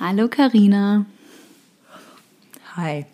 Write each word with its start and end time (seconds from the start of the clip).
Hallo 0.00 0.28
Karina. 0.28 1.06
Hi. 2.76 3.04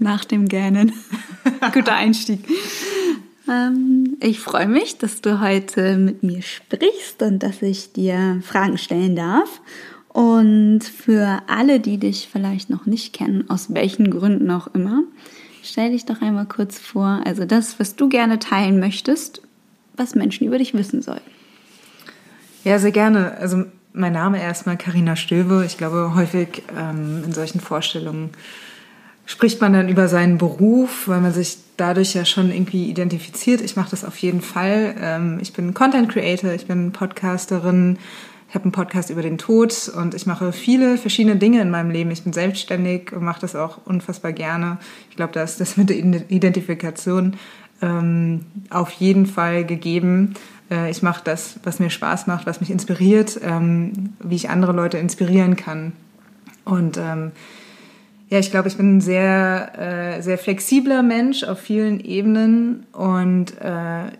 Nach 0.00 0.24
dem 0.24 0.48
Gähnen. 0.48 0.92
Guter 1.72 1.94
Einstieg. 1.94 2.40
Ähm, 3.48 4.16
ich 4.20 4.40
freue 4.40 4.66
mich, 4.66 4.98
dass 4.98 5.20
du 5.20 5.40
heute 5.40 5.98
mit 5.98 6.24
mir 6.24 6.42
sprichst 6.42 7.22
und 7.22 7.44
dass 7.44 7.62
ich 7.62 7.92
dir 7.92 8.42
Fragen 8.44 8.76
stellen 8.76 9.14
darf. 9.14 9.60
Und 10.08 10.80
für 10.82 11.42
alle, 11.46 11.78
die 11.78 11.98
dich 11.98 12.28
vielleicht 12.30 12.68
noch 12.68 12.86
nicht 12.86 13.12
kennen, 13.12 13.48
aus 13.48 13.72
welchen 13.72 14.10
Gründen 14.10 14.50
auch 14.50 14.66
immer, 14.74 15.04
stell 15.62 15.92
dich 15.92 16.06
doch 16.06 16.20
einmal 16.22 16.46
kurz 16.46 16.80
vor, 16.80 17.20
also 17.24 17.44
das, 17.44 17.78
was 17.78 17.94
du 17.94 18.08
gerne 18.08 18.40
teilen 18.40 18.80
möchtest, 18.80 19.42
was 19.94 20.16
Menschen 20.16 20.48
über 20.48 20.58
dich 20.58 20.74
wissen 20.74 21.02
sollen. 21.02 21.20
Ja, 22.64 22.80
sehr 22.80 22.90
gerne. 22.90 23.36
Also 23.38 23.66
mein 23.92 24.12
Name 24.12 24.40
erstmal 24.40 24.76
Karina 24.76 25.16
Stöwe. 25.16 25.64
Ich 25.64 25.78
glaube, 25.78 26.12
häufig 26.14 26.62
ähm, 26.76 27.22
in 27.24 27.32
solchen 27.32 27.60
Vorstellungen 27.60 28.30
spricht 29.26 29.60
man 29.60 29.72
dann 29.72 29.88
über 29.88 30.08
seinen 30.08 30.38
Beruf, 30.38 31.06
weil 31.06 31.20
man 31.20 31.32
sich 31.32 31.58
dadurch 31.76 32.14
ja 32.14 32.24
schon 32.24 32.50
irgendwie 32.50 32.90
identifiziert. 32.90 33.60
Ich 33.60 33.76
mache 33.76 33.90
das 33.90 34.04
auf 34.04 34.16
jeden 34.18 34.40
Fall. 34.40 34.94
Ähm, 35.00 35.38
ich 35.40 35.52
bin 35.52 35.72
Content 35.72 36.08
Creator, 36.08 36.52
ich 36.52 36.66
bin 36.66 36.92
Podcasterin, 36.92 37.98
ich 38.48 38.54
habe 38.56 38.64
einen 38.64 38.72
Podcast 38.72 39.10
über 39.10 39.22
den 39.22 39.38
Tod 39.38 39.88
und 39.96 40.14
ich 40.14 40.26
mache 40.26 40.52
viele 40.52 40.98
verschiedene 40.98 41.36
Dinge 41.36 41.60
in 41.60 41.70
meinem 41.70 41.92
Leben. 41.92 42.10
Ich 42.10 42.24
bin 42.24 42.32
selbstständig 42.32 43.12
und 43.12 43.22
mache 43.22 43.40
das 43.40 43.54
auch 43.54 43.78
unfassbar 43.84 44.32
gerne. 44.32 44.78
Ich 45.08 45.14
glaube, 45.14 45.32
da 45.32 45.44
ist 45.44 45.60
das 45.60 45.76
mit 45.76 45.88
der 45.88 45.96
Identifikation 45.96 47.36
ähm, 47.80 48.46
auf 48.68 48.90
jeden 48.90 49.26
Fall 49.26 49.64
gegeben. 49.64 50.34
Äh, 50.70 50.90
ich 50.90 51.02
mache 51.02 51.22
das, 51.24 51.58
was 51.64 51.78
mir 51.78 51.90
Spaß 51.90 52.26
macht, 52.26 52.46
was 52.46 52.60
mich 52.60 52.70
inspiriert, 52.70 53.40
ähm, 53.42 54.14
wie 54.22 54.36
ich 54.36 54.50
andere 54.50 54.72
Leute 54.72 54.98
inspirieren 54.98 55.56
kann. 55.56 55.92
Und 56.64 56.96
ähm, 56.96 57.32
ja, 58.28 58.38
ich 58.38 58.50
glaube, 58.50 58.68
ich 58.68 58.76
bin 58.76 58.98
ein 58.98 59.00
sehr, 59.00 59.72
äh, 59.76 60.22
sehr 60.22 60.38
flexibler 60.38 61.02
Mensch 61.02 61.42
auf 61.42 61.58
vielen 61.58 61.98
Ebenen 61.98 62.86
und 62.92 63.60
äh, 63.60 64.12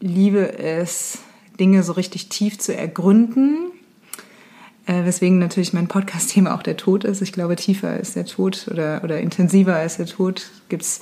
liebe 0.00 0.58
es, 0.58 1.18
Dinge 1.58 1.82
so 1.82 1.92
richtig 1.92 2.30
tief 2.30 2.58
zu 2.58 2.74
ergründen. 2.74 3.70
Äh, 4.86 5.04
weswegen 5.04 5.38
natürlich 5.38 5.74
mein 5.74 5.88
Podcast-Thema 5.88 6.54
auch 6.54 6.62
der 6.62 6.78
Tod 6.78 7.04
ist. 7.04 7.20
Ich 7.20 7.32
glaube, 7.32 7.54
tiefer 7.56 8.00
ist 8.00 8.16
der 8.16 8.24
Tod 8.24 8.66
oder, 8.70 9.02
oder 9.04 9.20
intensiver 9.20 9.76
als 9.76 9.98
der 9.98 10.06
Tod 10.06 10.50
gibt 10.70 10.82
es 10.82 11.00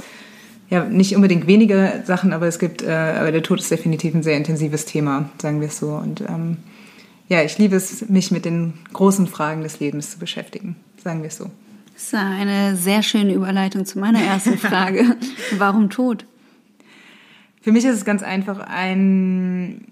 ja, 0.70 0.84
nicht 0.84 1.16
unbedingt 1.16 1.46
weniger 1.46 2.04
Sachen, 2.04 2.32
aber 2.32 2.46
es 2.46 2.58
gibt, 2.58 2.82
äh, 2.82 2.90
aber 2.90 3.32
der 3.32 3.42
Tod 3.42 3.60
ist 3.60 3.70
definitiv 3.70 4.14
ein 4.14 4.22
sehr 4.22 4.36
intensives 4.36 4.84
Thema, 4.84 5.30
sagen 5.40 5.60
wir 5.60 5.68
es 5.68 5.78
so. 5.78 5.92
Und 5.92 6.20
ähm, 6.20 6.58
ja, 7.28 7.42
ich 7.42 7.58
liebe 7.58 7.76
es, 7.76 8.08
mich 8.08 8.30
mit 8.30 8.44
den 8.44 8.74
großen 8.92 9.26
Fragen 9.26 9.62
des 9.62 9.80
Lebens 9.80 10.10
zu 10.10 10.18
beschäftigen, 10.18 10.76
sagen 11.02 11.22
wir 11.22 11.28
es 11.28 11.38
so. 11.38 11.50
Das 11.94 12.04
ist 12.04 12.14
eine 12.14 12.76
sehr 12.76 13.02
schöne 13.02 13.32
Überleitung 13.32 13.84
zu 13.84 13.98
meiner 13.98 14.20
ersten 14.20 14.58
Frage. 14.58 15.16
Warum 15.56 15.90
Tod? 15.90 16.26
Für 17.62 17.72
mich 17.72 17.84
ist 17.84 17.96
es 17.96 18.04
ganz 18.04 18.22
einfach 18.22 18.60
ein 18.60 19.86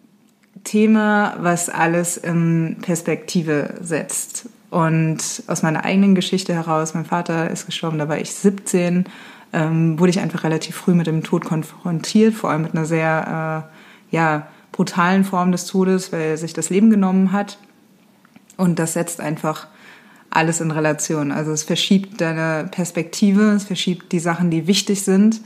Thema, 0.62 1.36
was 1.40 1.68
alles 1.68 2.16
in 2.16 2.76
Perspektive 2.82 3.74
setzt. 3.80 4.48
Und 4.70 5.42
aus 5.46 5.62
meiner 5.62 5.84
eigenen 5.84 6.14
Geschichte 6.14 6.52
heraus, 6.52 6.94
mein 6.94 7.04
Vater 7.04 7.50
ist 7.50 7.66
gestorben, 7.66 7.98
da 7.98 8.08
war 8.08 8.18
ich 8.18 8.30
17 8.30 9.04
ähm, 9.56 9.98
wurde 9.98 10.10
ich 10.10 10.20
einfach 10.20 10.44
relativ 10.44 10.76
früh 10.76 10.92
mit 10.92 11.06
dem 11.06 11.22
Tod 11.22 11.46
konfrontiert, 11.46 12.34
vor 12.34 12.50
allem 12.50 12.62
mit 12.62 12.74
einer 12.74 12.84
sehr 12.84 13.64
äh, 14.12 14.14
ja, 14.14 14.48
brutalen 14.70 15.24
Form 15.24 15.50
des 15.50 15.64
Todes, 15.64 16.12
weil 16.12 16.20
er 16.20 16.36
sich 16.36 16.52
das 16.52 16.68
Leben 16.68 16.90
genommen 16.90 17.32
hat. 17.32 17.58
Und 18.58 18.78
das 18.78 18.92
setzt 18.92 19.18
einfach 19.18 19.66
alles 20.28 20.60
in 20.60 20.70
Relation. 20.70 21.32
Also 21.32 21.52
es 21.52 21.62
verschiebt 21.62 22.20
deine 22.20 22.68
Perspektive, 22.70 23.52
es 23.52 23.64
verschiebt 23.64 24.12
die 24.12 24.18
Sachen, 24.18 24.50
die 24.50 24.66
wichtig 24.66 25.02
sind. 25.02 25.40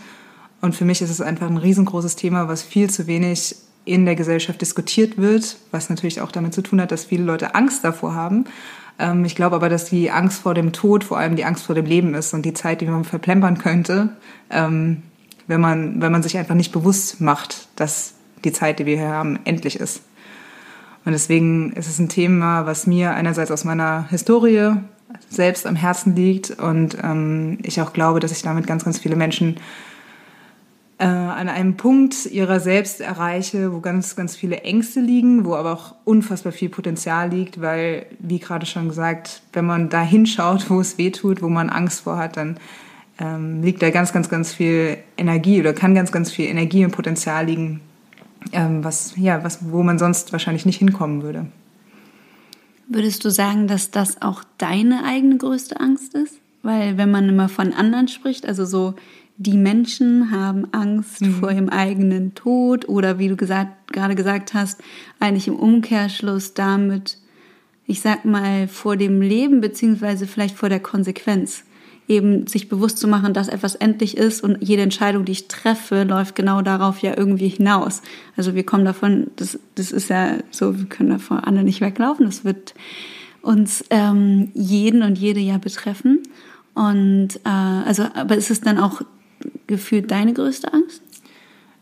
Und 0.61 0.75
für 0.75 0.85
mich 0.85 1.01
ist 1.03 1.11
es 1.11 1.21
einfach 1.21 1.49
ein 1.49 1.57
riesengroßes 1.57 2.17
Thema, 2.17 2.49
was 2.49 2.63
viel 2.63 2.91
zu 2.91 3.07
wenig 3.07 3.55
in 3.85 4.07
der 4.07 4.17
Gesellschaft 4.17 4.61
diskutiert 4.61 5.19
wird, 5.19 5.57
was 5.71 5.89
natürlich 5.89 6.21
auch 6.21 6.33
damit 6.33 6.53
zu 6.53 6.63
tun 6.63 6.81
hat, 6.81 6.91
dass 6.91 7.05
viele 7.05 7.23
Leute 7.23 7.55
Angst 7.55 7.85
davor 7.85 8.15
haben. 8.15 8.45
Ähm, 9.01 9.25
ich 9.25 9.35
glaube 9.35 9.57
aber, 9.57 9.69
dass 9.69 9.87
die 9.87 10.11
Angst 10.11 10.43
vor 10.43 10.55
dem 10.55 10.73
Tod 10.73 11.03
vor 11.03 11.19
allem 11.19 11.35
die 11.35 11.45
Angst 11.45 11.65
vor 11.65 11.75
dem 11.75 11.87
Leben 11.87 12.15
ist 12.15 12.35
und 12.35 12.43
die 12.43 12.53
Zeit, 12.53 12.81
die 12.81 12.87
man 12.87 13.05
verplempern 13.05 13.59
könnte, 13.59 14.11
ähm, 14.51 15.03
wenn 15.47 15.61
man, 15.61 16.01
wenn 16.01 16.13
man 16.13 16.23
sich 16.23 16.39
einfach 16.39 16.55
nicht 16.55 16.71
bewusst 16.71 17.21
macht, 17.21 17.69
dass 17.77 18.15
die 18.45 18.53
Zeit, 18.53 18.79
die 18.79 18.87
wir 18.87 18.97
hier 18.97 19.09
haben, 19.09 19.39
endlich 19.45 19.81
ist. 19.81 20.03
Und 21.05 21.13
deswegen 21.13 21.73
ist 21.73 21.89
es 21.89 21.99
ein 21.99 22.11
Thema, 22.11 22.67
was 22.67 22.87
mir 22.87 23.15
einerseits 23.15 23.51
aus 23.51 23.65
meiner 23.65 24.07
Historie 24.11 24.75
selbst 25.29 25.67
am 25.67 25.77
Herzen 25.77 26.15
liegt 26.15 26.51
und 26.51 26.97
ähm, 27.03 27.59
ich 27.63 27.81
auch 27.81 27.93
glaube, 27.93 28.21
dass 28.21 28.33
ich 28.33 28.43
damit 28.43 28.67
ganz, 28.67 28.85
ganz 28.85 28.99
viele 28.99 29.17
Menschen 29.17 29.57
äh, 31.01 31.05
an 31.05 31.49
einem 31.49 31.79
Punkt 31.79 32.27
ihrer 32.27 32.61
selbst 32.61 33.01
erreiche, 33.01 33.73
wo 33.73 33.81
ganz, 33.81 34.17
ganz 34.17 34.37
viele 34.37 34.61
Ängste 34.65 35.01
liegen, 35.01 35.47
wo 35.47 35.55
aber 35.55 35.73
auch 35.73 35.95
unfassbar 36.05 36.53
viel 36.53 36.69
Potenzial 36.69 37.31
liegt, 37.31 37.63
weil, 37.63 38.05
wie 38.19 38.39
gerade 38.39 38.67
schon 38.67 38.91
gesagt, 38.91 39.41
wenn 39.55 39.65
man 39.65 39.89
da 39.89 40.03
hinschaut, 40.03 40.69
wo 40.69 40.79
es 40.79 40.99
weh 40.99 41.11
tut, 41.11 41.41
wo 41.41 41.49
man 41.49 41.71
Angst 41.71 42.03
vor 42.03 42.19
hat, 42.19 42.37
dann 42.37 42.59
ähm, 43.19 43.63
liegt 43.63 43.81
da 43.81 43.89
ganz, 43.89 44.13
ganz, 44.13 44.29
ganz 44.29 44.53
viel 44.53 44.99
Energie 45.17 45.59
oder 45.59 45.73
kann 45.73 45.95
ganz, 45.95 46.13
ganz 46.13 46.31
viel 46.31 46.45
Energie 46.45 46.85
und 46.85 46.91
Potenzial 46.91 47.47
liegen, 47.47 47.81
ähm, 48.53 48.85
was, 48.85 49.15
ja, 49.17 49.43
was, 49.43 49.71
wo 49.71 49.83
man 49.83 49.99
sonst 49.99 50.33
wahrscheinlich 50.33 50.67
nicht 50.67 50.81
hinkommen 50.81 51.23
würde. 51.23 51.47
Würdest 52.89 53.25
du 53.25 53.31
sagen, 53.31 53.69
dass 53.69 53.91
das 53.91 54.21
auch 54.21 54.45
deine 54.59 55.05
eigene 55.05 55.39
größte 55.39 55.81
Angst 55.81 56.15
ist? 56.15 56.41
Weil 56.63 56.99
wenn 56.99 57.11
man 57.11 57.27
immer 57.27 57.49
von 57.49 57.73
anderen 57.73 58.09
spricht, 58.09 58.45
also 58.45 58.67
so 58.67 58.97
die 59.41 59.57
Menschen 59.57 60.31
haben 60.31 60.67
Angst 60.73 61.23
mhm. 61.23 61.33
vor 61.37 61.51
ihrem 61.51 61.71
eigenen 61.71 62.35
Tod 62.35 62.87
oder 62.91 63.19
wie 63.19 63.29
du 63.29 63.37
gesagt, 63.37 63.91
gerade 63.91 64.15
gesagt 64.15 64.53
hast, 64.53 64.83
eigentlich 65.19 65.49
im 65.49 65.57
Umkehrschluss 65.57 66.53
damit, 66.53 67.17
ich 67.87 68.03
sag 68.03 68.27
mal, 68.27 68.69
vor 68.69 68.99
dem 68.99 69.23
Leben 69.23 69.63
beziehungsweise 69.63 70.27
vielleicht 70.27 70.57
vor 70.57 70.69
der 70.69 70.81
Konsequenz. 70.81 71.65
Eben 72.07 72.49
sich 72.49 72.69
bewusst 72.69 72.99
zu 72.99 73.09
machen, 73.09 73.33
dass 73.33 73.49
etwas 73.49 73.77
endlich 73.77 74.19
ist 74.19 74.45
und 74.45 74.59
jede 74.61 74.83
Entscheidung, 74.83 75.25
die 75.25 75.33
ich 75.33 75.49
treffe, 75.49 76.03
läuft 76.03 76.35
genau 76.35 76.61
darauf 76.61 76.99
ja 76.99 77.17
irgendwie 77.17 77.49
hinaus. 77.49 78.03
Also 78.37 78.55
wir 78.55 78.67
kommen 78.67 78.85
davon, 78.85 79.29
das, 79.37 79.59
das 79.75 79.91
ist 79.91 80.11
ja 80.11 80.35
so, 80.51 80.77
wir 80.77 80.87
können 80.87 81.11
davon 81.11 81.39
alle 81.39 81.65
nicht 81.65 81.81
weglaufen. 81.81 82.27
Das 82.27 82.45
wird 82.45 82.75
uns 83.41 83.87
ähm, 83.89 84.51
jeden 84.53 85.03
und 85.03 85.17
jede 85.17 85.41
ja 85.41 85.57
betreffen. 85.57 86.25
Und 86.75 87.37
äh, 87.45 87.49
also, 87.49 88.05
aber 88.15 88.37
ist 88.37 88.51
es 88.51 88.61
dann 88.61 88.77
auch 88.77 89.01
gefühlt 89.67 90.11
deine 90.11 90.33
größte 90.33 90.73
Angst? 90.73 91.03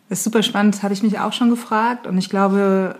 Das 0.08 0.19
ist 0.19 0.24
super 0.24 0.42
spannend, 0.42 0.82
habe 0.82 0.94
ich 0.94 1.02
mich 1.02 1.19
auch 1.19 1.32
schon 1.32 1.50
gefragt. 1.50 2.06
Und 2.06 2.16
ich 2.19 2.30
glaube, 2.30 2.96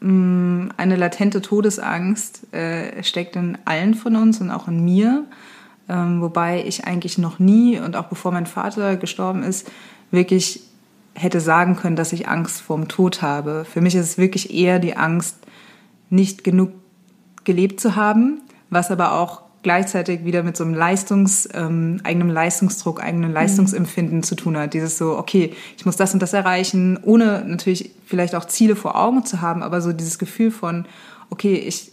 mm, 0.00 0.68
eine 0.76 0.96
latente 0.96 1.40
Todesangst 1.40 2.52
äh, 2.52 3.02
steckt 3.02 3.36
in 3.36 3.58
allen 3.64 3.94
von 3.94 4.16
uns 4.16 4.40
und 4.40 4.50
auch 4.50 4.68
in 4.68 4.84
mir. 4.84 5.24
Ähm, 5.88 6.20
wobei 6.20 6.64
ich 6.64 6.84
eigentlich 6.84 7.16
noch 7.16 7.38
nie 7.38 7.78
und 7.78 7.96
auch 7.96 8.06
bevor 8.06 8.30
mein 8.30 8.46
Vater 8.46 8.96
gestorben 8.96 9.42
ist, 9.42 9.70
wirklich 10.10 10.62
hätte 11.14 11.40
sagen 11.40 11.76
können, 11.76 11.96
dass 11.96 12.12
ich 12.12 12.28
Angst 12.28 12.60
vorm 12.60 12.88
Tod 12.88 13.22
habe. 13.22 13.64
Für 13.64 13.80
mich 13.80 13.94
ist 13.94 14.04
es 14.04 14.18
wirklich 14.18 14.54
eher 14.54 14.78
die 14.78 14.96
Angst, 14.96 15.36
nicht 16.10 16.44
genug 16.44 16.72
gelebt 17.44 17.80
zu 17.80 17.96
haben, 17.96 18.42
was 18.70 18.90
aber 18.90 19.12
auch 19.12 19.42
gleichzeitig 19.62 20.24
wieder 20.24 20.42
mit 20.42 20.56
so 20.56 20.64
einem 20.64 20.74
Leistungs, 20.74 21.48
ähm, 21.52 22.00
eigenem 22.04 22.30
Leistungsdruck, 22.30 23.02
eigenem 23.02 23.32
Leistungsempfinden 23.32 24.18
mhm. 24.18 24.22
zu 24.22 24.34
tun 24.34 24.56
hat. 24.56 24.74
Dieses 24.74 24.98
so, 24.98 25.18
okay, 25.18 25.52
ich 25.76 25.84
muss 25.84 25.96
das 25.96 26.14
und 26.14 26.22
das 26.22 26.32
erreichen, 26.32 26.98
ohne 27.02 27.44
natürlich 27.44 27.90
vielleicht 28.06 28.34
auch 28.34 28.46
Ziele 28.46 28.76
vor 28.76 28.96
Augen 28.96 29.24
zu 29.24 29.40
haben, 29.40 29.62
aber 29.62 29.80
so 29.80 29.92
dieses 29.92 30.18
Gefühl 30.18 30.50
von, 30.50 30.86
okay, 31.30 31.54
ich 31.54 31.92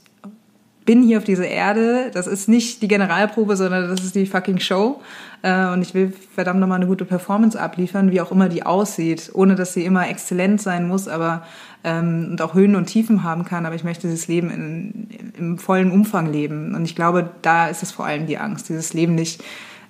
bin 0.85 1.01
hier 1.01 1.17
auf 1.17 1.23
dieser 1.23 1.47
Erde, 1.47 2.11
das 2.13 2.27
ist 2.27 2.47
nicht 2.47 2.83
die 2.83 2.87
Generalprobe, 2.87 3.57
sondern 3.57 3.89
das 3.89 4.03
ist 4.03 4.13
die 4.13 4.27
fucking 4.27 4.59
Show. 4.59 5.01
Äh, 5.41 5.67
und 5.67 5.81
ich 5.81 5.95
will 5.95 6.13
verdammt 6.33 6.59
nochmal 6.59 6.77
eine 6.77 6.87
gute 6.87 7.05
Performance 7.05 7.59
abliefern, 7.59 8.11
wie 8.11 8.21
auch 8.21 8.31
immer 8.31 8.49
die 8.49 8.63
aussieht, 8.63 9.31
ohne 9.33 9.55
dass 9.55 9.73
sie 9.73 9.83
immer 9.83 10.07
exzellent 10.07 10.61
sein 10.61 10.87
muss, 10.87 11.07
aber 11.07 11.43
ähm, 11.85 12.29
und 12.31 12.41
auch 12.41 12.55
Höhen 12.55 12.75
und 12.75 12.87
Tiefen 12.87 13.23
haben 13.23 13.45
kann. 13.45 13.65
Aber 13.65 13.75
ich 13.75 13.83
möchte 13.83 14.07
dieses 14.07 14.27
Leben 14.27 14.49
in, 14.49 15.33
im 15.37 15.57
vollen 15.57 15.91
Umfang 15.91 16.31
leben. 16.31 16.75
Und 16.75 16.83
ich 16.83 16.95
glaube, 16.95 17.29
da 17.43 17.67
ist 17.67 17.83
es 17.83 17.91
vor 17.91 18.05
allem 18.05 18.25
die 18.25 18.37
Angst, 18.37 18.67
dieses 18.67 18.93
Leben 18.93 19.15
nicht 19.15 19.43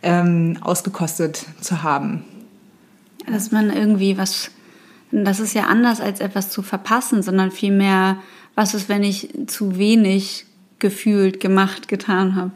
ähm, 0.03 0.57
ausgekostet 0.61 1.45
zu 1.61 1.81
haben. 1.81 2.23
Dass 3.31 3.51
man 3.51 3.71
irgendwie 3.71 4.17
was, 4.17 4.51
das 5.11 5.39
ist 5.39 5.55
ja 5.55 5.63
anders 5.63 6.01
als 6.01 6.19
etwas 6.19 6.49
zu 6.49 6.61
verpassen, 6.61 7.23
sondern 7.23 7.49
vielmehr, 7.49 8.17
was 8.53 8.73
ist, 8.73 8.89
wenn 8.89 9.03
ich 9.03 9.29
zu 9.47 9.77
wenig 9.77 10.45
gefühlt, 10.79 11.39
gemacht, 11.39 11.87
getan 11.87 12.35
habe. 12.35 12.51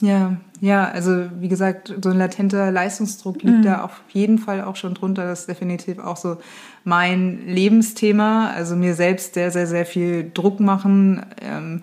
Ja, 0.00 0.36
ja, 0.60 0.88
also 0.88 1.26
wie 1.40 1.48
gesagt, 1.48 1.92
so 2.02 2.10
ein 2.10 2.18
latenter 2.18 2.70
Leistungsdruck 2.70 3.42
liegt 3.42 3.58
mhm. 3.58 3.62
da 3.62 3.82
auf 3.82 4.00
jeden 4.10 4.38
Fall 4.38 4.62
auch 4.62 4.76
schon 4.76 4.94
drunter. 4.94 5.24
Das 5.24 5.40
ist 5.40 5.48
definitiv 5.48 5.98
auch 5.98 6.16
so 6.16 6.36
mein 6.84 7.46
Lebensthema. 7.46 8.50
Also 8.50 8.76
mir 8.76 8.94
selbst 8.94 9.34
sehr, 9.34 9.50
sehr, 9.50 9.66
sehr 9.66 9.86
viel 9.86 10.30
Druck 10.32 10.60
machen, 10.60 11.26
ähm, 11.42 11.82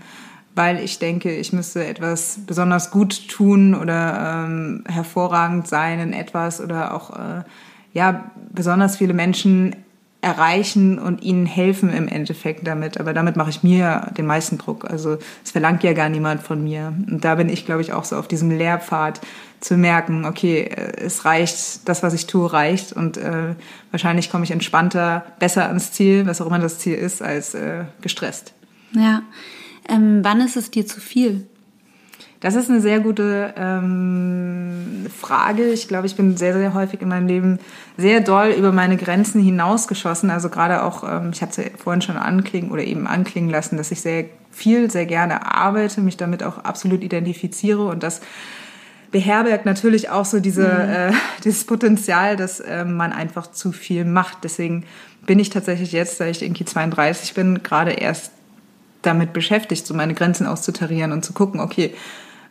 weil 0.55 0.79
ich 0.79 0.99
denke, 0.99 1.35
ich 1.35 1.51
müsste 1.51 1.85
etwas 1.85 2.39
besonders 2.45 2.91
gut 2.91 3.27
tun 3.27 3.75
oder 3.75 4.45
ähm, 4.45 4.83
hervorragend 4.87 5.67
sein 5.67 5.99
in 5.99 6.13
etwas 6.13 6.61
oder 6.61 6.93
auch 6.93 7.11
äh, 7.11 7.43
ja 7.91 8.31
besonders 8.53 8.97
viele 8.97 9.13
Menschen 9.13 9.75
erreichen 10.25 10.97
und 10.97 11.21
ihnen 11.21 11.45
helfen 11.45 11.93
im 11.93 12.07
Endeffekt 12.07 12.65
damit. 12.65 12.99
Aber 12.99 13.13
damit 13.13 13.35
mache 13.35 13.51
ich 13.51 13.61
mir 13.61 14.11
den 14.17 14.25
meisten 14.25 14.57
Druck. 14.57 14.89
Also 14.89 15.19
es 15.43 15.51
verlangt 15.51 15.83
ja 15.83 15.93
gar 15.93 16.09
niemand 16.09 16.41
von 16.41 16.63
mir. 16.63 16.93
Und 17.07 17.23
da 17.23 17.35
bin 17.35 17.47
ich, 17.47 17.67
glaube 17.67 17.81
ich, 17.81 17.93
auch 17.93 18.05
so 18.05 18.15
auf 18.15 18.27
diesem 18.27 18.49
Lehrpfad 18.49 19.21
zu 19.59 19.77
merken, 19.77 20.25
okay, 20.25 20.61
äh, 20.61 20.97
es 20.97 21.25
reicht, 21.25 21.87
das, 21.87 22.01
was 22.01 22.15
ich 22.15 22.25
tue, 22.25 22.51
reicht. 22.51 22.91
Und 22.91 23.17
äh, 23.17 23.53
wahrscheinlich 23.91 24.31
komme 24.31 24.43
ich 24.45 24.51
entspannter, 24.51 25.23
besser 25.37 25.67
ans 25.67 25.91
Ziel, 25.91 26.25
was 26.25 26.41
auch 26.41 26.47
immer 26.47 26.57
das 26.57 26.79
Ziel 26.79 26.95
ist, 26.95 27.21
als 27.21 27.53
äh, 27.53 27.83
gestresst. 28.01 28.53
Ja. 28.93 29.21
Ähm, 29.87 30.21
wann 30.23 30.41
ist 30.41 30.57
es 30.57 30.71
dir 30.71 30.87
zu 30.87 30.99
viel? 30.99 31.45
Das 32.45 32.53
ist 32.53 32.69
eine 32.69 32.79
sehr 32.79 32.99
gute 32.99 33.55
ähm, 33.57 35.07
Frage. 35.19 35.63
Ich 35.69 35.87
glaube, 35.87 36.05
ich 36.05 36.15
bin 36.15 36.37
sehr, 36.37 36.53
sehr 36.53 36.75
häufig 36.75 37.01
in 37.01 37.07
meinem 37.07 37.25
Leben 37.25 37.57
sehr 37.97 38.21
doll 38.21 38.49
über 38.49 38.71
meine 38.71 38.97
Grenzen 38.97 39.41
hinausgeschossen. 39.41 40.29
Also 40.29 40.49
gerade 40.49 40.83
auch, 40.83 41.03
ähm, 41.03 41.31
ich 41.33 41.41
habe 41.41 41.49
es 41.49 41.57
ja 41.57 41.63
vorhin 41.75 42.03
schon 42.03 42.17
anklingen 42.17 42.69
oder 42.69 42.83
eben 42.83 43.07
anklingen 43.07 43.49
lassen, 43.49 43.77
dass 43.77 43.89
ich 43.89 44.01
sehr 44.01 44.25
viel, 44.51 44.91
sehr 44.91 45.07
gerne 45.07 45.55
arbeite, 45.55 46.01
mich 46.01 46.17
damit 46.17 46.43
auch 46.43 46.59
absolut 46.59 47.01
identifiziere 47.01 47.83
und 47.83 48.03
das 48.03 48.21
beherbergt 49.09 49.65
natürlich 49.65 50.11
auch 50.11 50.25
so 50.25 50.39
diese, 50.39 50.67
mhm. 50.67 50.93
äh, 50.93 51.11
dieses 51.43 51.63
Potenzial, 51.63 52.35
dass 52.35 52.59
äh, 52.59 52.85
man 52.85 53.11
einfach 53.11 53.49
zu 53.49 53.71
viel 53.71 54.05
macht. 54.05 54.43
Deswegen 54.43 54.83
bin 55.25 55.39
ich 55.39 55.49
tatsächlich 55.49 55.93
jetzt, 55.93 56.19
da 56.19 56.27
ich 56.27 56.43
irgendwie 56.43 56.65
32 56.65 57.33
bin, 57.33 57.63
gerade 57.63 57.93
erst 57.93 58.33
damit 59.01 59.33
beschäftigt, 59.33 59.87
so 59.87 59.95
meine 59.95 60.13
Grenzen 60.13 60.45
auszutarieren 60.45 61.11
und 61.11 61.25
zu 61.25 61.33
gucken, 61.33 61.59
okay, 61.59 61.95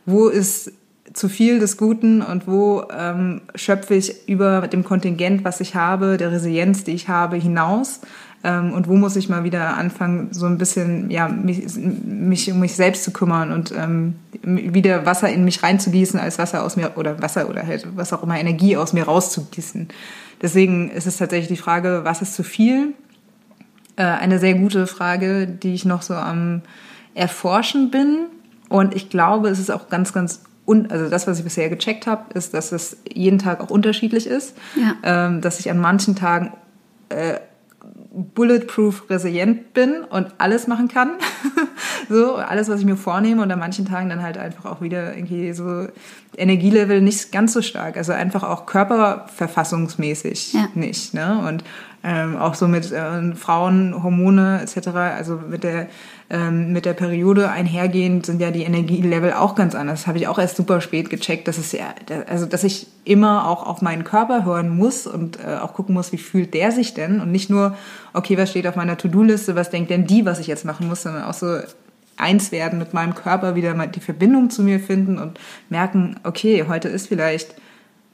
wo 0.06 0.28
ist 0.28 0.72
zu 1.12 1.28
viel 1.28 1.60
des 1.60 1.76
Guten 1.76 2.22
und 2.22 2.48
wo 2.48 2.84
ähm, 2.90 3.42
schöpfe 3.54 3.94
ich 3.94 4.28
über 4.28 4.66
dem 4.66 4.84
Kontingent, 4.84 5.44
was 5.44 5.60
ich 5.60 5.74
habe, 5.74 6.16
der 6.16 6.32
Resilienz, 6.32 6.84
die 6.84 6.92
ich 6.92 7.08
habe, 7.08 7.36
hinaus 7.36 8.00
ähm, 8.44 8.72
und 8.72 8.88
wo 8.88 8.94
muss 8.94 9.16
ich 9.16 9.28
mal 9.28 9.42
wieder 9.42 9.76
anfangen, 9.76 10.28
so 10.32 10.46
ein 10.46 10.58
bisschen 10.58 11.10
ja 11.10 11.28
mich, 11.28 11.62
mich 11.76 12.52
um 12.52 12.60
mich 12.60 12.74
selbst 12.74 13.02
zu 13.02 13.10
kümmern 13.10 13.52
und 13.52 13.72
ähm, 13.72 14.16
wieder 14.42 15.06
Wasser 15.06 15.30
in 15.30 15.44
mich 15.44 15.62
reinzugießen, 15.62 16.20
als 16.20 16.38
Wasser 16.38 16.62
aus 16.62 16.76
mir 16.76 16.92
oder 16.96 17.20
Wasser 17.22 17.48
oder 17.48 17.66
halt 17.66 17.86
was 17.96 18.12
auch 18.12 18.22
immer 18.22 18.38
Energie 18.38 18.76
aus 18.76 18.92
mir 18.92 19.04
rauszugießen. 19.04 19.88
Deswegen 20.42 20.90
ist 20.90 21.06
es 21.06 21.16
tatsächlich 21.16 21.48
die 21.48 21.62
Frage, 21.62 22.00
was 22.04 22.20
ist 22.20 22.34
zu 22.34 22.42
viel? 22.42 22.92
Äh, 23.96 24.04
eine 24.04 24.38
sehr 24.38 24.54
gute 24.54 24.86
Frage, 24.86 25.46
die 25.46 25.72
ich 25.72 25.86
noch 25.86 26.02
so 26.02 26.14
am 26.14 26.60
Erforschen 27.14 27.90
bin. 27.90 28.26
Und 28.68 28.94
ich 28.94 29.10
glaube, 29.10 29.48
es 29.48 29.58
ist 29.58 29.70
auch 29.70 29.88
ganz, 29.88 30.12
ganz 30.12 30.40
und 30.66 30.90
also 30.90 31.10
das, 31.10 31.26
was 31.26 31.38
ich 31.38 31.44
bisher 31.44 31.68
gecheckt 31.68 32.06
habe, 32.06 32.32
ist, 32.34 32.54
dass 32.54 32.72
es 32.72 32.96
jeden 33.12 33.38
Tag 33.38 33.60
auch 33.60 33.70
unterschiedlich 33.70 34.26
ist. 34.26 34.56
Ja. 34.76 34.94
Ähm, 35.02 35.40
dass 35.40 35.60
ich 35.60 35.70
an 35.70 35.78
manchen 35.78 36.16
Tagen 36.16 36.52
äh, 37.10 37.38
bulletproof 38.14 39.10
resilient 39.10 39.74
bin 39.74 40.04
und 40.04 40.28
alles 40.38 40.66
machen 40.66 40.88
kann. 40.88 41.10
so, 42.08 42.36
alles, 42.36 42.68
was 42.68 42.80
ich 42.80 42.86
mir 42.86 42.96
vornehme 42.96 43.42
und 43.42 43.50
an 43.50 43.58
manchen 43.58 43.84
Tagen 43.84 44.08
dann 44.08 44.22
halt 44.22 44.38
einfach 44.38 44.64
auch 44.64 44.80
wieder 44.80 45.14
irgendwie 45.14 45.52
so 45.52 45.88
Energielevel 46.36 47.00
nicht 47.00 47.32
ganz 47.32 47.52
so 47.52 47.60
stark. 47.60 47.96
Also 47.96 48.12
einfach 48.12 48.42
auch 48.44 48.66
körperverfassungsmäßig 48.66 50.54
ja. 50.54 50.68
nicht. 50.74 51.12
Ne? 51.12 51.44
Und 51.46 51.64
ähm, 52.04 52.36
auch 52.36 52.54
so 52.54 52.68
mit 52.68 52.92
äh, 52.92 53.34
Frauen, 53.34 54.02
Hormone 54.02 54.60
etc., 54.60 54.88
also 54.88 55.40
mit 55.48 55.64
der, 55.64 55.88
ähm, 56.28 56.72
mit 56.72 56.84
der 56.84 56.92
Periode 56.92 57.50
einhergehend 57.50 58.26
sind 58.26 58.42
ja 58.42 58.50
die 58.50 58.64
Energielevel 58.64 59.32
auch 59.32 59.54
ganz 59.54 59.74
anders. 59.74 60.00
Das 60.00 60.06
habe 60.06 60.18
ich 60.18 60.28
auch 60.28 60.38
erst 60.38 60.56
super 60.56 60.82
spät 60.82 61.08
gecheckt, 61.08 61.48
dass 61.48 61.56
es 61.56 61.72
ja, 61.72 61.94
also 62.28 62.44
dass 62.44 62.62
ich 62.62 62.88
immer 63.04 63.48
auch 63.48 63.66
auf 63.66 63.80
meinen 63.80 64.04
Körper 64.04 64.44
hören 64.44 64.68
muss 64.76 65.06
und 65.06 65.38
äh, 65.40 65.56
auch 65.56 65.72
gucken 65.72 65.94
muss, 65.94 66.12
wie 66.12 66.18
fühlt 66.18 66.52
der 66.52 66.72
sich 66.72 66.92
denn 66.92 67.20
und 67.20 67.32
nicht 67.32 67.48
nur, 67.48 67.74
okay, 68.12 68.36
was 68.36 68.50
steht 68.50 68.66
auf 68.66 68.76
meiner 68.76 68.98
To-Do-Liste, 68.98 69.56
was 69.56 69.70
denkt 69.70 69.90
denn 69.90 70.06
die, 70.06 70.26
was 70.26 70.40
ich 70.40 70.46
jetzt 70.46 70.66
machen 70.66 70.86
muss, 70.88 71.02
sondern 71.02 71.24
auch 71.24 71.34
so 71.34 71.58
eins 72.18 72.52
werden 72.52 72.78
mit 72.78 72.92
meinem 72.92 73.14
Körper, 73.14 73.54
wieder 73.54 73.74
mal 73.74 73.88
die 73.88 74.00
Verbindung 74.00 74.50
zu 74.50 74.62
mir 74.62 74.78
finden 74.78 75.18
und 75.18 75.40
merken, 75.70 76.16
okay, 76.22 76.66
heute 76.68 76.88
ist 76.88 77.08
vielleicht 77.08 77.54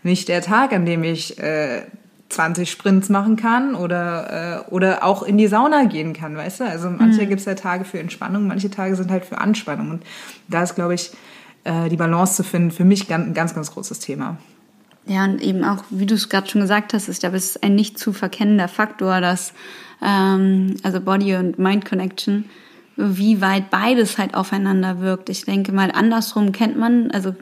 nicht 0.04 0.28
der 0.28 0.42
Tag, 0.42 0.72
an 0.72 0.86
dem 0.86 1.02
ich 1.02 1.38
äh, 1.38 1.82
20 2.30 2.70
Sprints 2.70 3.08
machen 3.08 3.36
kann 3.36 3.74
oder, 3.74 4.64
äh, 4.68 4.70
oder 4.70 5.04
auch 5.04 5.22
in 5.22 5.36
die 5.36 5.48
Sauna 5.48 5.84
gehen 5.84 6.12
kann, 6.12 6.36
weißt 6.36 6.60
du? 6.60 6.64
Also 6.64 6.88
manche 6.90 7.22
mhm. 7.22 7.28
gibt 7.28 7.40
es 7.40 7.46
ja 7.46 7.54
Tage 7.54 7.84
für 7.84 7.98
Entspannung, 7.98 8.46
manche 8.46 8.70
Tage 8.70 8.96
sind 8.96 9.10
halt 9.10 9.24
für 9.24 9.38
Anspannung. 9.38 9.90
Und 9.90 10.02
da 10.48 10.62
ist, 10.62 10.74
glaube 10.74 10.94
ich, 10.94 11.10
äh, 11.64 11.88
die 11.88 11.96
Balance 11.96 12.36
zu 12.36 12.44
finden, 12.44 12.70
für 12.70 12.84
mich 12.84 13.12
ein 13.12 13.34
ganz, 13.34 13.54
ganz 13.54 13.72
großes 13.72 13.98
Thema. 13.98 14.38
Ja, 15.06 15.24
und 15.24 15.42
eben 15.42 15.64
auch, 15.64 15.82
wie 15.90 16.06
du 16.06 16.14
es 16.14 16.28
gerade 16.28 16.48
schon 16.48 16.60
gesagt 16.60 16.94
hast, 16.94 17.08
ist, 17.08 17.20
glaube 17.20 17.36
ich, 17.36 17.62
ein 17.62 17.74
nicht 17.74 17.98
zu 17.98 18.12
verkennender 18.12 18.68
Faktor, 18.68 19.20
dass 19.20 19.52
ähm, 20.02 20.76
also 20.82 21.00
Body 21.00 21.34
und 21.36 21.58
Mind 21.58 21.84
Connection, 21.84 22.44
wie 23.00 23.40
weit 23.40 23.70
beides 23.70 24.18
halt 24.18 24.34
aufeinander 24.34 25.00
wirkt. 25.00 25.30
Ich 25.30 25.44
denke 25.44 25.72
mal, 25.72 25.90
andersrum 25.90 26.52
kennt 26.52 26.76
man, 26.76 27.10
also 27.10 27.34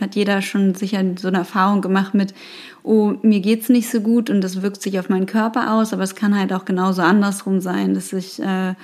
hat 0.00 0.14
jeder 0.14 0.42
schon 0.42 0.74
sicher 0.74 1.02
so 1.18 1.28
eine 1.28 1.38
Erfahrung 1.38 1.80
gemacht 1.80 2.14
mit, 2.14 2.34
oh, 2.82 3.14
mir 3.22 3.40
geht's 3.40 3.68
nicht 3.68 3.90
so 3.90 4.00
gut 4.00 4.30
und 4.30 4.42
das 4.42 4.62
wirkt 4.62 4.82
sich 4.82 4.98
auf 4.98 5.08
meinen 5.08 5.26
Körper 5.26 5.72
aus, 5.72 5.92
aber 5.92 6.02
es 6.02 6.14
kann 6.14 6.38
halt 6.38 6.52
auch 6.52 6.64
genauso 6.64 7.02
andersrum 7.02 7.60
sein, 7.60 7.94
dass 7.94 8.12
ich 8.12 8.40
äh, 8.42 8.74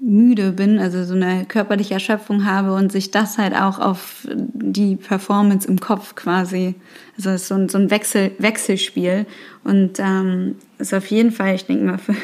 müde 0.00 0.52
bin, 0.52 0.78
also 0.78 1.02
so 1.04 1.14
eine 1.14 1.46
körperliche 1.46 1.94
Erschöpfung 1.94 2.44
habe 2.44 2.74
und 2.74 2.92
sich 2.92 3.10
das 3.10 3.38
halt 3.38 3.54
auch 3.54 3.78
auf 3.78 4.28
die 4.30 4.96
Performance 4.96 5.66
im 5.66 5.80
Kopf 5.80 6.14
quasi, 6.14 6.74
also 7.16 7.30
es 7.30 7.42
ist 7.42 7.48
so 7.48 7.54
ein, 7.54 7.68
so 7.68 7.78
ein 7.78 7.90
Wechsel, 7.90 8.32
Wechselspiel 8.38 9.24
und 9.64 9.98
ähm, 9.98 10.56
ist 10.78 10.92
auf 10.92 11.06
jeden 11.06 11.30
Fall, 11.30 11.54
ich 11.54 11.64
denke 11.64 11.84
mal, 11.84 11.98
für, 11.98 12.14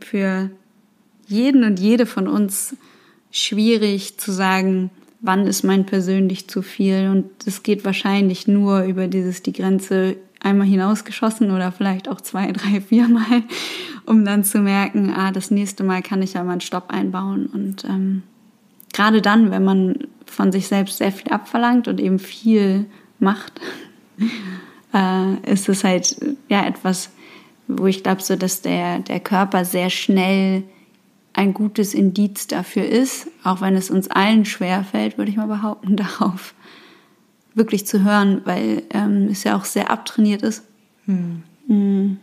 für 0.00 0.50
jeden 1.28 1.64
und 1.64 1.78
jede 1.78 2.06
von 2.06 2.26
uns 2.26 2.76
schwierig 3.30 4.18
zu 4.18 4.32
sagen, 4.32 4.90
wann 5.20 5.46
ist 5.46 5.62
mein 5.62 5.86
persönlich 5.86 6.48
zu 6.48 6.62
viel. 6.62 7.08
Und 7.10 7.46
es 7.46 7.62
geht 7.62 7.84
wahrscheinlich 7.84 8.48
nur 8.48 8.82
über 8.82 9.06
dieses 9.06 9.42
die 9.42 9.52
Grenze 9.52 10.16
einmal 10.40 10.66
hinausgeschossen 10.66 11.50
oder 11.50 11.72
vielleicht 11.72 12.08
auch 12.08 12.20
zwei, 12.20 12.50
drei, 12.52 12.80
vier 12.80 13.08
Mal, 13.08 13.42
um 14.06 14.24
dann 14.24 14.44
zu 14.44 14.58
merken, 14.58 15.12
ah, 15.14 15.32
das 15.32 15.50
nächste 15.50 15.84
Mal 15.84 16.02
kann 16.02 16.22
ich 16.22 16.34
ja 16.34 16.44
mal 16.44 16.52
einen 16.52 16.60
Stopp 16.60 16.90
einbauen. 16.90 17.46
Und 17.46 17.84
ähm, 17.84 18.22
gerade 18.92 19.20
dann, 19.20 19.50
wenn 19.50 19.64
man 19.64 20.08
von 20.26 20.52
sich 20.52 20.68
selbst 20.68 20.98
sehr 20.98 21.12
viel 21.12 21.32
abverlangt 21.32 21.88
und 21.88 22.00
eben 22.00 22.18
viel 22.18 22.86
macht, 23.18 23.60
äh, 24.94 25.52
ist 25.52 25.68
es 25.68 25.84
halt 25.84 26.16
ja 26.48 26.66
etwas, 26.66 27.10
wo 27.66 27.86
ich 27.86 28.02
glaube, 28.02 28.22
so 28.22 28.36
dass 28.36 28.62
der, 28.62 29.00
der 29.00 29.20
Körper 29.20 29.64
sehr 29.64 29.90
schnell 29.90 30.62
ein 31.38 31.54
gutes 31.54 31.94
Indiz 31.94 32.48
dafür 32.48 32.84
ist, 32.84 33.28
auch 33.44 33.60
wenn 33.60 33.76
es 33.76 33.92
uns 33.92 34.08
allen 34.08 34.44
schwer 34.44 34.82
fällt, 34.82 35.18
würde 35.18 35.30
ich 35.30 35.36
mal 35.36 35.46
behaupten, 35.46 35.96
darauf 35.96 36.52
wirklich 37.54 37.86
zu 37.86 38.02
hören, 38.02 38.42
weil 38.44 38.82
ähm, 38.90 39.28
es 39.30 39.44
ja 39.44 39.56
auch 39.56 39.64
sehr 39.64 39.88
abtrainiert 39.90 40.42
ist. 40.42 40.64
Hm. 41.06 41.44
hm. 41.68 42.18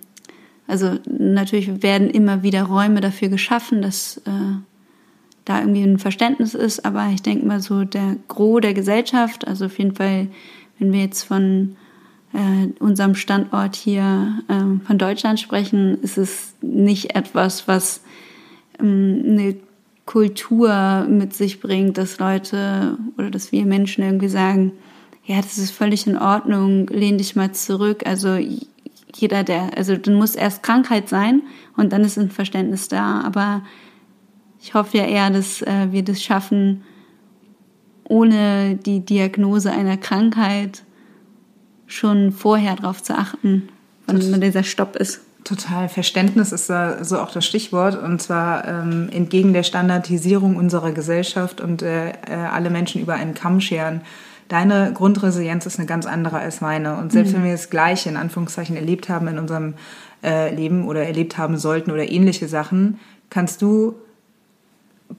Also 0.68 0.98
natürlich 1.08 1.84
werden 1.84 2.10
immer 2.10 2.42
wieder 2.44 2.64
Räume 2.64 3.00
dafür 3.00 3.30
geschaffen, 3.30 3.84
dass 3.84 4.18
äh, 4.26 4.56
da 5.46 5.60
irgendwie 5.60 5.84
ein 5.84 6.00
Verständnis 6.00 6.56
ist, 6.56 6.84
aber 6.86 7.08
ich 7.14 7.22
denke 7.22 7.46
mal 7.46 7.62
so 7.62 7.86
der 7.86 8.18
Gros 8.28 8.62
der 8.62 8.74
Gesellschaft, 8.74 9.48
also 9.48 9.66
auf 9.66 9.78
jeden 9.78 9.96
Fall, 9.96 10.28
wenn 10.80 10.92
wir 10.92 11.02
jetzt 11.02 11.24
von 11.24 11.76
äh, 12.34 12.68
unserem 12.80 13.14
Standort 13.14 13.76
hier 13.76 14.40
äh, 14.48 14.86
von 14.86 14.98
Deutschland 14.98 15.40
sprechen, 15.40 16.02
ist 16.02 16.18
es 16.18 16.56
nicht 16.62 17.16
etwas, 17.16 17.68
was 17.68 18.02
eine 18.79 19.55
Kultur 20.05 21.05
mit 21.10 21.34
sich 21.34 21.60
bringt, 21.60 21.98
dass 21.98 22.20
Leute 22.20 22.98
oder 23.17 23.32
dass 23.32 23.51
wir 23.51 23.65
Menschen 23.65 24.03
irgendwie 24.03 24.29
sagen, 24.29 24.72
ja, 25.25 25.38
das 25.38 25.58
ist 25.58 25.72
völlig 25.72 26.05
in 26.05 26.17
Ordnung, 26.17 26.88
lehn 26.88 27.17
dich 27.17 27.36
mal 27.36 27.51
zurück. 27.51 28.03
Also 28.05 28.38
jeder, 29.15 29.44
der, 29.44 29.75
also 29.75 29.96
dann 29.96 30.13
muss 30.15 30.36
erst 30.36 30.62
Krankheit 30.62 31.10
sein 31.10 31.41
und 31.75 31.91
dann 31.91 32.03
ist 32.03 32.17
ein 32.17 32.29
Verständnis 32.29 32.88
da. 32.88 33.22
Aber 33.22 33.63
ich 34.62 34.74
hoffe 34.75 34.98
ja 34.98 35.05
eher, 35.05 35.29
dass 35.32 35.62
äh, 35.63 35.88
wir 35.91 36.03
das 36.03 36.22
schaffen, 36.22 36.84
ohne 38.03 38.75
die 38.75 39.00
Diagnose 39.00 39.72
einer 39.72 39.98
Krankheit 39.98 40.84
schon 41.88 42.32
vorher 42.32 42.75
darauf 42.75 43.01
zu 43.01 43.17
achten, 43.17 43.70
wann 44.05 44.41
dieser 44.41 44.63
Stopp 44.63 44.96
ist. 44.96 45.25
Total. 45.46 45.90
Verständnis 45.90 46.52
ist 46.52 46.72
da 46.72 47.04
so 47.04 47.20
auch 47.20 47.32
das 47.32 47.46
Stichwort. 47.46 48.02
Und 48.02 48.20
zwar 48.20 48.68
ähm, 48.68 49.10
entgegen 49.12 49.54
der 49.54 49.62
Standardisierung 49.62 50.56
unserer 50.56 50.92
Gesellschaft 50.92 51.62
und 51.62 51.84
äh, 51.84 52.10
äh, 52.10 52.14
alle 52.52 52.72
Menschen 52.72 53.00
über 53.00 53.14
einen 53.14 53.36
Kamm 53.36 53.62
scheren. 53.62 54.02
Deine 54.48 54.92
Grundresilienz 54.92 55.68
ist 55.68 55.78
eine 55.78 55.88
ganz 55.88 56.08
andere 56.08 56.40
als 56.40 56.62
meine. 56.62 56.98
Und 56.98 57.12
selbst 57.12 57.32
mhm. 57.32 57.38
wenn 57.38 57.44
wir 57.46 57.52
das 57.52 57.70
Gleiche 57.70 58.10
in 58.10 58.18
Anführungszeichen 58.18 58.75
erlebt 58.75 59.08
haben 59.08 59.28
in 59.28 59.38
unserem 59.38 59.75
äh, 60.24 60.54
Leben 60.54 60.88
oder 60.88 61.06
erlebt 61.06 61.38
haben 61.38 61.58
sollten 61.58 61.92
oder 61.92 62.10
ähnliche 62.10 62.48
Sachen, 62.48 63.00
kannst 63.30 63.62
du 63.62 63.94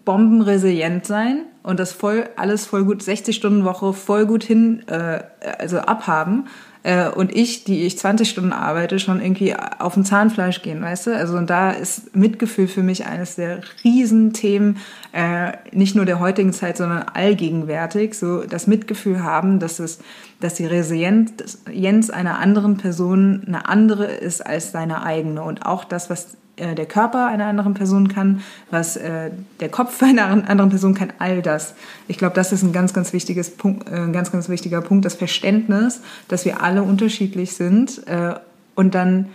bombenresilient 0.04 1.06
sein 1.06 1.42
und 1.62 1.78
das 1.78 1.92
voll, 1.92 2.28
alles 2.34 2.66
voll 2.66 2.84
gut, 2.84 3.00
60 3.00 3.36
Stunden 3.36 3.64
Woche 3.64 3.92
voll 3.92 4.26
gut 4.26 4.42
hin, 4.42 4.82
äh, 4.88 5.20
also 5.58 5.78
abhaben 5.78 6.48
äh, 6.86 7.08
und 7.08 7.34
ich, 7.34 7.64
die 7.64 7.82
ich 7.82 7.98
20 7.98 8.30
Stunden 8.30 8.52
arbeite, 8.52 9.00
schon 9.00 9.20
irgendwie 9.20 9.56
auf 9.56 9.94
dem 9.94 10.04
Zahnfleisch 10.04 10.62
gehen, 10.62 10.80
weißt 10.80 11.08
du? 11.08 11.16
Also 11.16 11.36
und 11.36 11.50
da 11.50 11.72
ist 11.72 12.14
Mitgefühl 12.14 12.68
für 12.68 12.84
mich 12.84 13.06
eines 13.06 13.34
der 13.34 13.60
Riesenthemen, 13.82 14.78
äh, 15.10 15.52
nicht 15.72 15.96
nur 15.96 16.04
der 16.04 16.20
heutigen 16.20 16.52
Zeit, 16.52 16.76
sondern 16.76 17.02
allgegenwärtig. 17.02 18.14
So 18.14 18.44
das 18.44 18.68
Mitgefühl 18.68 19.24
haben, 19.24 19.58
dass 19.58 19.80
es, 19.80 19.98
dass 20.38 20.54
die 20.54 20.66
Resilienz 20.66 22.10
einer 22.10 22.38
anderen 22.38 22.76
Person 22.76 23.42
eine 23.48 23.68
andere 23.68 24.04
ist 24.04 24.46
als 24.46 24.70
seine 24.70 25.02
eigene 25.02 25.42
und 25.42 25.66
auch 25.66 25.82
das, 25.82 26.08
was 26.08 26.36
äh, 26.56 26.74
der 26.74 26.86
Körper 26.86 27.26
einer 27.26 27.46
anderen 27.46 27.74
Person 27.74 28.08
kann, 28.08 28.40
was 28.70 28.96
äh, 28.96 29.30
der 29.60 29.68
Kopf 29.68 30.02
einer 30.02 30.26
anderen 30.26 30.70
Person 30.70 30.94
kann, 30.94 31.12
all 31.18 31.42
das. 31.42 31.74
Ich 32.08 32.16
glaube, 32.16 32.34
das 32.34 32.50
ist 32.50 32.62
ein 32.62 32.72
ganz, 32.72 32.94
ganz 32.94 33.12
wichtiges 33.12 33.50
Punkt, 33.50 33.88
äh, 33.88 33.96
ein 33.96 34.14
ganz, 34.14 34.32
ganz 34.32 34.48
wichtiger 34.48 34.80
Punkt, 34.80 35.04
das 35.04 35.14
Verständnis, 35.14 36.00
dass 36.28 36.46
wir 36.46 36.62
alle 36.62 36.82
unterschiedlich 36.82 37.52
sind 37.52 38.06
äh, 38.06 38.34
und 38.74 38.94
dann 38.94 39.28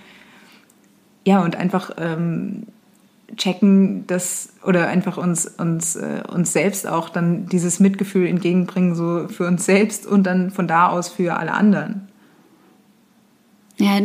ja 1.23 1.43
und 1.43 1.55
einfach 1.55 1.91
ähm, 1.97 2.63
checken, 3.37 4.07
dass 4.07 4.53
oder 4.65 4.87
einfach 4.87 5.17
uns 5.17 5.45
uns 5.45 5.97
uns 6.27 6.51
selbst 6.51 6.87
auch 6.87 7.07
dann 7.07 7.45
dieses 7.45 7.79
Mitgefühl 7.79 8.27
entgegenbringen 8.27 8.95
so 8.95 9.27
für 9.29 9.45
uns 9.45 9.65
selbst 9.65 10.05
und 10.07 10.23
dann 10.23 10.49
von 10.49 10.67
da 10.67 10.89
aus 10.89 11.09
für 11.09 11.37
alle 11.37 11.53
anderen. 11.53 12.09
Ja, 13.77 13.99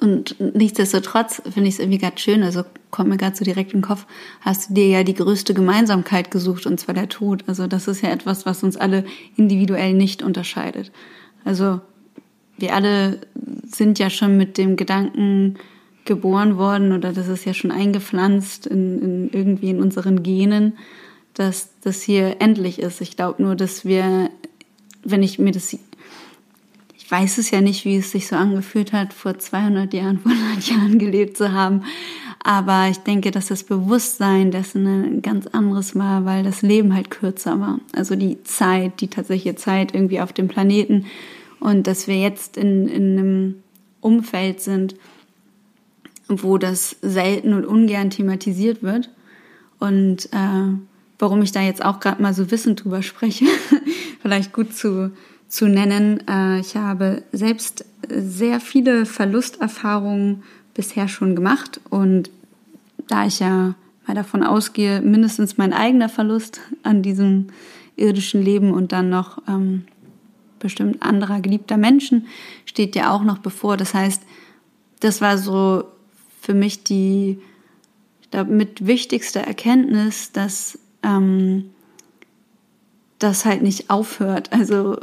und 0.00 0.36
nichtsdestotrotz 0.54 1.42
finde 1.42 1.68
ich 1.68 1.74
es 1.74 1.80
irgendwie 1.80 1.98
gerade 1.98 2.18
schön, 2.18 2.42
also 2.42 2.62
kommt 2.90 3.08
mir 3.08 3.16
gerade 3.16 3.36
so 3.36 3.44
direkt 3.44 3.72
den 3.72 3.82
Kopf, 3.82 4.06
hast 4.40 4.70
du 4.70 4.74
dir 4.74 4.86
ja 4.86 5.02
die 5.02 5.14
größte 5.14 5.54
Gemeinsamkeit 5.54 6.30
gesucht, 6.30 6.66
und 6.66 6.78
zwar 6.78 6.94
der 6.94 7.08
Tod. 7.08 7.44
Also 7.46 7.66
das 7.66 7.88
ist 7.88 8.02
ja 8.02 8.10
etwas, 8.10 8.46
was 8.46 8.62
uns 8.62 8.76
alle 8.76 9.04
individuell 9.36 9.94
nicht 9.94 10.22
unterscheidet. 10.22 10.92
Also 11.44 11.80
wir 12.58 12.74
alle 12.74 13.20
sind 13.64 13.98
ja 13.98 14.08
schon 14.08 14.36
mit 14.36 14.56
dem 14.56 14.76
Gedanken 14.76 15.56
geboren 16.04 16.56
worden 16.56 16.92
oder 16.92 17.12
das 17.12 17.28
ist 17.28 17.44
ja 17.44 17.52
schon 17.52 17.70
eingepflanzt 17.70 18.66
in, 18.66 19.02
in 19.02 19.30
irgendwie 19.30 19.70
in 19.70 19.80
unseren 19.80 20.22
Genen, 20.22 20.78
dass 21.34 21.70
das 21.82 22.02
hier 22.02 22.40
endlich 22.40 22.78
ist. 22.80 23.00
Ich 23.00 23.16
glaube 23.16 23.42
nur, 23.42 23.56
dass 23.56 23.84
wir, 23.84 24.30
wenn 25.04 25.22
ich 25.22 25.38
mir 25.38 25.52
das 25.52 25.76
ich 27.08 27.12
weiß 27.12 27.38
es 27.38 27.50
ja 27.50 27.62
nicht, 27.62 27.86
wie 27.86 27.96
es 27.96 28.10
sich 28.10 28.26
so 28.26 28.36
angefühlt 28.36 28.92
hat, 28.92 29.14
vor 29.14 29.38
200 29.38 29.94
Jahren, 29.94 30.18
vor 30.18 30.30
100 30.30 30.68
Jahren 30.68 30.98
gelebt 30.98 31.38
zu 31.38 31.54
haben. 31.54 31.84
Aber 32.44 32.88
ich 32.90 32.98
denke, 32.98 33.30
dass 33.30 33.46
das 33.46 33.64
Bewusstsein 33.64 34.50
dessen 34.50 34.86
ein 34.86 35.22
ganz 35.22 35.46
anderes 35.46 35.96
war, 35.96 36.26
weil 36.26 36.44
das 36.44 36.60
Leben 36.60 36.94
halt 36.94 37.10
kürzer 37.10 37.58
war. 37.60 37.80
Also 37.94 38.14
die 38.14 38.42
Zeit, 38.42 39.00
die 39.00 39.08
tatsächliche 39.08 39.56
Zeit 39.56 39.94
irgendwie 39.94 40.20
auf 40.20 40.34
dem 40.34 40.48
Planeten. 40.48 41.06
Und 41.60 41.86
dass 41.86 42.08
wir 42.08 42.20
jetzt 42.20 42.58
in, 42.58 42.88
in 42.88 43.18
einem 43.18 43.54
Umfeld 44.02 44.60
sind, 44.60 44.94
wo 46.28 46.58
das 46.58 46.94
selten 47.00 47.54
und 47.54 47.64
ungern 47.64 48.10
thematisiert 48.10 48.82
wird. 48.82 49.08
Und 49.78 50.26
äh, 50.26 50.74
warum 51.18 51.40
ich 51.40 51.52
da 51.52 51.62
jetzt 51.62 51.82
auch 51.82 52.00
gerade 52.00 52.20
mal 52.20 52.34
so 52.34 52.50
wissend 52.50 52.84
drüber 52.84 53.00
spreche, 53.00 53.46
vielleicht 54.20 54.52
gut 54.52 54.74
zu 54.74 55.10
zu 55.48 55.66
nennen. 55.66 56.26
Äh, 56.28 56.60
ich 56.60 56.76
habe 56.76 57.22
selbst 57.32 57.84
sehr 58.08 58.60
viele 58.60 59.06
Verlusterfahrungen 59.06 60.42
bisher 60.74 61.08
schon 61.08 61.34
gemacht 61.34 61.80
und 61.90 62.30
da 63.08 63.26
ich 63.26 63.40
ja 63.40 63.74
mal 64.06 64.14
davon 64.14 64.42
ausgehe, 64.42 65.00
mindestens 65.00 65.58
mein 65.58 65.72
eigener 65.72 66.08
Verlust 66.08 66.60
an 66.82 67.02
diesem 67.02 67.48
irdischen 67.96 68.42
Leben 68.42 68.72
und 68.72 68.92
dann 68.92 69.10
noch 69.10 69.42
ähm, 69.48 69.84
bestimmt 70.58 71.02
anderer 71.02 71.40
geliebter 71.40 71.76
Menschen 71.76 72.26
steht 72.64 72.94
ja 72.96 73.12
auch 73.12 73.24
noch 73.24 73.38
bevor. 73.38 73.76
Das 73.76 73.94
heißt, 73.94 74.22
das 75.00 75.20
war 75.20 75.38
so 75.38 75.84
für 76.40 76.54
mich 76.54 76.84
die 76.84 77.40
damit 78.30 78.86
wichtigste 78.86 79.40
Erkenntnis, 79.40 80.32
dass 80.32 80.78
ähm, 81.02 81.70
das 83.18 83.44
halt 83.44 83.62
nicht 83.62 83.90
aufhört. 83.90 84.52
Also 84.52 84.98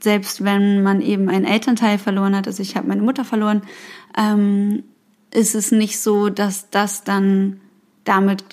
selbst 0.00 0.44
wenn 0.44 0.82
man 0.82 1.00
eben 1.00 1.28
einen 1.28 1.44
Elternteil 1.44 1.98
verloren 1.98 2.36
hat, 2.36 2.46
also 2.46 2.62
ich 2.62 2.76
habe 2.76 2.88
meine 2.88 3.02
Mutter 3.02 3.24
verloren, 3.24 3.62
ähm, 4.16 4.82
ist 5.32 5.54
es 5.54 5.72
nicht 5.72 6.00
so, 6.00 6.28
dass 6.28 6.70
das 6.70 7.04
dann 7.04 7.60
damit 8.04 8.44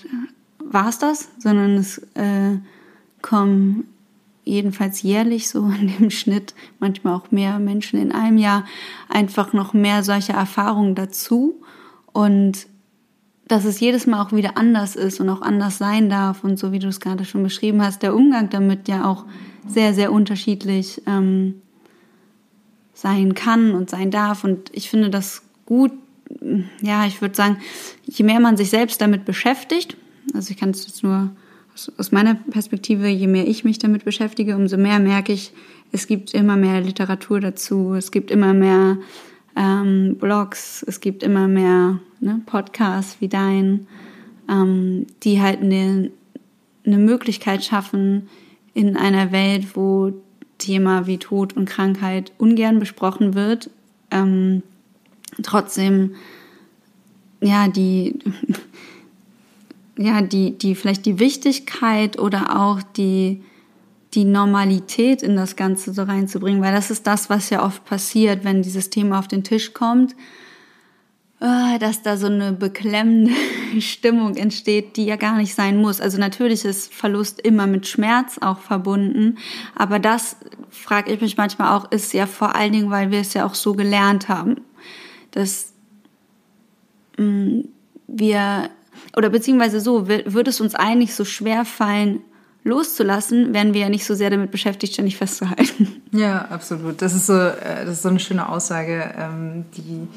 war 0.59 0.89
es 0.89 0.99
das, 0.99 1.29
sondern 1.39 1.75
es 1.75 1.99
äh, 2.15 2.57
kommen 3.21 3.85
jedenfalls 4.43 5.01
jährlich 5.01 5.49
so 5.49 5.67
in 5.69 5.93
dem 5.97 6.09
Schnitt, 6.11 6.53
manchmal 6.79 7.15
auch 7.15 7.31
mehr 7.31 7.59
Menschen 7.59 7.99
in 7.99 8.11
einem 8.11 8.37
Jahr, 8.37 8.65
einfach 9.09 9.53
noch 9.53 9.73
mehr 9.73 10.03
solche 10.03 10.33
Erfahrungen 10.33 10.95
dazu. 10.95 11.61
Und 12.13 12.67
dass 13.47 13.65
es 13.65 13.79
jedes 13.79 14.07
Mal 14.07 14.21
auch 14.21 14.33
wieder 14.33 14.57
anders 14.57 14.95
ist 14.95 15.19
und 15.19 15.29
auch 15.29 15.41
anders 15.41 15.77
sein 15.77 16.09
darf 16.09 16.43
und 16.43 16.59
so 16.59 16.71
wie 16.71 16.79
du 16.79 16.87
es 16.87 16.99
gerade 16.99 17.25
schon 17.25 17.43
beschrieben 17.43 17.81
hast, 17.81 18.03
der 18.03 18.15
Umgang 18.15 18.49
damit 18.49 18.87
ja 18.87 19.05
auch 19.05 19.25
sehr, 19.67 19.93
sehr 19.93 20.11
unterschiedlich 20.11 21.01
ähm, 21.07 21.61
sein 22.93 23.35
kann 23.35 23.71
und 23.71 23.89
sein 23.89 24.11
darf. 24.11 24.43
Und 24.43 24.69
ich 24.73 24.89
finde 24.89 25.09
das 25.09 25.43
gut, 25.65 25.91
ja, 26.81 27.05
ich 27.05 27.21
würde 27.21 27.35
sagen, 27.35 27.57
je 28.05 28.25
mehr 28.25 28.39
man 28.39 28.57
sich 28.57 28.69
selbst 28.69 28.99
damit 29.01 29.23
beschäftigt, 29.23 29.95
also 30.33 30.51
ich 30.51 30.57
kann 30.57 30.71
es 30.71 30.85
jetzt 30.85 31.03
nur 31.03 31.31
aus, 31.73 31.91
aus 31.97 32.11
meiner 32.11 32.35
Perspektive, 32.35 33.07
je 33.07 33.27
mehr 33.27 33.47
ich 33.47 33.63
mich 33.63 33.79
damit 33.79 34.03
beschäftige, 34.03 34.55
umso 34.55 34.77
mehr 34.77 34.99
merke 34.99 35.31
ich, 35.31 35.53
es 35.93 36.07
gibt 36.07 36.33
immer 36.33 36.57
mehr 36.57 36.81
Literatur 36.81 37.39
dazu, 37.39 37.93
es 37.93 38.11
gibt 38.11 38.29
immer 38.29 38.53
mehr 38.53 38.97
ähm, 39.57 40.17
Blogs, 40.19 40.83
es 40.87 41.01
gibt 41.01 41.23
immer 41.23 41.47
mehr 41.47 41.99
ne, 42.19 42.41
Podcasts 42.45 43.17
wie 43.19 43.27
dein, 43.27 43.87
ähm, 44.47 45.07
die 45.23 45.41
halt 45.41 45.61
eine, 45.61 46.11
eine 46.85 46.97
Möglichkeit 46.97 47.65
schaffen, 47.65 48.29
in 48.73 48.95
einer 48.95 49.31
Welt, 49.31 49.75
wo 49.75 50.13
Thema 50.59 51.07
wie 51.07 51.17
Tod 51.17 51.57
und 51.57 51.67
Krankheit 51.67 52.31
ungern 52.37 52.79
besprochen 52.79 53.33
wird, 53.33 53.71
ähm, 54.11 54.61
trotzdem 55.41 56.15
ja 57.41 57.67
die 57.67 58.19
ja 59.97 60.21
die 60.21 60.57
die 60.57 60.75
vielleicht 60.75 61.05
die 61.07 61.19
Wichtigkeit 61.19 62.19
oder 62.19 62.59
auch 62.59 62.81
die 62.83 63.41
die 64.13 64.25
Normalität 64.25 65.21
in 65.21 65.35
das 65.35 65.55
Ganze 65.55 65.93
so 65.93 66.03
reinzubringen, 66.03 66.61
weil 66.61 66.73
das 66.73 66.91
ist 66.91 67.07
das, 67.07 67.29
was 67.29 67.49
ja 67.49 67.63
oft 67.65 67.85
passiert, 67.85 68.43
wenn 68.43 68.61
dieses 68.61 68.89
Thema 68.89 69.19
auf 69.19 69.27
den 69.27 69.43
Tisch 69.43 69.73
kommt, 69.73 70.15
äh, 71.39 71.77
dass 71.79 72.01
da 72.01 72.17
so 72.17 72.27
eine 72.27 72.53
beklemmende 72.53 73.33
Stimmung 73.79 74.35
entsteht, 74.35 74.97
die 74.97 75.05
ja 75.05 75.17
gar 75.17 75.37
nicht 75.37 75.53
sein 75.53 75.77
muss. 75.77 76.01
Also 76.01 76.17
natürlich 76.17 76.65
ist 76.65 76.93
Verlust 76.93 77.41
immer 77.41 77.67
mit 77.67 77.87
Schmerz 77.87 78.37
auch 78.39 78.59
verbunden, 78.59 79.37
aber 79.75 79.99
das, 79.99 80.37
frage 80.71 81.11
ich 81.13 81.21
mich 81.21 81.37
manchmal 81.37 81.77
auch, 81.77 81.91
ist 81.91 82.13
ja 82.13 82.25
vor 82.25 82.55
allen 82.55 82.71
Dingen, 82.71 82.89
weil 82.89 83.11
wir 83.11 83.19
es 83.19 83.33
ja 83.33 83.45
auch 83.45 83.55
so 83.55 83.73
gelernt 83.73 84.29
haben, 84.29 84.61
dass 85.31 85.73
mm, 87.17 87.61
wir, 88.07 88.69
oder 89.15 89.29
beziehungsweise 89.29 89.81
so, 89.81 90.07
würde 90.07 90.49
es 90.49 90.61
uns 90.61 90.75
eigentlich 90.75 91.13
so 91.13 91.25
schwer 91.25 91.65
fallen, 91.65 92.21
loszulassen, 92.67 93.53
wären 93.53 93.74
wir 93.74 93.81
ja 93.81 93.89
nicht 93.89 94.05
so 94.05 94.13
sehr 94.13 94.29
damit 94.29 94.51
beschäftigt, 94.51 94.93
ständig 94.93 95.17
festzuhalten. 95.17 96.01
Ja, 96.12 96.45
absolut. 96.50 97.01
Das 97.01 97.13
ist 97.13 97.27
so, 97.27 97.33
äh, 97.33 97.86
das 97.86 97.95
ist 97.95 98.01
so 98.03 98.09
eine 98.09 98.19
schöne 98.19 98.50
Aussage, 98.50 99.13
ähm, 99.17 99.65
die 99.75 100.07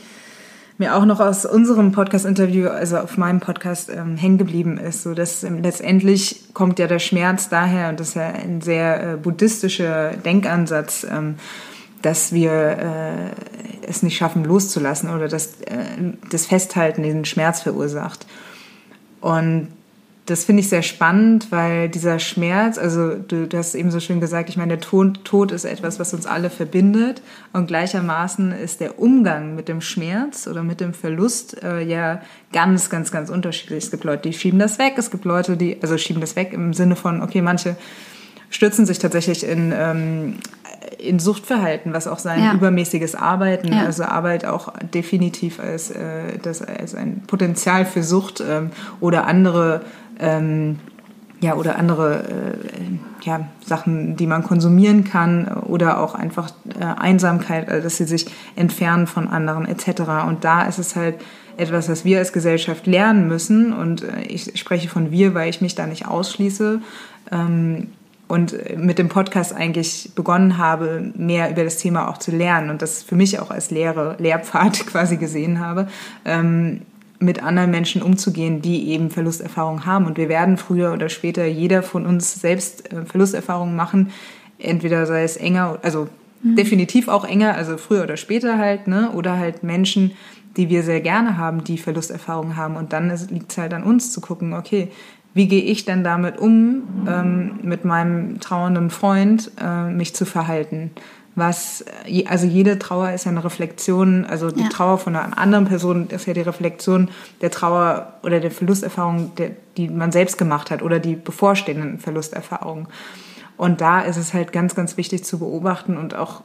mir 0.79 0.97
auch 0.97 1.05
noch 1.05 1.21
aus 1.21 1.45
unserem 1.45 1.93
Podcast-Interview, 1.93 2.69
also 2.69 2.97
auf 2.99 3.19
meinem 3.19 3.41
Podcast, 3.41 3.91
ähm, 3.91 4.17
hängen 4.17 4.39
geblieben 4.39 4.79
ist. 4.79 5.03
So 5.03 5.15
dass 5.15 5.45
ähm, 5.45 5.63
letztendlich 5.63 6.55
kommt 6.55 6.79
ja 6.79 6.87
der 6.87 6.99
Schmerz 6.99 7.49
daher, 7.51 7.91
und 7.91 8.01
das 8.01 8.09
ist 8.09 8.15
ja 8.15 8.29
ein 8.29 8.63
sehr 8.63 9.13
äh, 9.13 9.17
buddhistischer 9.17 10.13
Denkansatz, 10.13 11.07
ähm, 11.11 11.37
dass 12.03 12.33
wir 12.33 12.53
äh, 12.53 13.87
es 13.87 14.03
nicht 14.03 14.17
schaffen, 14.17 14.45
loszulassen 14.45 15.11
oder 15.11 15.29
dass 15.29 15.61
äh, 15.63 15.77
das 16.31 16.47
Festhalten 16.47 17.03
den 17.03 17.27
Schmerz 17.27 17.61
verursacht. 17.61 18.27
Und 19.21 19.69
das 20.31 20.45
finde 20.45 20.61
ich 20.61 20.69
sehr 20.69 20.83
spannend, 20.83 21.49
weil 21.51 21.89
dieser 21.89 22.21
Schmerz, 22.21 22.79
also 22.79 23.17
du, 23.17 23.49
du 23.49 23.59
hast 23.59 23.75
eben 23.75 23.91
so 23.91 23.99
schön 23.99 24.21
gesagt, 24.21 24.49
ich 24.49 24.57
meine, 24.57 24.77
der 24.77 24.81
Tod, 24.81 25.25
Tod 25.25 25.51
ist 25.51 25.65
etwas, 25.65 25.99
was 25.99 26.15
uns 26.15 26.25
alle 26.25 26.51
verbindet 26.51 27.21
und 27.53 27.67
gleichermaßen 27.67 28.53
ist 28.53 28.81
der 28.81 29.01
Umgang 29.01 29.57
mit 29.57 29.69
dem 29.69 29.81
Schmerz 29.81 30.47
oder 30.47 30.63
mit 30.63 30.81
dem 30.81 30.95
Verlust 30.95 31.61
äh, 31.65 31.83
ja 31.83 32.21
ganz, 32.53 32.91
ganz, 32.91 33.11
ganz 33.11 33.29
unterschiedlich. 33.29 33.85
Es 33.85 33.91
gibt 33.91 34.05
Leute, 34.05 34.29
die 34.29 34.33
schieben 34.33 34.61
das 34.61 34.79
weg, 34.79 34.95
es 34.99 35.11
gibt 35.11 35.25
Leute, 35.25 35.57
die, 35.57 35.79
also 35.83 35.99
schieben 35.99 36.21
das 36.21 36.37
weg 36.37 36.53
im 36.53 36.75
Sinne 36.75 36.95
von, 36.95 37.23
okay, 37.23 37.43
manche 37.43 37.77
stürzen 38.51 38.87
sich 38.87 39.01
tatsächlich 39.01 39.45
in, 39.45 39.73
ähm, 39.77 40.37
in 40.99 41.19
Suchtverhalten, 41.19 41.93
was 41.93 42.07
auch 42.07 42.21
sein 42.21 42.43
ja. 42.43 42.53
übermäßiges 42.55 43.17
Arbeiten, 43.17 43.73
ja. 43.73 43.85
also 43.85 44.05
Arbeit 44.05 44.45
auch 44.45 44.73
definitiv 44.95 45.59
als, 45.59 45.91
äh, 45.91 46.39
das, 46.41 46.63
als 46.63 46.95
ein 46.95 47.23
Potenzial 47.27 47.85
für 47.85 48.05
Sucht 48.05 48.43
ähm, 48.47 48.71
oder 49.01 49.27
andere 49.27 49.83
ähm, 50.21 50.79
ja, 51.41 51.55
oder 51.55 51.77
andere 51.79 52.23
äh, 52.25 53.25
ja, 53.25 53.49
Sachen, 53.65 54.17
die 54.17 54.27
man 54.27 54.43
konsumieren 54.45 55.05
kann 55.05 55.49
oder 55.49 56.01
auch 56.01 56.15
einfach 56.15 56.51
äh, 56.79 56.85
Einsamkeit, 56.85 57.69
also 57.69 57.83
dass 57.83 57.97
sie 57.97 58.05
sich 58.05 58.27
entfernen 58.57 59.07
von 59.07 59.29
anderen 59.29 59.67
etc. 59.67 60.03
Und 60.29 60.45
da 60.45 60.63
ist 60.63 60.79
es 60.79 60.97
halt 60.97 61.17
etwas, 61.57 61.89
was 61.89 62.05
wir 62.05 62.19
als 62.19 62.33
Gesellschaft 62.33 62.87
lernen 62.87 63.27
müssen 63.27 63.73
und 63.73 64.03
äh, 64.03 64.23
ich 64.23 64.59
spreche 64.59 64.89
von 64.89 65.11
wir, 65.11 65.35
weil 65.35 65.49
ich 65.49 65.61
mich 65.61 65.75
da 65.75 65.87
nicht 65.87 66.07
ausschließe 66.07 66.81
ähm, 67.33 67.89
und 68.29 68.55
mit 68.79 68.99
dem 68.99 69.09
Podcast 69.09 69.55
eigentlich 69.55 70.13
begonnen 70.15 70.57
habe, 70.59 71.11
mehr 71.17 71.51
über 71.51 71.65
das 71.65 71.79
Thema 71.79 72.09
auch 72.09 72.19
zu 72.19 72.31
lernen 72.31 72.71
und 72.71 72.83
das 72.83 73.03
für 73.03 73.17
mich 73.17 73.41
auch 73.41 73.51
als 73.51 73.71
Lehre, 73.71 74.17
Lehrpfad 74.19 74.87
quasi 74.87 75.17
gesehen 75.17 75.59
habe. 75.59 75.89
Ähm, 76.25 76.83
mit 77.21 77.43
anderen 77.43 77.71
Menschen 77.71 78.03
umzugehen, 78.03 78.63
die 78.63 78.89
eben 78.89 79.11
Verlusterfahrungen 79.11 79.87
haben. 79.87 80.07
Und 80.07 80.17
wir 80.17 80.29
werden 80.29 80.57
früher 80.57 80.93
oder 80.93 81.09
später 81.09 81.47
jeder 81.47 81.83
von 81.83 82.07
uns 82.07 82.41
selbst 82.41 82.93
äh, 82.93 83.05
Verlusterfahrungen 83.05 83.77
machen. 83.77 84.11
Entweder 84.59 85.07
sei 85.07 85.23
es 85.23 85.37
enger, 85.37 85.79
also 85.83 86.09
mhm. 86.43 86.57
definitiv 86.57 87.09
auch 87.09 87.25
enger, 87.25 87.55
also 87.55 87.77
früher 87.77 88.03
oder 88.03 88.17
später 88.17 88.59
halt, 88.59 88.89
ne? 88.89 89.11
Oder 89.13 89.39
halt 89.39 89.63
Menschen, 89.63 90.13
die 90.57 90.71
wir 90.71 90.83
sehr 90.83 91.01
gerne 91.01 91.37
haben, 91.37 91.63
die 91.63 91.79
Verlusterfahrungen 91.79 92.57
haben. 92.57 92.77
Und 92.77 92.93
dann 92.93 93.13
liegt 93.29 93.53
es 93.53 93.59
halt 93.59 93.75
an 93.75 93.83
uns 93.83 94.13
zu 94.13 94.21
gucken, 94.21 94.55
okay, 94.55 94.89
wie 95.35 95.47
gehe 95.47 95.63
ich 95.63 95.85
denn 95.85 96.03
damit 96.03 96.39
um, 96.39 96.83
ähm, 97.07 97.61
mit 97.63 97.85
meinem 97.85 98.41
trauernden 98.41 98.91
Freund 98.91 99.53
äh, 99.63 99.85
mich 99.85 100.15
zu 100.15 100.25
verhalten? 100.25 100.91
Was, 101.41 101.85
also 102.27 102.47
jede 102.47 102.79
Trauer 102.79 103.11
ist 103.11 103.25
ja 103.25 103.33
eine 103.33 103.43
Reflexion, 103.43 104.25
also 104.25 104.53
die 104.53 104.63
ja. 104.63 104.69
Trauer 104.69 104.99
von 104.99 105.17
einer 105.17 105.37
anderen 105.37 105.65
Person 105.67 106.09
ist 106.11 106.27
ja 106.27 106.35
die 106.35 106.43
Reflexion 106.43 107.09
der 107.41 107.51
Trauer 107.51 108.13
oder 108.23 108.39
der 108.39 108.53
Verlusterfahrung, 108.53 109.33
der, 109.37 109.51
die 109.77 109.89
man 109.89 110.13
selbst 110.13 110.39
gemacht 110.39 110.71
hat 110.71 110.83
oder 110.83 111.01
die 111.01 111.17
bevorstehenden 111.17 111.99
Verlusterfahrungen. 111.99 112.87
Und 113.57 113.81
da 113.81 114.01
ist 114.03 114.17
es 114.17 114.33
halt 114.33 114.53
ganz, 114.53 114.77
ganz 114.77 114.97
wichtig 114.97 115.25
zu 115.25 115.41
beobachten 115.41 115.97
und 115.97 116.15
auch 116.15 116.43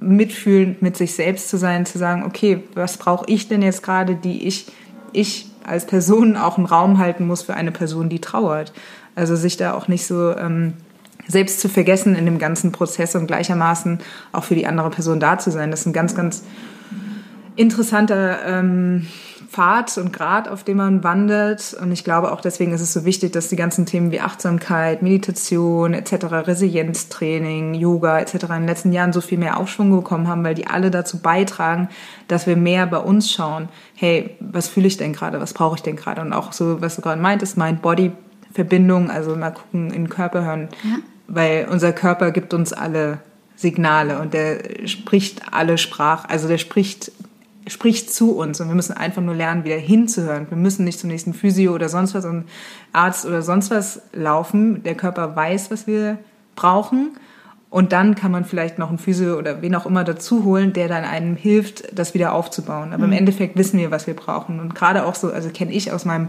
mitfühlend 0.00 0.82
mit 0.82 0.96
sich 0.96 1.14
selbst 1.14 1.48
zu 1.48 1.56
sein, 1.56 1.86
zu 1.86 1.98
sagen, 1.98 2.24
okay, 2.24 2.64
was 2.74 2.96
brauche 2.96 3.26
ich 3.28 3.48
denn 3.48 3.62
jetzt 3.62 3.82
gerade, 3.82 4.14
die 4.14 4.46
ich, 4.46 4.66
ich 5.12 5.50
als 5.64 5.86
Person 5.86 6.36
auch 6.36 6.56
einen 6.56 6.66
Raum 6.66 6.98
halten 6.98 7.26
muss 7.26 7.42
für 7.42 7.54
eine 7.54 7.72
Person, 7.72 8.08
die 8.08 8.20
trauert. 8.20 8.72
Also 9.14 9.36
sich 9.36 9.56
da 9.56 9.74
auch 9.74 9.88
nicht 9.88 10.06
so 10.06 10.36
ähm, 10.36 10.74
selbst 11.28 11.60
zu 11.60 11.68
vergessen 11.68 12.14
in 12.14 12.24
dem 12.24 12.38
ganzen 12.38 12.72
Prozess 12.72 13.14
und 13.14 13.26
gleichermaßen 13.26 13.98
auch 14.32 14.44
für 14.44 14.54
die 14.54 14.66
andere 14.66 14.90
Person 14.90 15.20
da 15.20 15.38
zu 15.38 15.50
sein. 15.50 15.70
Das 15.70 15.80
ist 15.80 15.86
ein 15.86 15.92
ganz, 15.92 16.14
ganz 16.14 16.44
interessanter 17.56 18.38
ähm, 18.46 19.06
Pfad 19.54 19.98
und 19.98 20.12
Grad, 20.12 20.48
auf 20.48 20.64
dem 20.64 20.78
man 20.78 21.04
wandelt. 21.04 21.76
Und 21.80 21.92
ich 21.92 22.02
glaube 22.02 22.32
auch 22.32 22.40
deswegen 22.40 22.72
ist 22.72 22.80
es 22.80 22.92
so 22.92 23.04
wichtig, 23.04 23.32
dass 23.32 23.48
die 23.48 23.56
ganzen 23.56 23.86
Themen 23.86 24.10
wie 24.10 24.20
Achtsamkeit, 24.20 25.00
Meditation 25.00 25.94
etc., 25.94 26.24
Resilienztraining, 26.30 27.74
Yoga 27.74 28.18
etc. 28.18 28.34
in 28.34 28.48
den 28.48 28.66
letzten 28.66 28.92
Jahren 28.92 29.12
so 29.12 29.20
viel 29.20 29.38
mehr 29.38 29.58
Aufschwung 29.58 29.94
bekommen 29.94 30.26
haben, 30.26 30.42
weil 30.42 30.56
die 30.56 30.66
alle 30.66 30.90
dazu 30.90 31.20
beitragen, 31.20 31.88
dass 32.26 32.48
wir 32.48 32.56
mehr 32.56 32.86
bei 32.86 32.98
uns 32.98 33.30
schauen. 33.30 33.68
Hey, 33.94 34.36
was 34.40 34.66
fühle 34.66 34.88
ich 34.88 34.96
denn 34.96 35.12
gerade? 35.12 35.40
Was 35.40 35.54
brauche 35.54 35.76
ich 35.76 35.82
denn 35.82 35.94
gerade? 35.94 36.20
Und 36.20 36.32
auch 36.32 36.52
so, 36.52 36.80
was 36.80 36.96
du 36.96 37.02
gerade 37.02 37.20
meintest, 37.20 37.56
Mind-Body-Verbindung, 37.56 39.08
also 39.08 39.36
mal 39.36 39.52
gucken, 39.52 39.92
in 39.92 40.04
den 40.04 40.08
Körper 40.08 40.44
hören. 40.44 40.68
Ja 40.82 40.96
weil 41.26 41.68
unser 41.70 41.92
Körper 41.92 42.30
gibt 42.30 42.54
uns 42.54 42.72
alle 42.72 43.18
Signale 43.56 44.18
und 44.20 44.34
der 44.34 44.86
spricht 44.86 45.52
alle 45.52 45.78
Sprache, 45.78 46.28
also 46.28 46.48
der 46.48 46.58
spricht 46.58 47.12
spricht 47.66 48.12
zu 48.12 48.36
uns 48.36 48.60
und 48.60 48.68
wir 48.68 48.74
müssen 48.74 48.94
einfach 48.94 49.22
nur 49.22 49.34
lernen, 49.34 49.64
wieder 49.64 49.76
hinzuhören. 49.76 50.46
Wir 50.50 50.56
müssen 50.56 50.84
nicht 50.84 50.98
zum 50.98 51.08
nächsten 51.08 51.32
Physio 51.32 51.74
oder 51.74 51.88
sonst 51.88 52.14
was, 52.14 52.24
und 52.24 52.44
Arzt 52.92 53.24
oder 53.24 53.42
sonst 53.42 53.70
was 53.70 54.02
laufen. 54.12 54.82
Der 54.82 54.94
Körper 54.94 55.34
weiß, 55.34 55.70
was 55.70 55.86
wir 55.86 56.18
brauchen. 56.56 57.16
Und 57.70 57.92
dann 57.92 58.14
kann 58.14 58.30
man 58.30 58.44
vielleicht 58.44 58.78
noch 58.78 58.88
einen 58.88 58.98
Physio 58.98 59.36
oder 59.36 59.60
wen 59.60 59.74
auch 59.74 59.86
immer 59.86 60.04
dazu 60.04 60.44
holen, 60.44 60.72
der 60.72 60.86
dann 60.86 61.04
einem 61.04 61.34
hilft, 61.34 61.98
das 61.98 62.14
wieder 62.14 62.32
aufzubauen. 62.32 62.92
Aber 62.92 63.06
mhm. 63.06 63.12
im 63.12 63.18
Endeffekt 63.18 63.58
wissen 63.58 63.80
wir, 63.80 63.90
was 63.90 64.06
wir 64.06 64.14
brauchen. 64.14 64.60
Und 64.60 64.74
gerade 64.74 65.04
auch 65.04 65.14
so, 65.14 65.32
also 65.32 65.48
kenne 65.48 65.72
ich 65.72 65.90
aus 65.90 66.04
meinem 66.04 66.28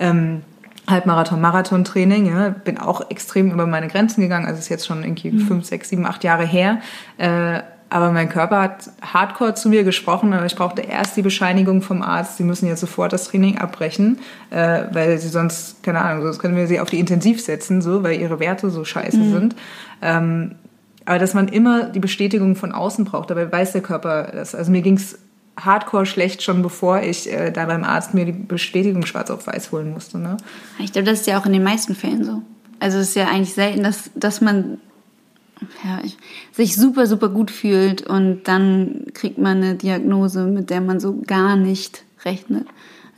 ähm, 0.00 0.42
Halbmarathon, 0.88 1.40
Marathon-Training, 1.40 2.26
ja, 2.26 2.48
bin 2.50 2.78
auch 2.78 3.10
extrem 3.10 3.50
über 3.50 3.66
meine 3.66 3.88
Grenzen 3.88 4.20
gegangen, 4.20 4.46
also 4.46 4.58
ist 4.58 4.68
jetzt 4.68 4.86
schon 4.86 5.02
irgendwie 5.02 5.32
mhm. 5.32 5.40
fünf, 5.40 5.64
sechs, 5.66 5.88
sieben, 5.88 6.06
acht 6.06 6.22
Jahre 6.24 6.46
her. 6.46 6.80
Äh, 7.18 7.60
aber 7.88 8.10
mein 8.10 8.28
Körper 8.28 8.60
hat 8.60 8.90
hardcore 9.00 9.54
zu 9.54 9.68
mir 9.68 9.84
gesprochen, 9.84 10.32
aber 10.32 10.46
ich 10.46 10.56
brauchte 10.56 10.82
erst 10.82 11.16
die 11.16 11.22
Bescheinigung 11.22 11.82
vom 11.82 12.02
Arzt, 12.02 12.36
sie 12.36 12.42
müssen 12.42 12.66
jetzt 12.66 12.80
sofort 12.80 13.12
das 13.12 13.28
Training 13.28 13.58
abbrechen, 13.58 14.18
äh, 14.50 14.84
weil 14.92 15.18
sie 15.18 15.28
sonst, 15.28 15.82
keine 15.84 16.00
Ahnung, 16.00 16.24
sonst 16.24 16.40
können 16.40 16.56
wir 16.56 16.66
sie 16.66 16.80
auf 16.80 16.90
die 16.90 16.98
Intensiv 16.98 17.40
setzen, 17.40 17.82
so, 17.82 18.02
weil 18.02 18.20
ihre 18.20 18.40
Werte 18.40 18.70
so 18.70 18.84
scheiße 18.84 19.18
mhm. 19.18 19.32
sind. 19.32 19.56
Ähm, 20.02 20.54
aber 21.04 21.20
dass 21.20 21.34
man 21.34 21.46
immer 21.46 21.84
die 21.84 22.00
Bestätigung 22.00 22.56
von 22.56 22.72
außen 22.72 23.04
braucht, 23.04 23.30
dabei 23.30 23.50
weiß 23.50 23.72
der 23.72 23.82
Körper 23.82 24.32
das. 24.32 24.56
Also 24.56 24.72
mir 24.72 24.82
ging's 24.82 25.16
hardcore 25.58 26.06
schlecht, 26.06 26.42
schon 26.42 26.62
bevor 26.62 27.02
ich 27.02 27.32
äh, 27.32 27.50
da 27.50 27.66
beim 27.66 27.84
Arzt 27.84 28.14
mir 28.14 28.24
die 28.24 28.32
Bestätigung 28.32 29.06
schwarz 29.06 29.30
auf 29.30 29.46
weiß 29.46 29.72
holen 29.72 29.92
musste. 29.92 30.18
Ne? 30.18 30.36
Ich 30.78 30.92
glaube, 30.92 31.06
das 31.06 31.20
ist 31.20 31.26
ja 31.26 31.38
auch 31.40 31.46
in 31.46 31.52
den 31.52 31.64
meisten 31.64 31.94
Fällen 31.94 32.24
so. 32.24 32.42
Also 32.78 32.98
es 32.98 33.10
ist 33.10 33.16
ja 33.16 33.28
eigentlich 33.28 33.54
selten, 33.54 33.82
dass, 33.82 34.10
dass 34.14 34.40
man 34.40 34.78
ja, 35.84 36.00
ich, 36.04 36.18
sich 36.52 36.76
super, 36.76 37.06
super 37.06 37.28
gut 37.28 37.50
fühlt 37.50 38.06
und 38.06 38.44
dann 38.44 39.06
kriegt 39.14 39.38
man 39.38 39.58
eine 39.58 39.74
Diagnose, 39.74 40.44
mit 40.44 40.70
der 40.70 40.80
man 40.80 41.00
so 41.00 41.20
gar 41.26 41.56
nicht 41.56 42.04
rechnet. 42.24 42.66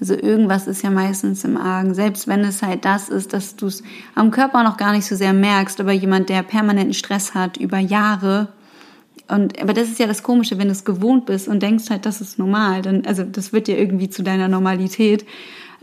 Also 0.01 0.15
irgendwas 0.15 0.69
ist 0.69 0.83
ja 0.83 0.91
meistens 0.91 1.43
im 1.43 1.57
Argen, 1.57 1.93
selbst 1.93 2.29
wenn 2.29 2.41
es 2.41 2.63
halt 2.63 2.85
das 2.85 3.09
ist, 3.09 3.33
dass 3.33 3.57
du 3.57 3.67
es 3.67 3.83
am 4.15 4.31
Körper 4.31 4.63
noch 4.63 4.77
gar 4.77 4.93
nicht 4.93 5.07
so 5.07 5.17
sehr 5.17 5.33
merkst, 5.33 5.81
aber 5.81 5.91
jemand, 5.91 6.29
der 6.29 6.45
permanenten 6.45 6.95
Stress 6.95 7.35
hat 7.35 7.57
über 7.57 7.79
Jahre, 7.79 8.49
und, 9.29 9.61
aber 9.61 9.75
das 9.75 9.89
ist 9.89 9.99
ja 9.99 10.07
das 10.07 10.23
Komische, 10.23 10.59
wenn 10.59 10.69
du 10.69 10.73
es 10.73 10.85
gewohnt 10.85 11.27
bist 11.27 11.49
und 11.49 11.63
denkst 11.63 11.91
halt, 11.91 12.07
das 12.07 12.21
ist 12.21 12.39
normal, 12.39 12.83
dann, 12.83 13.05
also 13.07 13.25
das 13.25 13.53
wird 13.53 13.67
dir 13.67 13.79
irgendwie 13.79 14.09
zu 14.09 14.23
deiner 14.23 14.49
Normalität. 14.49 15.27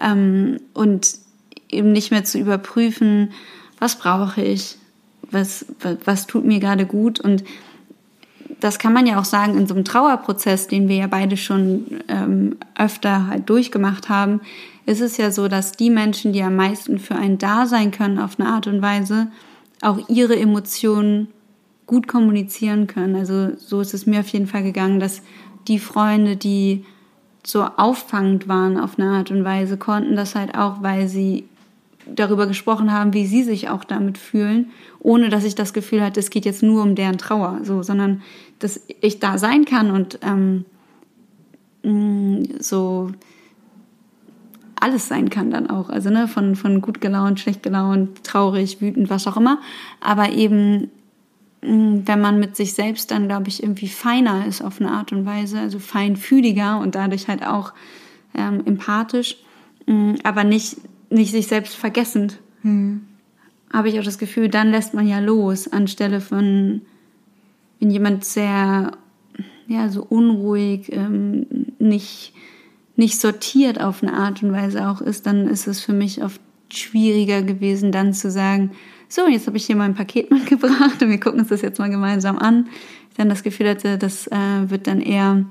Ähm, 0.02 0.60
und 0.74 1.20
eben 1.70 1.92
nicht 1.92 2.12
mehr 2.12 2.24
zu 2.24 2.38
überprüfen, 2.38 3.32
was 3.80 3.98
brauche 3.98 4.42
ich, 4.42 4.78
was, 5.32 5.66
was, 5.80 5.98
was 6.06 6.28
tut 6.28 6.46
mir 6.46 6.60
gerade 6.60 6.86
gut. 6.86 7.20
Und 7.20 7.44
das 8.60 8.80
kann 8.80 8.94
man 8.94 9.06
ja 9.06 9.20
auch 9.20 9.26
sagen, 9.26 9.58
in 9.58 9.68
so 9.68 9.74
einem 9.74 9.86
Trauerprozess, 9.86 10.68
den 10.68 10.88
wir 10.88 10.96
ja 10.96 11.08
beide 11.08 11.38
schon 11.38 11.86
ähm, 12.08 12.58
öfter 12.78 13.28
halt 13.28 13.50
durchgemacht 13.50 14.10
haben, 14.10 14.42
ist 14.86 15.02
es 15.02 15.18
ja 15.18 15.32
so, 15.32 15.48
dass 15.48 15.72
die 15.72 15.90
Menschen, 15.90 16.32
die 16.32 16.44
am 16.44 16.56
meisten 16.56 17.00
für 17.00 17.16
einen 17.16 17.38
da 17.38 17.66
sein 17.66 17.92
können 17.92 18.20
auf 18.20 18.40
eine 18.40 18.50
Art 18.50 18.68
und 18.68 18.82
Weise, 18.82 19.28
auch 19.82 20.00
ihre 20.10 20.36
Emotionen 20.38 21.28
gut 21.88 22.08
kommunizieren 22.08 22.88
können. 22.88 23.16
Also 23.16 23.56
so 23.58 23.82
ist 23.82 23.94
es 23.94 24.06
mir 24.06 24.22
auf 24.22 24.28
jeden 24.30 24.48
Fall 24.48 24.64
gegangen, 24.64 25.00
dass 25.00 25.22
die 25.68 25.80
Freunde, 25.80 26.36
die 26.36 26.86
so 27.46 27.64
auffangend 27.64 28.48
waren 28.48 28.80
auf 28.80 28.98
eine 28.98 29.10
Art 29.10 29.32
und 29.32 29.44
Weise, 29.44 29.78
konnten 29.78 30.16
das 30.16 30.36
halt 30.36 30.56
auch, 30.58 30.82
weil 30.82 31.08
sie 31.08 31.46
darüber 32.08 32.48
gesprochen 32.48 32.92
haben, 32.92 33.14
wie 33.14 33.26
sie 33.26 33.44
sich 33.44 33.70
auch 33.70 33.84
damit 33.84 34.18
fühlen, 34.18 34.72
ohne 35.00 35.30
dass 35.30 35.44
ich 35.44 35.56
das 35.56 35.74
Gefühl 35.74 36.04
hatte, 36.04 36.20
es 36.20 36.30
geht 36.30 36.46
jetzt 36.46 36.64
nur 36.64 36.84
um 36.84 36.96
deren 36.96 37.18
Trauer, 37.18 37.60
so, 37.64 37.84
sondern 37.84 38.22
dass 38.60 38.82
ich 39.02 39.20
da 39.20 39.38
sein 39.38 39.66
kann 39.66 39.92
und 39.92 40.20
ähm, 40.22 40.66
mm, 41.84 42.60
so 42.60 43.12
alles 44.80 45.08
sein 45.08 45.30
kann 45.30 45.52
dann 45.52 45.70
auch, 45.70 45.90
also 45.90 46.10
ne, 46.10 46.28
von, 46.28 46.56
von 46.56 46.82
gut 46.82 47.02
gelaunt, 47.02 47.40
schlecht 47.40 47.64
gelaunt, 47.64 48.24
traurig, 48.24 48.82
wütend, 48.82 49.10
was 49.10 49.26
auch 49.26 49.38
immer, 49.38 49.60
aber 50.00 50.30
eben 50.30 50.92
wenn 51.68 52.22
man 52.22 52.40
mit 52.40 52.56
sich 52.56 52.74
selbst 52.74 53.12
dann, 53.12 53.28
glaube 53.28 53.48
ich, 53.48 53.64
irgendwie 53.64 53.88
feiner 53.88 54.46
ist 54.46 54.62
auf 54.62 54.80
eine 54.80 54.92
Art 54.92 55.12
und 55.12 55.26
Weise, 55.26 55.60
also 55.60 55.80
feinfühliger 55.80 56.80
und 56.80 56.96
dadurch 56.96 57.28
halt 57.28 57.46
auch 57.46 57.74
ähm, 58.36 58.62
empathisch, 58.66 59.38
mh, 59.86 59.94
mm, 59.94 60.16
aber 60.24 60.44
nicht, 60.44 60.78
nicht 61.10 61.32
sich 61.32 61.48
selbst 61.48 61.76
vergessend. 61.76 62.40
Mhm. 62.62 63.02
Habe 63.74 63.90
ich 63.90 64.00
auch 64.00 64.04
das 64.04 64.18
Gefühl, 64.18 64.50
dann 64.50 64.72
lässt 64.72 64.94
man 64.94 65.08
ja 65.08 65.20
los, 65.20 65.68
anstelle 65.68 66.22
von, 66.22 66.82
wenn 67.80 67.90
jemand 67.90 68.26
sehr, 68.26 68.92
ja, 69.68 69.90
so 69.90 70.04
unruhig, 70.04 70.92
ähm, 70.92 71.48
nicht, 71.80 72.34
nicht 72.96 73.20
sortiert 73.20 73.82
auf 73.82 74.04
eine 74.04 74.14
Art 74.14 74.44
und 74.44 74.52
Weise 74.52 74.88
auch 74.88 75.02
ist, 75.02 75.26
dann 75.26 75.48
ist 75.48 75.68
es 75.68 75.82
für 75.82 75.94
mich 75.94 76.24
oft 76.24 76.40
schwieriger 76.70 77.42
gewesen, 77.42 77.92
dann 77.92 78.14
zu 78.14 78.30
sagen, 78.30 78.72
so, 79.16 79.28
jetzt 79.28 79.48
habe 79.48 79.58
ich 79.58 79.66
hier 79.66 79.76
mein 79.76 79.96
Paket 79.96 80.30
mitgebracht 80.32 81.02
und 81.02 81.10
wir 81.10 81.20
gucken 81.20 81.40
uns 81.40 81.50
das 81.50 81.62
jetzt 81.62 81.80
mal 81.80 81.90
gemeinsam 81.90 82.38
an. 82.38 82.68
Ich 83.12 83.18
dann 83.18 83.30
das 83.30 83.44
Gefühl 83.44 83.70
hatte, 83.70 83.98
das 83.98 84.28
äh, 84.28 84.70
wird 84.70 84.88
dann 84.88 85.00
eher 85.00 85.46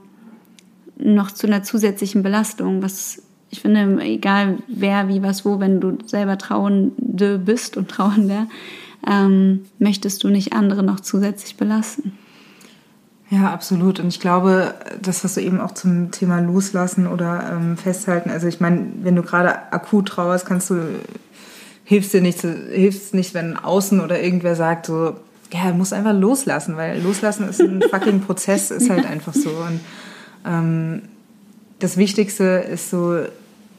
noch 0.97 1.31
zu 1.33 1.47
einer 1.47 1.63
zusätzlichen 1.63 2.23
Belastung, 2.23 2.83
was 2.83 3.23
ich 3.51 3.61
finde, 3.61 4.03
egal 4.03 4.59
wer, 4.67 5.09
wie, 5.09 5.23
was, 5.23 5.45
wo, 5.45 5.61
wenn 5.61 5.81
du 5.81 5.99
selber 6.07 6.39
Trauernde 6.39 7.39
bist 7.39 7.77
und 7.77 7.89
Trauernder, 7.91 8.49
ähm, 9.07 9.65
möchtest 9.79 10.25
du 10.25 10.29
nicht 10.29 10.53
andere 10.53 10.83
noch 10.83 11.01
zusätzlich 11.01 11.57
belasten. 11.57 12.13
Ja, 13.31 13.53
absolut. 13.53 14.01
Und 14.01 14.09
ich 14.09 14.21
glaube, 14.21 14.75
das, 15.01 15.25
was 15.25 15.35
du 15.35 15.41
eben 15.41 15.61
auch 15.61 15.73
zum 15.73 16.11
Thema 16.11 16.41
Loslassen 16.41 17.07
oder 17.07 17.53
ähm, 17.53 17.77
Festhalten, 17.77 18.31
also 18.31 18.47
ich 18.47 18.61
meine, 18.61 18.87
wenn 19.03 19.17
du 19.17 19.23
gerade 19.23 19.73
akut 19.73 20.09
trauerst, 20.09 20.47
kannst 20.47 20.71
du 20.71 20.83
hilft 21.85 22.13
dir 22.13 22.23
nicht, 22.23 22.41
hilft 22.41 23.15
nicht, 23.15 23.35
wenn 23.35 23.57
außen 23.57 24.01
oder 24.01 24.21
irgendwer 24.23 24.57
sagt 24.57 24.87
so, 24.87 25.17
ja, 25.53 25.73
muss 25.73 25.93
einfach 25.93 26.15
loslassen, 26.15 26.77
weil 26.77 27.01
loslassen 27.01 27.49
ist 27.49 27.61
ein 27.61 27.83
fucking 27.91 28.21
Prozess, 28.23 28.71
ist 28.71 28.91
halt 28.91 29.07
einfach 29.07 29.35
so. 29.35 29.51
Und 29.51 29.81
ähm, 30.45 31.03
das 31.79 31.97
Wichtigste 31.97 32.45
ist 32.45 32.91
so 32.91 33.21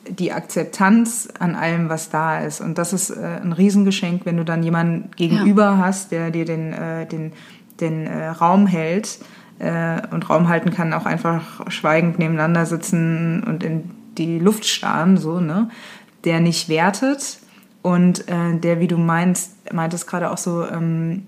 die 0.07 0.31
Akzeptanz 0.31 1.27
an 1.39 1.55
allem, 1.55 1.89
was 1.89 2.09
da 2.09 2.39
ist. 2.39 2.61
Und 2.61 2.77
das 2.77 2.93
ist 2.93 3.09
äh, 3.09 3.39
ein 3.41 3.51
Riesengeschenk, 3.51 4.25
wenn 4.25 4.37
du 4.37 4.45
dann 4.45 4.61
jemanden 4.61 5.09
gegenüber 5.15 5.63
ja. 5.63 5.77
hast, 5.77 6.11
der 6.11 6.29
dir 6.29 6.45
den, 6.45 6.73
äh, 6.73 7.07
den, 7.07 7.33
den 7.81 8.05
äh, 8.05 8.27
Raum 8.27 8.67
hält. 8.67 9.19
Äh, 9.57 10.01
und 10.11 10.29
Raum 10.29 10.47
halten 10.47 10.69
kann 10.71 10.93
auch 10.93 11.05
einfach 11.05 11.71
schweigend 11.71 12.19
nebeneinander 12.19 12.67
sitzen 12.67 13.43
und 13.43 13.63
in 13.63 13.89
die 14.17 14.37
Luft 14.37 14.65
starren, 14.65 15.17
so, 15.17 15.39
ne? 15.39 15.69
Der 16.23 16.39
nicht 16.39 16.69
wertet 16.69 17.39
und 17.85 18.27
äh, 18.29 18.57
der, 18.57 18.79
wie 18.79 18.87
du 18.87 18.97
meinst, 18.97 19.71
meintest 19.71 20.07
gerade 20.07 20.31
auch 20.31 20.39
so, 20.39 20.65
ähm, 20.65 21.27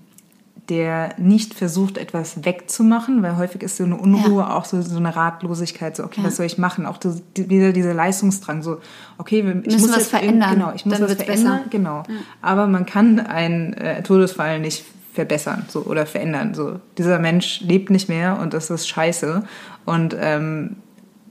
der 0.68 1.14
nicht 1.16 1.54
versucht, 1.54 1.96
etwas 1.96 2.44
wegzumachen, 2.44 3.22
weil 3.22 3.36
häufig 3.36 3.62
ist 3.62 3.76
so 3.76 3.84
eine 3.84 3.94
Unruhe 3.94 4.40
ja. 4.40 4.56
auch 4.56 4.64
so, 4.64 4.82
so 4.82 4.96
eine 4.96 5.14
Ratlosigkeit, 5.14 5.94
so, 5.94 6.02
okay, 6.02 6.20
ja. 6.20 6.26
was 6.26 6.34
soll 6.34 6.46
ich 6.46 6.58
machen? 6.58 6.84
Auch 6.84 6.96
das, 6.96 7.22
wieder 7.36 7.72
dieser 7.72 7.94
Leistungsdrang, 7.94 8.64
so, 8.64 8.78
okay, 9.18 9.38
ich 9.38 9.66
Müssen 9.66 9.82
muss 9.82 9.96
was 9.96 10.08
verändern. 10.08 10.54
Genau, 10.54 10.72
ich 10.74 10.84
muss 10.84 10.98
Dann 10.98 11.08
was 11.08 11.14
verändern, 11.14 11.58
besser. 11.58 11.70
genau. 11.70 11.98
Ja. 12.08 12.16
Aber 12.42 12.66
man 12.66 12.86
kann 12.86 13.20
einen 13.20 13.74
äh, 13.74 14.02
Todesfall 14.02 14.58
nicht 14.58 14.84
verbessern 15.14 15.64
so, 15.68 15.82
oder 15.84 16.06
verändern. 16.06 16.54
So. 16.54 16.80
Dieser 16.98 17.20
Mensch 17.20 17.60
lebt 17.60 17.90
nicht 17.90 18.08
mehr 18.08 18.36
und 18.40 18.52
das 18.52 18.68
ist 18.68 18.88
scheiße. 18.88 19.44
Und 19.84 20.16
ähm, 20.18 20.74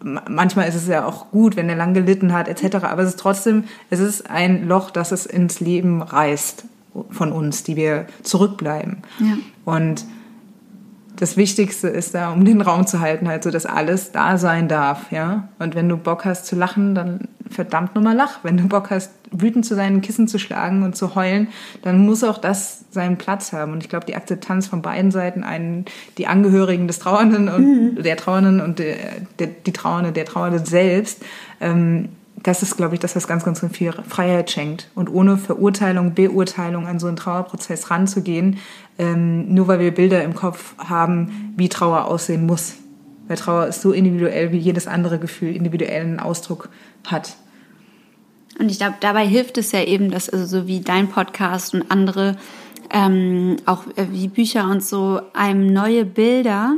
manchmal 0.04 0.68
ist 0.68 0.76
es 0.76 0.88
ja 0.88 1.06
auch 1.06 1.32
gut, 1.32 1.56
wenn 1.56 1.70
er 1.70 1.76
lang 1.76 1.94
gelitten 1.94 2.34
hat, 2.34 2.48
etc. 2.48 2.78
Aber 2.84 3.04
es 3.04 3.10
ist 3.10 3.20
trotzdem, 3.20 3.66
es 3.90 4.00
ist 4.00 4.30
ein 4.30 4.68
Loch, 4.68 4.92
das 4.92 5.12
es 5.12 5.26
ins 5.26 5.60
Leben 5.60 6.02
reißt 6.02 6.66
von 7.12 7.32
uns, 7.32 7.64
die 7.64 7.76
wir 7.76 8.08
zurückbleiben. 8.24 9.04
Ja. 9.20 9.38
Und 9.66 10.06
das 11.18 11.36
Wichtigste 11.36 11.88
ist 11.88 12.14
da, 12.14 12.32
um 12.32 12.46
den 12.46 12.62
Raum 12.62 12.86
zu 12.86 13.00
halten, 13.00 13.28
halt 13.28 13.44
so, 13.44 13.50
dass 13.52 13.66
alles 13.66 14.12
da 14.12 14.38
sein 14.38 14.68
darf, 14.68 15.12
ja. 15.12 15.50
Und 15.60 15.76
wenn 15.76 15.90
du 15.90 15.98
Bock 15.98 16.26
hast 16.26 16.46
zu 16.46 16.56
lachen, 16.56 16.96
dann 16.96 17.28
verdammt 17.50 17.96
nochmal 17.96 18.16
lach. 18.16 18.40
Wenn 18.44 18.58
du 18.58 18.68
Bock 18.68 18.92
hast, 18.92 19.12
wütend 19.32 19.66
zu 19.66 19.76
sein, 19.76 20.02
Kissen 20.02 20.28
zu 20.28 20.38
schlagen 20.38 20.84
und 20.84 20.96
zu 20.96 21.16
heulen, 21.16 21.48
dann 21.82 22.06
muss 22.06 22.24
auch 22.24 22.38
das 22.38 22.86
seinen 22.92 23.18
Platz 23.18 23.52
haben. 23.52 23.74
Und 23.74 23.84
ich 23.84 23.90
glaube, 23.90 24.06
die 24.06 24.16
Akzeptanz 24.16 24.68
von 24.68 24.82
beiden 24.82 25.12
Seiten, 25.12 25.44
einen, 25.44 25.86
die 26.18 26.28
Angehörigen 26.28 26.88
des 26.88 27.00
Trauernden 27.00 27.50
und 27.50 27.96
mhm. 27.96 28.04
der 28.04 28.18
Trauernden 28.18 28.62
und 28.62 28.80
der, 28.80 28.98
der, 29.40 29.48
die 29.48 29.74
Trauernde, 29.74 30.12
der 30.12 30.26
Trauernde 30.26 30.66
selbst, 30.66 31.24
ähm, 31.60 32.10
das 32.44 32.62
ist, 32.62 32.78
glaube 32.78 32.94
ich, 32.94 33.00
das, 33.00 33.16
was 33.16 33.28
ganz, 33.28 33.44
ganz 33.44 33.66
viel 33.72 33.92
Freiheit 34.08 34.52
schenkt. 34.52 34.90
Und 34.94 35.10
ohne 35.10 35.38
Verurteilung, 35.38 36.14
Beurteilung 36.14 36.88
an 36.88 37.00
so 37.00 37.08
einen 37.08 37.18
Trauerprozess 37.18 37.90
ranzugehen, 37.90 38.58
ähm, 38.98 39.54
nur 39.54 39.68
weil 39.68 39.80
wir 39.80 39.94
Bilder 39.94 40.24
im 40.24 40.36
Kopf 40.36 40.76
haben, 40.78 41.54
wie 41.56 41.70
Trauer 41.70 42.06
aussehen 42.06 42.46
muss. 42.46 42.76
Weil 43.28 43.38
Trauer 43.38 43.68
ist 43.68 43.82
so 43.82 43.92
individuell, 43.92 44.52
wie 44.52 44.58
jedes 44.58 44.88
andere 44.88 45.20
Gefühl 45.20 45.56
individuellen 45.56 46.20
Ausdruck 46.20 46.70
hat. 47.06 47.36
Und 48.60 48.72
ich 48.72 48.78
glaube, 48.78 48.96
dabei 49.00 49.28
hilft 49.28 49.58
es 49.58 49.72
ja 49.72 49.84
eben, 49.84 50.10
dass 50.10 50.30
also 50.30 50.46
so 50.46 50.68
wie 50.68 50.80
dein 50.80 51.10
Podcast 51.10 51.74
und 51.74 51.92
andere, 51.92 52.38
ähm, 52.92 53.58
auch 53.66 53.86
äh, 53.96 54.08
wie 54.12 54.30
Bücher 54.30 54.70
und 54.70 54.84
so, 54.84 55.22
einem 55.34 55.72
neue 55.72 56.06
Bilder 56.06 56.74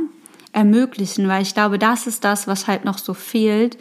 ermöglichen, 0.52 1.28
weil 1.28 1.42
ich 1.42 1.54
glaube, 1.54 1.78
das 1.78 2.06
ist 2.06 2.24
das, 2.24 2.48
was 2.48 2.66
halt 2.66 2.84
noch 2.84 2.98
so 2.98 3.14
fehlt, 3.14 3.78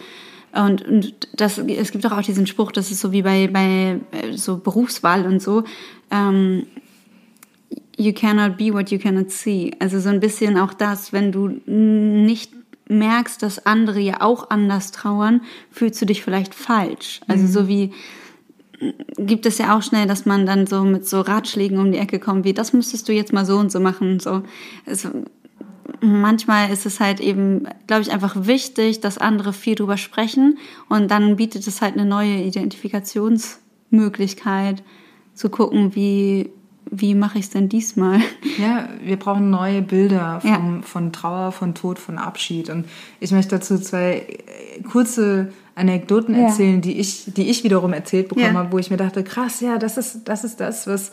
und, 0.52 0.86
und 0.88 1.28
das, 1.36 1.58
es 1.58 1.92
gibt 1.92 2.06
auch 2.06 2.22
diesen 2.22 2.48
Spruch, 2.48 2.72
das 2.72 2.90
ist 2.90 3.02
so 3.02 3.12
wie 3.12 3.22
bei, 3.22 3.48
bei 3.48 4.00
äh, 4.12 4.36
so 4.36 4.58
Berufswahl 4.58 5.26
und 5.26 5.42
so. 5.42 5.64
Ähm, 6.10 6.66
you 8.00 8.14
cannot 8.14 8.58
be 8.58 8.74
what 8.74 8.90
you 8.92 8.98
cannot 8.98 9.30
see. 9.30 9.74
Also 9.80 10.00
so 10.00 10.10
ein 10.10 10.22
bisschen 10.22 10.58
auch 10.58 10.74
das, 10.74 11.14
wenn 11.14 11.32
du 11.32 11.62
nicht 11.68 12.54
merkst, 12.88 13.44
dass 13.44 13.64
andere 13.66 14.00
ja 14.00 14.22
auch 14.22 14.50
anders 14.50 14.92
trauern, 14.92 15.42
fühlst 15.70 16.02
du 16.02 16.06
dich 16.06 16.24
vielleicht 16.24 16.56
falsch. 16.56 17.20
Also 17.28 17.44
mhm. 17.44 17.48
so 17.48 17.68
wie 17.68 17.92
gibt 19.18 19.46
es 19.46 19.58
ja 19.58 19.78
auch 19.78 19.84
schnell, 19.84 20.08
dass 20.08 20.26
man 20.26 20.46
dann 20.46 20.66
so 20.66 20.86
mit 20.86 21.06
so 21.06 21.20
Ratschlägen 21.20 21.80
um 21.80 21.92
die 21.92 21.98
Ecke 21.98 22.20
kommt, 22.20 22.46
wie 22.46 22.54
das 22.54 22.72
müsstest 22.72 23.10
du 23.10 23.14
jetzt 23.14 23.34
mal 23.34 23.46
so 23.46 23.58
und 23.58 23.74
so 23.74 23.82
machen. 23.82 24.22
So, 24.22 24.44
also, 24.86 25.10
manchmal 26.00 26.72
ist 26.72 26.86
es 26.86 27.02
halt 27.02 27.20
eben, 27.20 27.68
glaube 27.88 28.04
ich, 28.04 28.12
einfach 28.12 28.48
wichtig, 28.48 29.02
dass 29.02 29.18
andere 29.18 29.52
viel 29.52 29.76
drüber 29.76 29.98
sprechen 29.98 30.58
und 30.88 31.12
dann 31.12 31.36
bietet 31.36 31.68
es 31.68 31.82
halt 31.82 31.96
eine 31.96 32.06
neue 32.06 32.38
Identifikationsmöglichkeit 32.38 34.82
zu 35.34 35.50
gucken, 35.50 35.94
wie, 35.96 36.50
wie 36.92 37.14
mache 37.16 37.38
ich 37.38 37.46
es 37.46 37.52
denn 37.52 37.70
diesmal? 37.70 38.20
Ja, 38.58 38.90
wir 39.04 39.18
brauchen 39.18 39.50
neue 39.50 39.82
Bilder 39.82 40.42
vom, 40.42 40.50
ja. 40.50 40.82
von 40.82 41.14
Trauer, 41.14 41.52
von 41.52 41.76
Tod, 41.76 42.00
von 42.00 42.18
Abschied. 42.18 42.70
Und 42.70 42.86
ich 43.20 43.32
möchte 43.32 43.58
dazu 43.58 43.78
zwei 43.78 44.26
äh, 44.28 44.82
kurze 44.84 45.52
Anekdoten 45.76 46.36
erzählen, 46.36 46.76
ja. 46.76 46.82
die, 46.82 47.00
ich, 47.00 47.26
die 47.28 47.50
ich 47.50 47.64
wiederum 47.64 47.94
erzählt 47.94 48.28
bekommen 48.28 48.54
ja. 48.54 48.60
habe, 48.60 48.72
wo 48.72 48.80
ich 48.80 48.90
mir 48.90 48.98
dachte, 48.98 49.24
krass, 49.24 49.62
ja, 49.62 49.78
das 49.78 49.98
ist 49.98 50.28
das, 50.28 50.44
ist 50.44 50.60
das 50.60 50.88
was 50.88 51.12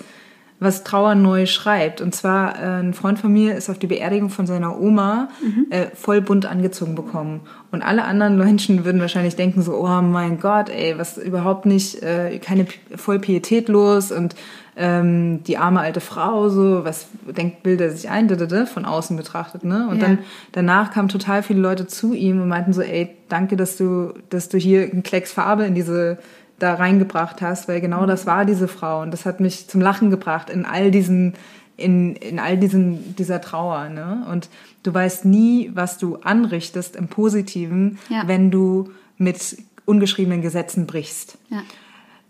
was 0.58 0.84
Trauer 0.84 1.14
neu 1.14 1.46
schreibt. 1.46 2.00
Und 2.00 2.14
zwar, 2.14 2.58
äh, 2.58 2.80
ein 2.80 2.94
Freund 2.94 3.18
von 3.18 3.32
mir 3.32 3.54
ist 3.56 3.68
auf 3.68 3.78
die 3.78 3.86
Beerdigung 3.86 4.30
von 4.30 4.46
seiner 4.46 4.80
Oma 4.80 5.28
mhm. 5.42 5.66
äh, 5.70 5.86
voll 5.94 6.22
bunt 6.22 6.46
angezogen 6.46 6.94
bekommen. 6.94 7.40
Und 7.70 7.82
alle 7.82 8.04
anderen 8.04 8.38
Menschen 8.38 8.84
würden 8.84 9.00
wahrscheinlich 9.00 9.36
denken 9.36 9.62
so, 9.62 9.74
oh 9.74 10.02
mein 10.02 10.40
Gott, 10.40 10.70
ey, 10.70 10.98
was 10.98 11.18
überhaupt 11.18 11.66
nicht, 11.66 12.02
äh, 12.02 12.38
keine 12.38 12.66
voll 12.96 13.18
pietätlos 13.18 14.12
und 14.12 14.34
ähm, 14.76 15.42
die 15.44 15.56
arme 15.56 15.80
alte 15.80 16.00
Frau, 16.00 16.50
so, 16.50 16.84
was 16.84 17.06
denkt, 17.26 17.62
bildet 17.62 17.96
sich 17.96 18.10
ein, 18.10 18.28
von 18.66 18.84
außen 18.84 19.16
betrachtet, 19.16 19.64
ne? 19.64 19.88
Und 19.88 20.00
ja. 20.00 20.06
dann 20.06 20.18
danach 20.52 20.92
kamen 20.92 21.08
total 21.08 21.42
viele 21.42 21.60
Leute 21.60 21.86
zu 21.86 22.12
ihm 22.12 22.42
und 22.42 22.48
meinten 22.48 22.74
so, 22.74 22.82
ey, 22.82 23.16
danke, 23.28 23.56
dass 23.56 23.76
du, 23.76 24.12
dass 24.28 24.50
du 24.50 24.58
hier 24.58 24.82
einen 24.82 25.02
Klecks 25.02 25.32
Farbe 25.32 25.64
in 25.64 25.74
diese 25.74 26.18
da 26.58 26.74
reingebracht 26.74 27.42
hast, 27.42 27.68
weil 27.68 27.80
genau 27.80 28.06
das 28.06 28.26
war 28.26 28.44
diese 28.44 28.68
Frau 28.68 29.02
und 29.02 29.10
das 29.10 29.26
hat 29.26 29.40
mich 29.40 29.68
zum 29.68 29.80
Lachen 29.80 30.10
gebracht 30.10 30.48
in 30.48 30.64
all 30.64 30.90
diesen 30.90 31.34
in, 31.76 32.16
in 32.16 32.38
all 32.38 32.56
diesen 32.56 33.14
dieser 33.16 33.40
Trauer, 33.40 33.90
ne? 33.90 34.26
Und 34.30 34.48
du 34.82 34.94
weißt 34.94 35.26
nie, 35.26 35.70
was 35.74 35.98
du 35.98 36.16
anrichtest 36.16 36.96
im 36.96 37.08
Positiven, 37.08 37.98
ja. 38.08 38.22
wenn 38.26 38.50
du 38.50 38.90
mit 39.18 39.58
ungeschriebenen 39.84 40.40
Gesetzen 40.40 40.86
brichst. 40.86 41.36
Ja. 41.50 41.62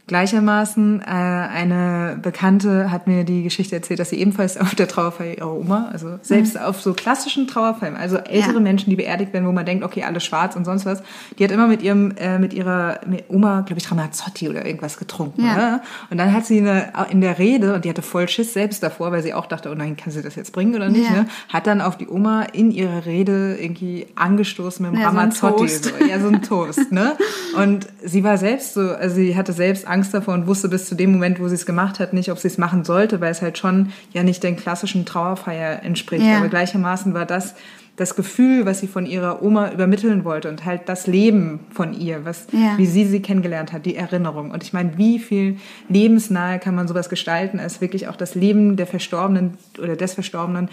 Gleichermaßen 0.06 1.02
äh, 1.02 1.04
eine 1.04 2.16
Bekannte 2.22 2.92
hat 2.92 3.08
mir 3.08 3.24
die 3.24 3.42
Geschichte 3.42 3.74
erzählt, 3.74 3.98
dass 3.98 4.10
sie 4.10 4.20
ebenfalls 4.20 4.56
auf 4.56 4.76
der 4.76 4.86
Trauerfeier 4.86 5.38
ihrer 5.38 5.52
Oma, 5.52 5.88
also 5.92 6.20
selbst 6.22 6.54
mhm. 6.54 6.60
auf 6.60 6.80
so 6.80 6.94
klassischen 6.94 7.48
Trauerfeiern, 7.48 7.96
also 7.96 8.16
ältere 8.18 8.54
ja. 8.54 8.60
Menschen, 8.60 8.88
die 8.90 8.94
beerdigt 8.94 9.32
werden, 9.32 9.48
wo 9.48 9.52
man 9.52 9.66
denkt, 9.66 9.82
okay, 9.82 10.04
alles 10.04 10.24
schwarz 10.24 10.54
und 10.54 10.64
sonst 10.64 10.86
was, 10.86 11.02
die 11.36 11.42
hat 11.42 11.50
immer 11.50 11.66
mit 11.66 11.82
ihrem 11.82 12.12
äh, 12.18 12.38
mit 12.38 12.54
ihrer 12.54 13.00
Oma, 13.28 13.62
glaube 13.62 13.80
ich, 13.80 13.90
Ramazzotti 13.90 14.48
oder 14.48 14.64
irgendwas 14.64 14.96
getrunken. 14.96 15.44
Ja. 15.44 15.54
Oder? 15.54 15.82
Und 16.10 16.18
dann 16.18 16.32
hat 16.32 16.46
sie 16.46 16.58
eine, 16.58 16.92
in 17.10 17.20
der 17.20 17.40
Rede 17.40 17.74
und 17.74 17.84
die 17.84 17.88
hatte 17.88 18.02
voll 18.02 18.28
Schiss 18.28 18.52
selbst 18.52 18.84
davor, 18.84 19.10
weil 19.10 19.24
sie 19.24 19.34
auch 19.34 19.46
dachte, 19.46 19.72
oh 19.72 19.74
nein, 19.74 19.96
kann 19.96 20.12
sie 20.12 20.22
das 20.22 20.36
jetzt 20.36 20.52
bringen 20.52 20.76
oder 20.76 20.88
nicht? 20.88 21.10
Ja. 21.10 21.22
Ne? 21.22 21.26
Hat 21.48 21.66
dann 21.66 21.80
auf 21.80 21.98
die 21.98 22.06
Oma 22.06 22.44
in 22.52 22.70
ihrer 22.70 23.06
Rede 23.06 23.56
irgendwie 23.60 24.06
angestoßen 24.14 24.86
mit 24.86 24.94
dem 24.94 25.00
ja, 25.00 25.08
Ramazzotti, 25.08 25.66
so, 25.66 25.88
so, 25.88 26.04
ja 26.04 26.20
so 26.20 26.28
ein 26.28 26.42
Toast, 26.42 26.92
ne? 26.92 27.16
Und 27.56 27.88
sie 28.04 28.22
war 28.22 28.38
selbst 28.38 28.74
so, 28.74 28.90
also 28.90 29.16
sie 29.16 29.36
hatte 29.36 29.52
selbst 29.52 29.86
Angst 29.86 29.95
davor 30.04 30.34
und 30.34 30.46
wusste 30.46 30.68
bis 30.68 30.86
zu 30.86 30.94
dem 30.94 31.12
Moment, 31.12 31.40
wo 31.40 31.48
sie 31.48 31.54
es 31.54 31.66
gemacht 31.66 31.98
hat, 32.00 32.12
nicht, 32.12 32.30
ob 32.30 32.38
sie 32.38 32.48
es 32.48 32.58
machen 32.58 32.84
sollte, 32.84 33.20
weil 33.20 33.30
es 33.30 33.42
halt 33.42 33.58
schon 33.58 33.90
ja 34.12 34.22
nicht 34.22 34.42
den 34.42 34.56
klassischen 34.56 35.04
Trauerfeier 35.04 35.82
entspricht. 35.82 36.24
Ja. 36.24 36.38
Aber 36.38 36.48
gleichermaßen 36.48 37.14
war 37.14 37.26
das 37.26 37.54
das 37.96 38.14
Gefühl, 38.14 38.66
was 38.66 38.80
sie 38.80 38.88
von 38.88 39.06
ihrer 39.06 39.42
Oma 39.42 39.72
übermitteln 39.72 40.24
wollte 40.24 40.50
und 40.50 40.64
halt 40.64 40.82
das 40.86 41.06
Leben 41.06 41.60
von 41.70 41.98
ihr, 41.98 42.24
was, 42.24 42.46
ja. 42.52 42.76
wie 42.76 42.86
sie 42.86 43.06
sie 43.06 43.20
kennengelernt 43.20 43.72
hat, 43.72 43.86
die 43.86 43.96
Erinnerung. 43.96 44.50
Und 44.50 44.62
ich 44.62 44.72
meine, 44.74 44.98
wie 44.98 45.18
viel 45.18 45.56
lebensnahe 45.88 46.58
kann 46.58 46.74
man 46.74 46.88
sowas 46.88 47.08
gestalten, 47.08 47.58
als 47.58 47.80
wirklich 47.80 48.08
auch 48.08 48.16
das 48.16 48.34
Leben 48.34 48.76
der 48.76 48.86
Verstorbenen 48.86 49.54
oder 49.78 49.96
des 49.96 50.12
Verstorbenen 50.12 50.68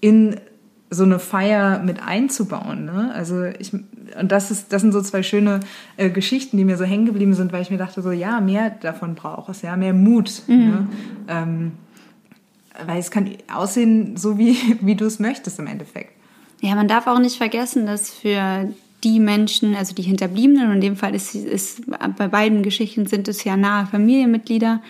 in 0.00 0.36
so 0.90 1.04
eine 1.04 1.18
Feier 1.18 1.80
mit 1.82 2.02
einzubauen. 2.02 2.84
Ne? 2.84 3.12
Also 3.14 3.44
ich, 3.44 3.72
und 3.72 4.30
das 4.30 4.50
ist, 4.50 4.72
das 4.72 4.82
sind 4.82 4.92
so 4.92 5.00
zwei 5.00 5.22
schöne 5.22 5.60
äh, 5.96 6.10
Geschichten, 6.10 6.56
die 6.56 6.64
mir 6.64 6.76
so 6.76 6.84
hängen 6.84 7.06
geblieben 7.06 7.34
sind, 7.34 7.52
weil 7.52 7.62
ich 7.62 7.70
mir 7.70 7.78
dachte 7.78 8.02
so, 8.02 8.12
ja, 8.12 8.40
mehr 8.40 8.70
davon 8.70 9.14
braucht 9.14 9.48
es, 9.48 9.62
ja, 9.62 9.76
mehr 9.76 9.94
Mut. 9.94 10.42
Mhm. 10.46 10.56
Ne? 10.56 10.88
Ähm, 11.28 11.72
weil 12.86 12.98
es 12.98 13.10
kann 13.10 13.30
aussehen, 13.52 14.16
so 14.16 14.38
wie, 14.38 14.56
wie 14.80 14.94
du 14.94 15.04
es 15.04 15.18
möchtest 15.18 15.58
im 15.58 15.66
Endeffekt. 15.66 16.12
Ja, 16.60 16.74
man 16.74 16.88
darf 16.88 17.06
auch 17.06 17.18
nicht 17.18 17.36
vergessen, 17.36 17.86
dass 17.86 18.10
für 18.10 18.68
die 19.02 19.20
Menschen, 19.20 19.74
also 19.74 19.94
die 19.94 20.02
Hinterbliebenen, 20.02 20.68
und 20.68 20.76
in 20.76 20.80
dem 20.80 20.96
Fall 20.96 21.14
ist, 21.14 21.34
ist 21.34 21.82
bei 22.16 22.28
beiden 22.28 22.62
Geschichten 22.62 23.06
sind 23.06 23.28
es 23.28 23.44
ja 23.44 23.56
nahe 23.56 23.86
Familienmitglieder, 23.86 24.80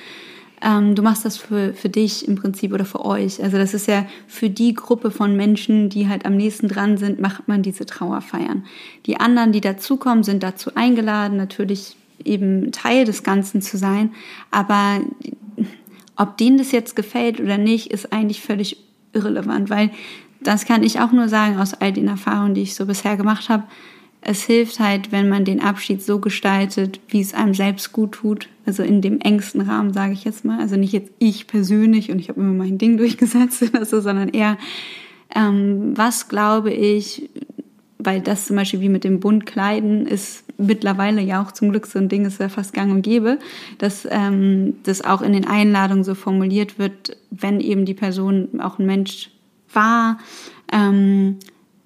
ähm, 0.64 0.94
du 0.94 1.02
machst 1.02 1.24
das 1.24 1.36
für, 1.36 1.74
für 1.74 1.90
dich 1.90 2.26
im 2.26 2.36
Prinzip 2.36 2.72
oder 2.72 2.86
für 2.86 3.04
euch. 3.04 3.42
Also 3.42 3.58
das 3.58 3.74
ist 3.74 3.86
ja 3.86 4.06
für 4.26 4.48
die 4.48 4.74
Gruppe 4.74 5.10
von 5.10 5.36
Menschen, 5.36 5.90
die 5.90 6.08
halt 6.08 6.24
am 6.24 6.36
nächsten 6.36 6.68
dran 6.68 6.96
sind, 6.96 7.20
macht 7.20 7.48
man 7.48 7.62
diese 7.62 7.84
Trauerfeiern. 7.84 8.64
Die 9.04 9.20
anderen, 9.20 9.52
die 9.52 9.60
dazukommen, 9.60 10.24
sind 10.24 10.42
dazu 10.42 10.74
eingeladen. 10.74 11.36
Natürlich 11.36 11.96
eben 12.24 12.72
Teil 12.72 13.04
des 13.04 13.22
Ganzen 13.22 13.60
zu 13.60 13.76
sein. 13.76 14.12
Aber 14.50 15.00
ob 16.16 16.38
denen 16.38 16.56
das 16.56 16.72
jetzt 16.72 16.96
gefällt 16.96 17.40
oder 17.40 17.58
nicht, 17.58 17.88
ist 17.92 18.12
eigentlich 18.12 18.40
völlig 18.40 18.78
irrelevant, 19.12 19.68
weil 19.68 19.90
das 20.40 20.64
kann 20.64 20.82
ich 20.82 21.00
auch 21.00 21.12
nur 21.12 21.28
sagen 21.28 21.58
aus 21.58 21.74
all 21.74 21.92
den 21.92 22.08
Erfahrungen, 22.08 22.54
die 22.54 22.62
ich 22.62 22.74
so 22.74 22.86
bisher 22.86 23.16
gemacht 23.16 23.48
habe. 23.48 23.64
Es 24.20 24.44
hilft 24.44 24.80
halt, 24.80 25.12
wenn 25.12 25.28
man 25.28 25.44
den 25.44 25.62
Abschied 25.62 26.02
so 26.02 26.18
gestaltet, 26.18 27.00
wie 27.08 27.20
es 27.20 27.34
einem 27.34 27.52
selbst 27.52 27.92
gut 27.92 28.12
tut. 28.12 28.48
Also 28.66 28.82
in 28.82 29.00
dem 29.02 29.20
engsten 29.20 29.60
Rahmen, 29.60 29.92
sage 29.92 30.12
ich 30.12 30.24
jetzt 30.24 30.44
mal. 30.44 30.60
Also 30.60 30.76
nicht 30.76 30.92
jetzt 30.92 31.12
ich 31.18 31.46
persönlich 31.46 32.10
und 32.10 32.18
ich 32.18 32.28
habe 32.28 32.40
immer 32.40 32.52
mein 32.52 32.78
Ding 32.78 32.96
durchgesetzt 32.98 33.62
oder 33.62 33.84
so, 33.84 34.00
sondern 34.00 34.28
eher, 34.28 34.56
ähm, 35.34 35.96
was 35.96 36.28
glaube 36.28 36.72
ich, 36.72 37.28
weil 37.98 38.20
das 38.20 38.46
zum 38.46 38.56
Beispiel 38.56 38.80
wie 38.80 38.88
mit 38.88 39.04
dem 39.04 39.20
Bund 39.20 39.46
kleiden 39.46 40.06
ist 40.06 40.44
mittlerweile 40.58 41.20
ja 41.20 41.42
auch 41.42 41.52
zum 41.52 41.70
Glück 41.70 41.86
so 41.86 41.98
ein 41.98 42.08
Ding, 42.08 42.24
ist 42.24 42.40
ja 42.40 42.48
fast 42.48 42.72
gang 42.72 42.92
und 42.92 43.02
gäbe, 43.02 43.38
dass 43.78 44.06
ähm, 44.10 44.74
das 44.84 45.04
auch 45.04 45.22
in 45.22 45.32
den 45.32 45.46
Einladungen 45.46 46.04
so 46.04 46.14
formuliert 46.14 46.78
wird, 46.78 47.16
wenn 47.30 47.60
eben 47.60 47.84
die 47.84 47.94
Person 47.94 48.60
auch 48.60 48.78
ein 48.78 48.86
Mensch 48.86 49.30
war, 49.72 50.18
ähm, 50.72 51.38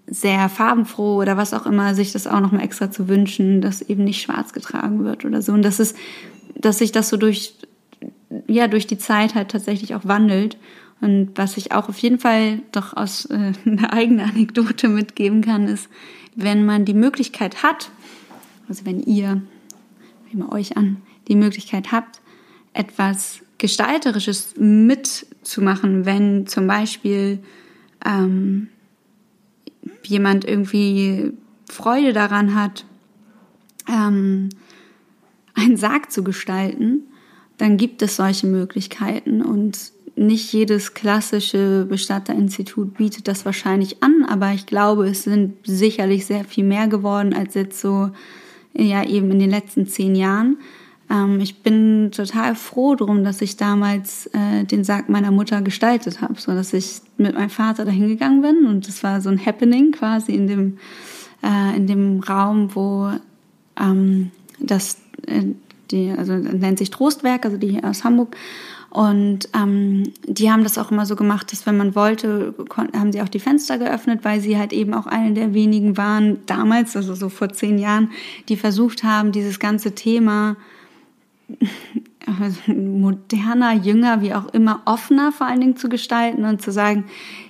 sehr 0.06 0.48
farbenfroh 0.48 1.16
oder 1.16 1.36
was 1.36 1.52
auch 1.52 1.66
immer, 1.66 1.94
sich 1.94 2.12
das 2.12 2.26
auch 2.26 2.40
nochmal 2.40 2.64
extra 2.64 2.90
zu 2.90 3.08
wünschen, 3.08 3.60
dass 3.60 3.82
eben 3.82 4.04
nicht 4.04 4.22
schwarz 4.22 4.52
getragen 4.52 5.04
wird 5.04 5.24
oder 5.24 5.42
so. 5.42 5.52
Und 5.52 5.62
das 5.62 5.80
ist, 5.80 5.96
dass 6.58 6.78
sich 6.78 6.92
das 6.92 7.08
so 7.08 7.16
durch, 7.16 7.54
ja, 8.46 8.68
durch 8.68 8.86
die 8.86 8.98
Zeit 8.98 9.34
halt 9.34 9.50
tatsächlich 9.50 9.94
auch 9.94 10.04
wandelt. 10.04 10.58
Und 11.00 11.30
was 11.36 11.56
ich 11.56 11.72
auch 11.72 11.88
auf 11.88 11.98
jeden 11.98 12.18
Fall 12.18 12.60
doch 12.72 12.96
aus 12.96 13.26
äh, 13.26 13.52
einer 13.64 13.92
eigenen 13.92 14.28
Anekdote 14.28 14.88
mitgeben 14.88 15.42
kann, 15.42 15.68
ist, 15.68 15.88
wenn 16.34 16.66
man 16.66 16.84
die 16.84 16.94
Möglichkeit 16.94 17.62
hat, 17.62 17.90
also 18.68 18.84
wenn 18.84 19.00
ihr, 19.00 19.42
nehmen 20.28 20.48
wir 20.48 20.52
euch 20.52 20.76
an, 20.76 21.02
die 21.28 21.36
Möglichkeit 21.36 21.92
habt, 21.92 22.20
etwas 22.72 23.40
Gestalterisches 23.58 24.54
mitzumachen, 24.56 26.04
wenn 26.06 26.46
zum 26.46 26.68
Beispiel 26.68 27.40
ähm, 28.04 28.68
jemand 30.04 30.44
irgendwie 30.44 31.32
Freude 31.68 32.12
daran 32.12 32.54
hat, 32.54 32.84
ähm, 33.88 34.50
einen 35.58 35.76
Sarg 35.76 36.10
zu 36.10 36.24
gestalten, 36.24 37.02
dann 37.58 37.76
gibt 37.76 38.02
es 38.02 38.16
solche 38.16 38.46
Möglichkeiten 38.46 39.42
und 39.42 39.92
nicht 40.18 40.52
jedes 40.52 40.94
klassische 40.94 41.86
Bestatterinstitut 41.88 42.94
bietet 42.94 43.28
das 43.28 43.44
wahrscheinlich 43.44 44.02
an, 44.02 44.24
aber 44.28 44.52
ich 44.52 44.66
glaube, 44.66 45.08
es 45.08 45.22
sind 45.24 45.54
sicherlich 45.64 46.26
sehr 46.26 46.44
viel 46.44 46.64
mehr 46.64 46.88
geworden 46.88 47.34
als 47.34 47.54
jetzt 47.54 47.80
so 47.80 48.10
ja 48.74 49.04
eben 49.04 49.30
in 49.30 49.38
den 49.38 49.50
letzten 49.50 49.86
zehn 49.86 50.14
Jahren. 50.14 50.58
Ähm, 51.10 51.40
ich 51.40 51.62
bin 51.62 52.10
total 52.12 52.54
froh 52.54 52.96
drum, 52.96 53.24
dass 53.24 53.40
ich 53.42 53.56
damals 53.56 54.26
äh, 54.32 54.64
den 54.64 54.84
Sarg 54.84 55.08
meiner 55.08 55.30
Mutter 55.30 55.62
gestaltet 55.62 56.20
habe, 56.20 56.34
so 56.40 56.52
dass 56.52 56.72
ich 56.72 57.00
mit 57.16 57.34
meinem 57.34 57.50
Vater 57.50 57.84
dahin 57.84 58.08
gegangen 58.08 58.42
bin 58.42 58.66
und 58.66 58.88
das 58.88 59.02
war 59.02 59.20
so 59.20 59.30
ein 59.30 59.44
Happening 59.44 59.92
quasi 59.92 60.32
in 60.32 60.46
dem 60.48 60.78
äh, 61.42 61.76
in 61.76 61.86
dem 61.86 62.20
Raum, 62.20 62.74
wo 62.74 63.12
ähm, 63.80 64.30
das 64.58 64.98
die 65.90 66.12
also 66.16 66.34
nennt 66.34 66.78
sich 66.78 66.90
Trostwerk, 66.90 67.44
also 67.44 67.56
die 67.56 67.82
aus 67.82 68.04
Hamburg. 68.04 68.36
Und 68.90 69.50
ähm, 69.54 70.04
die 70.26 70.50
haben 70.50 70.62
das 70.62 70.78
auch 70.78 70.90
immer 70.90 71.04
so 71.04 71.14
gemacht, 71.14 71.52
dass 71.52 71.66
wenn 71.66 71.76
man 71.76 71.94
wollte, 71.94 72.54
haben 72.94 73.12
sie 73.12 73.20
auch 73.20 73.28
die 73.28 73.38
Fenster 73.38 73.76
geöffnet, 73.76 74.20
weil 74.22 74.40
sie 74.40 74.56
halt 74.56 74.72
eben 74.72 74.94
auch 74.94 75.06
eine 75.06 75.34
der 75.34 75.52
wenigen 75.52 75.98
waren 75.98 76.38
damals, 76.46 76.96
also 76.96 77.14
so 77.14 77.28
vor 77.28 77.50
zehn 77.50 77.78
Jahren, 77.78 78.10
die 78.48 78.56
versucht 78.56 79.04
haben, 79.04 79.30
dieses 79.30 79.58
ganze 79.58 79.94
Thema 79.94 80.56
moderner, 82.66 83.74
jünger, 83.74 84.20
wie 84.22 84.34
auch 84.34 84.46
immer, 84.52 84.82
offener 84.84 85.32
vor 85.32 85.46
allen 85.46 85.60
Dingen 85.60 85.76
zu 85.76 85.88
gestalten 85.88 86.44
und 86.44 86.62
zu 86.62 86.72
sagen, 86.72 87.04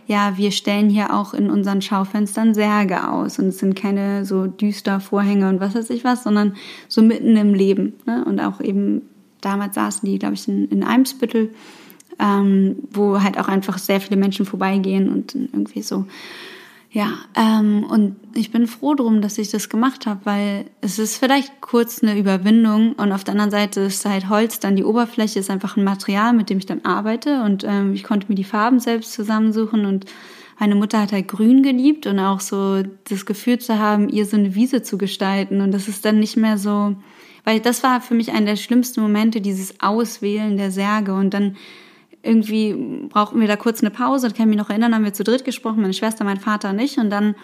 ja, 0.07 0.39
wir 0.39 0.53
stellen 0.53 0.89
hier 0.89 1.13
auch 1.13 1.35
in 1.35 1.51
unseren 1.51 1.83
Schaufenstern 1.83 2.55
Särge 2.55 3.09
aus 3.11 3.39
und 3.39 3.49
es 3.49 3.59
sind 3.59 3.77
keine 3.77 4.25
so 4.25 4.47
düster 4.47 5.01
Vorhänge 5.01 5.49
und 5.49 5.61
was 5.61 5.75
weiß 5.75 5.91
ich 5.91 6.03
was, 6.03 6.23
sondern 6.23 6.57
so 6.89 7.03
mitten 7.03 7.37
im 7.37 7.53
Leben. 7.53 7.93
Ne? 8.07 8.25
Und 8.25 8.41
auch 8.41 8.61
eben 8.61 9.03
damals 9.43 9.75
saßen 9.75 10.09
die, 10.09 10.19
glaube 10.19 10.35
ich, 10.35 10.49
in, 10.49 10.69
in 10.69 10.83
Eimsbüttel, 10.83 11.51
ähm, 12.19 12.77
wo 12.91 13.23
halt 13.23 13.39
auch 13.39 13.49
einfach 13.49 13.79
sehr 13.79 14.01
viele 14.01 14.19
Menschen 14.19 14.47
vorbeigehen 14.47 15.11
und 15.11 15.35
irgendwie 15.35 15.83
so 15.83 16.07
ja, 16.91 17.19
ähm, 17.35 17.85
und 17.85 18.17
ich 18.35 18.51
bin 18.51 18.67
froh 18.67 18.95
drum, 18.95 19.21
dass 19.21 19.37
ich 19.37 19.51
das 19.51 19.69
gemacht 19.69 20.07
habe, 20.07 20.21
weil 20.25 20.71
es 20.81 20.99
ist 20.99 21.19
vielleicht 21.19 21.61
kurz 21.61 22.03
eine 22.03 22.19
Überwindung 22.19 22.95
und 22.95 23.13
auf 23.13 23.25
der 23.25 23.33
anderen 23.33 23.51
Seite 23.51 23.81
ist 23.81 24.07
halt 24.07 24.31
Holz 24.31 24.59
dann 24.59 24.75
die 24.75 24.85
Oberfläche, 24.85 25.39
ist 25.39 25.51
einfach 25.51 25.77
ein 25.77 25.85
Material, 25.85 26.33
mit 26.33 26.49
dem 26.49 26.57
ich 26.59 26.67
dann 26.67 26.87
arbeite 26.87 27.43
und 27.43 27.63
ähm, 27.65 27.93
ich 27.93 28.05
konnte 28.05 28.29
mir 28.29 28.37
die 28.37 28.45
Farben 28.45 28.81
selbst 28.81 29.13
zusammensuchen 29.13 29.85
und 29.85 30.07
meine 30.59 30.77
Mutter 30.77 31.03
hat 31.03 31.13
halt 31.13 31.29
grün 31.29 31.63
geliebt 31.63 32.07
und 32.07 32.19
auch 32.19 32.41
so 32.41 32.83
das 33.09 33.27
Gefühl 33.27 33.59
zu 33.59 33.79
haben, 33.79 34.09
ihr 34.09 34.25
so 34.25 34.39
eine 34.39 34.55
Wiese 34.55 34.83
zu 34.83 34.97
gestalten 34.97 35.61
und 35.61 35.73
das 35.73 35.89
ist 35.89 36.07
dann 36.07 36.19
nicht 36.19 36.39
mehr 36.39 36.57
so, 36.57 36.97
weil 37.45 37.61
das 37.61 37.83
war 37.83 38.01
für 38.01 38.15
mich 38.15 38.33
einer 38.33 38.47
der 38.47 38.57
schlimmsten 38.57 39.03
Momente, 39.03 39.43
dieses 39.43 39.79
Auswählen 39.81 40.57
der 40.57 40.71
Särge 40.71 41.13
und 41.13 41.35
dann 41.35 41.57
irgendwie 42.23 42.75
brauchten 43.09 43.41
wir 43.41 43.49
da 43.49 43.57
kurz 43.57 43.81
eine 43.81 43.91
Pause. 43.91 44.29
Ich 44.29 44.35
kann 44.35 44.49
mich 44.49 44.59
noch 44.59 44.71
erinnern, 44.71 44.95
haben 44.95 45.05
wir 45.05 45.13
zu 45.13 45.25
dritt 45.25 45.45
gesprochen, 45.45 45.83
meine 45.83 45.95
Schwester, 45.95 46.25
mein 46.25 46.41
Vater 46.41 46.73
und. 46.73 46.99
Und 46.99 47.11
dann 47.11 47.35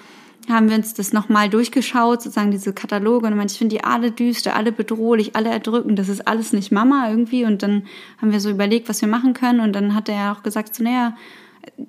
haben 0.49 0.69
wir 0.69 0.77
uns 0.77 0.95
das 0.95 1.13
nochmal 1.13 1.49
durchgeschaut, 1.49 2.23
sozusagen 2.23 2.51
diese 2.51 2.73
Kataloge. 2.73 3.27
Und 3.27 3.51
ich 3.51 3.59
finde 3.59 3.77
die 3.77 3.85
alle 3.85 4.11
düster, 4.11 4.57
alle 4.57 4.73
bedrohlich, 4.73 5.37
alle 5.37 5.51
erdrückend. 5.51 5.99
Das 5.99 6.09
ist 6.09 6.27
alles 6.27 6.53
nicht 6.53 6.73
Mama 6.73 7.09
irgendwie. 7.09 7.45
Und 7.45 7.63
dann 7.63 7.85
haben 8.21 8.33
wir 8.33 8.41
so 8.41 8.51
überlegt, 8.51 8.89
was 8.89 9.01
wir 9.01 9.09
machen 9.09 9.33
können. 9.33 9.61
Und 9.61 9.73
dann 9.73 9.95
hat 9.95 10.09
er 10.09 10.33
auch 10.33 10.43
gesagt, 10.43 10.75
so, 10.75 10.85
naja, 10.85 11.17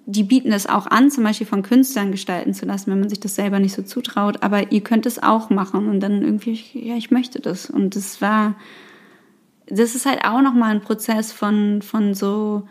die 0.05 0.23
bieten 0.23 0.53
es 0.53 0.67
auch 0.67 0.87
an, 0.87 1.11
zum 1.11 1.25
Beispiel 1.25 1.47
von 1.47 1.61
Künstlern 1.61 2.11
gestalten 2.11 2.53
zu 2.53 2.65
lassen, 2.65 2.91
wenn 2.91 2.99
man 2.99 3.09
sich 3.09 3.19
das 3.19 3.35
selber 3.35 3.59
nicht 3.59 3.73
so 3.73 3.81
zutraut. 3.81 4.41
Aber 4.41 4.71
ihr 4.71 4.81
könnt 4.81 5.05
es 5.05 5.21
auch 5.21 5.49
machen. 5.49 5.89
Und 5.89 5.99
dann 5.99 6.21
irgendwie, 6.21 6.59
ja, 6.73 6.95
ich 6.95 7.11
möchte 7.11 7.39
das. 7.39 7.69
Und 7.69 7.95
das 7.95 8.21
war, 8.21 8.55
das 9.67 9.95
ist 9.95 10.05
halt 10.05 10.23
auch 10.23 10.41
nochmal 10.41 10.71
ein 10.71 10.81
Prozess 10.81 11.31
von, 11.31 11.81
von 11.81 12.13
so, 12.13 12.67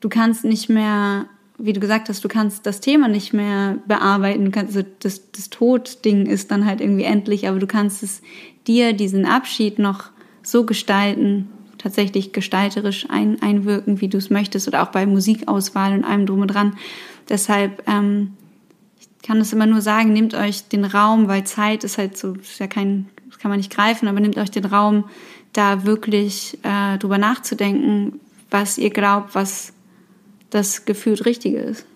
du 0.00 0.08
kannst 0.08 0.44
nicht 0.44 0.68
mehr, 0.68 1.26
wie 1.58 1.72
du 1.72 1.80
gesagt 1.80 2.08
hast, 2.08 2.24
du 2.24 2.28
kannst 2.28 2.66
das 2.66 2.80
Thema 2.80 3.08
nicht 3.08 3.32
mehr 3.32 3.78
bearbeiten. 3.86 4.50
kannst, 4.50 4.76
also 4.76 4.88
das, 5.00 5.30
das 5.32 5.50
Todding 5.50 6.26
ist 6.26 6.50
dann 6.50 6.64
halt 6.64 6.80
irgendwie 6.80 7.04
endlich, 7.04 7.48
aber 7.48 7.58
du 7.58 7.66
kannst 7.66 8.02
es 8.02 8.22
dir, 8.66 8.92
diesen 8.92 9.26
Abschied 9.26 9.78
noch 9.78 10.10
so 10.42 10.64
gestalten, 10.64 11.48
tatsächlich 11.76 12.32
gestalterisch 12.32 13.06
ein, 13.08 13.40
einwirken, 13.42 14.00
wie 14.00 14.08
du 14.08 14.18
es 14.18 14.30
möchtest, 14.30 14.68
oder 14.68 14.82
auch 14.82 14.90
bei 14.90 15.06
Musikauswahl 15.06 15.92
und 15.92 16.04
allem 16.04 16.26
drum 16.26 16.40
und 16.40 16.48
dran. 16.48 16.76
Deshalb, 17.28 17.82
ähm, 17.88 18.34
ich 18.98 19.26
kann 19.26 19.38
es 19.38 19.52
immer 19.52 19.66
nur 19.66 19.80
sagen, 19.80 20.12
nehmt 20.12 20.34
euch 20.34 20.68
den 20.68 20.84
Raum, 20.84 21.28
weil 21.28 21.44
Zeit 21.44 21.84
ist 21.84 21.98
halt 21.98 22.16
so, 22.16 22.34
ist 22.34 22.58
ja 22.58 22.66
kein, 22.66 23.08
das 23.28 23.38
kann 23.38 23.50
man 23.50 23.58
nicht 23.58 23.72
greifen, 23.72 24.08
aber 24.08 24.20
nehmt 24.20 24.38
euch 24.38 24.50
den 24.50 24.64
Raum, 24.64 25.04
da 25.52 25.84
wirklich 25.84 26.58
äh, 26.62 26.98
drüber 26.98 27.18
nachzudenken, 27.18 28.20
was 28.50 28.78
ihr 28.78 28.90
glaubt, 28.90 29.34
was 29.34 29.72
das 30.50 30.84
gefühlt 30.84 31.24
Richtige 31.26 31.58
ist. 31.58 31.86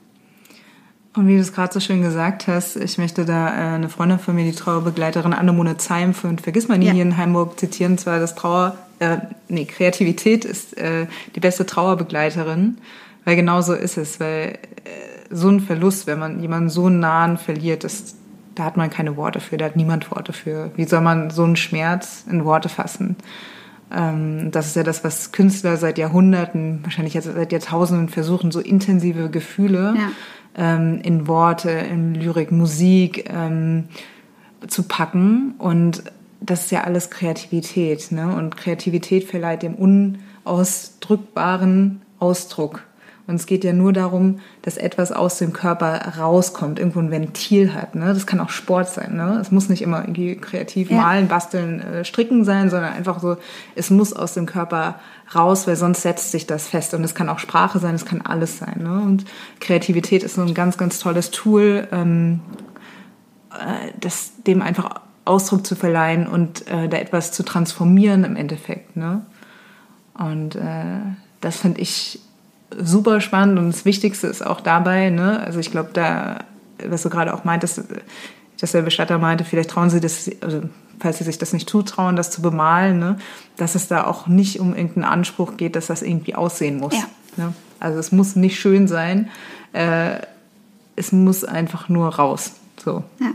Und 1.17 1.29
wie 1.29 1.37
du 1.37 1.41
es 1.41 1.53
gerade 1.53 1.73
so 1.73 1.79
schön 1.79 2.03
gesagt 2.03 2.49
hast, 2.49 2.75
ich 2.75 2.99
möchte 2.99 3.25
da 3.25 3.49
äh, 3.49 3.75
eine 3.75 3.89
Freundin 3.89 4.19
von 4.19 4.35
mir, 4.35 4.45
die 4.45 4.57
Trauerbegleiterin 4.57 5.33
Annemone 5.33 5.77
Zeim 5.77 6.13
von 6.13 6.39
Vergiss 6.39 6.67
mal 6.67 6.77
nie 6.77 6.87
ja. 6.87 6.93
hier 6.93 7.03
in 7.03 7.17
Hamburg 7.17 7.59
zitieren, 7.59 7.99
zwar 7.99 8.19
das 8.19 8.35
Trauer, 8.35 8.77
äh, 8.99 9.19
nee, 9.49 9.65
Kreativität 9.65 10.45
ist 10.45 10.77
äh, 10.77 11.07
die 11.37 11.41
beste 11.41 11.67
Trauerbegleiterin, 11.67 12.79
weil 13.25 13.37
genau 13.37 13.61
so 13.61 13.75
ist 13.75 13.97
es, 13.97 14.19
weil 14.19 14.59
äh, 14.85 15.15
so 15.31 15.49
ein 15.49 15.61
Verlust, 15.61 16.09
wenn 16.09 16.19
man 16.19 16.41
jemanden 16.41 16.69
so 16.69 16.89
nahen 16.89 17.39
verliert, 17.39 17.85
das, 17.85 18.17
da 18.55 18.65
hat 18.65 18.77
man 18.77 18.91
keine 18.91 19.17
Worte 19.17 19.41
für, 19.41 19.57
da 19.57 19.65
hat 19.67 19.77
niemand 19.77 20.11
Worte 20.11 20.33
für. 20.33 20.73
Wie 20.77 20.85
soll 20.85 21.01
man 21.01 21.31
so 21.31 21.45
einen 21.45 21.57
Schmerz 21.57 22.25
in 22.31 22.45
Worte 22.45 22.69
fassen? 22.69 23.17
Ähm, 23.93 24.51
das 24.51 24.67
ist 24.67 24.77
ja 24.77 24.83
das, 24.83 25.05
was 25.05 25.33
Künstler 25.33 25.77
seit 25.77 25.99
Jahrhunderten, 25.99 26.81
wahrscheinlich 26.83 27.19
seit 27.21 27.53
Jahrtausenden 27.53 28.09
versuchen, 28.09 28.51
so 28.51 28.61
intensive 28.61 29.29
Gefühle 29.31 29.95
ja. 29.97 30.09
Ähm, 30.57 31.01
in 31.03 31.27
Worte, 31.27 31.71
in 31.71 32.15
Lyrik, 32.15 32.53
Musik 32.53 33.29
ähm, 33.29 33.89
zu 34.67 34.85
packen. 34.85 35.55
Und 35.59 36.05
das 36.41 36.65
ist 36.65 36.71
ja 36.71 36.85
alles 36.85 37.11
Kreativität. 37.11 38.13
Ne? 38.13 38.35
Und 38.35 38.57
Kreativität 38.57 39.25
verleiht 39.25 39.63
dem 39.63 39.75
unausdrückbaren 39.75 42.01
Ausdruck. 42.19 42.85
Und 43.27 43.37
es 43.37 43.47
geht 43.47 43.65
ja 43.65 43.73
nur 43.73 43.95
darum, 43.95 44.41
dass 44.61 44.77
etwas 44.77 45.11
aus 45.11 45.39
dem 45.39 45.55
Körper 45.55 46.19
rauskommt, 46.19 46.79
irgendwo 46.79 47.01
ein 47.01 47.11
Ventil 47.11 47.73
hat. 47.73 47.95
Ne? 47.95 48.13
Das 48.13 48.27
kann 48.27 48.39
auch 48.39 48.51
Sport 48.51 48.91
sein. 48.91 49.17
Ne? 49.17 49.39
Es 49.41 49.51
muss 49.51 49.71
nicht 49.71 49.81
immer 49.81 50.03
irgendwie 50.03 50.37
kreativ 50.37 50.91
ja. 50.91 50.99
malen, 50.99 51.27
basteln, 51.27 51.81
äh, 51.81 52.05
stricken 52.05 52.45
sein, 52.45 52.69
sondern 52.69 52.93
einfach 52.93 53.21
so, 53.21 53.39
es 53.77 53.89
muss 53.89 54.13
aus 54.13 54.35
dem 54.35 54.45
Körper 54.45 54.97
raus, 55.35 55.67
weil 55.67 55.77
sonst 55.77 56.03
setzt 56.03 56.33
sich 56.33 56.47
das 56.47 56.69
fest. 56.69 56.93
Und 56.93 57.03
es 57.03 57.15
kann 57.15 57.31
auch 57.31 57.39
Sprache 57.39 57.79
sein, 57.79 57.95
es 57.95 58.05
kann 58.05 58.21
alles 58.21 58.59
sein. 58.59 58.83
Ne? 58.83 59.01
Und 59.01 59.25
Kreativität 59.59 60.23
ist 60.23 60.35
so 60.35 60.43
ein 60.43 60.53
ganz, 60.53 60.77
ganz 60.77 60.99
tolles 60.99 61.31
Tool, 61.31 61.89
ähm, 61.93 62.41
äh, 63.53 63.91
das 63.99 64.33
dem 64.47 64.61
einfach 64.61 65.01
Ausdruck 65.25 65.67
zu 65.67 65.77
verleihen 65.77 66.27
und 66.27 66.69
äh, 66.69 66.91
da 66.91 66.99
etwas 66.99 67.33
zu 67.33 67.43
transformieren 67.43 68.25
im 68.25 68.37
Endeffekt. 68.37 68.99
Ne? 68.99 69.25
Und 70.13 70.57
äh, 70.57 71.01
das 71.41 71.57
finde 71.57 71.81
ich 71.81 72.21
super 72.79 73.21
spannend 73.21 73.59
und 73.59 73.69
das 73.69 73.85
Wichtigste 73.85 74.27
ist 74.27 74.45
auch 74.45 74.61
dabei, 74.61 75.11
ne? 75.11 75.41
also 75.41 75.59
ich 75.59 75.71
glaube, 75.71 75.91
da, 75.93 76.41
was 76.87 77.03
du 77.03 77.11
gerade 77.11 77.35
auch 77.35 77.45
meintest, 77.45 77.83
dass 78.61 78.73
der 78.73 78.83
Bestatter 78.83 79.19
meinte, 79.19 79.45
vielleicht 79.45 79.71
trauen 79.71 79.91
sie 79.91 80.01
das, 80.01 80.31
also 80.41 80.63
falls 81.01 81.19
sie 81.19 81.25
sich 81.25 81.39
das 81.39 81.53
nicht 81.53 81.69
zutrauen, 81.69 82.17
das 82.17 82.31
zu 82.31 82.43
bemalen, 82.43 82.99
ne? 82.99 83.19
dass 83.57 83.75
es 83.75 83.89
da 83.89 84.05
auch 84.05 84.27
nicht 84.27 84.61
um 84.61 84.75
irgendeinen 84.75 85.05
Anspruch 85.05 85.57
geht, 85.57 85.77
dass 85.77 85.87
das 85.87 86.03
irgendwie 86.03 86.35
aussehen 86.35 86.79
muss. 86.79 86.95
Ja. 86.95 87.05
Ne? 87.37 87.55
Also 87.81 87.99
es 87.99 88.13
muss 88.13 88.37
nicht 88.37 88.59
schön 88.59 88.89
sein, 88.89 89.29
äh, 89.73 90.19
es 90.97 91.13
muss 91.13 91.45
einfach 91.45 91.89
nur 91.89 92.15
raus. 92.15 92.53
So. 92.83 93.05
Ja. 93.21 93.33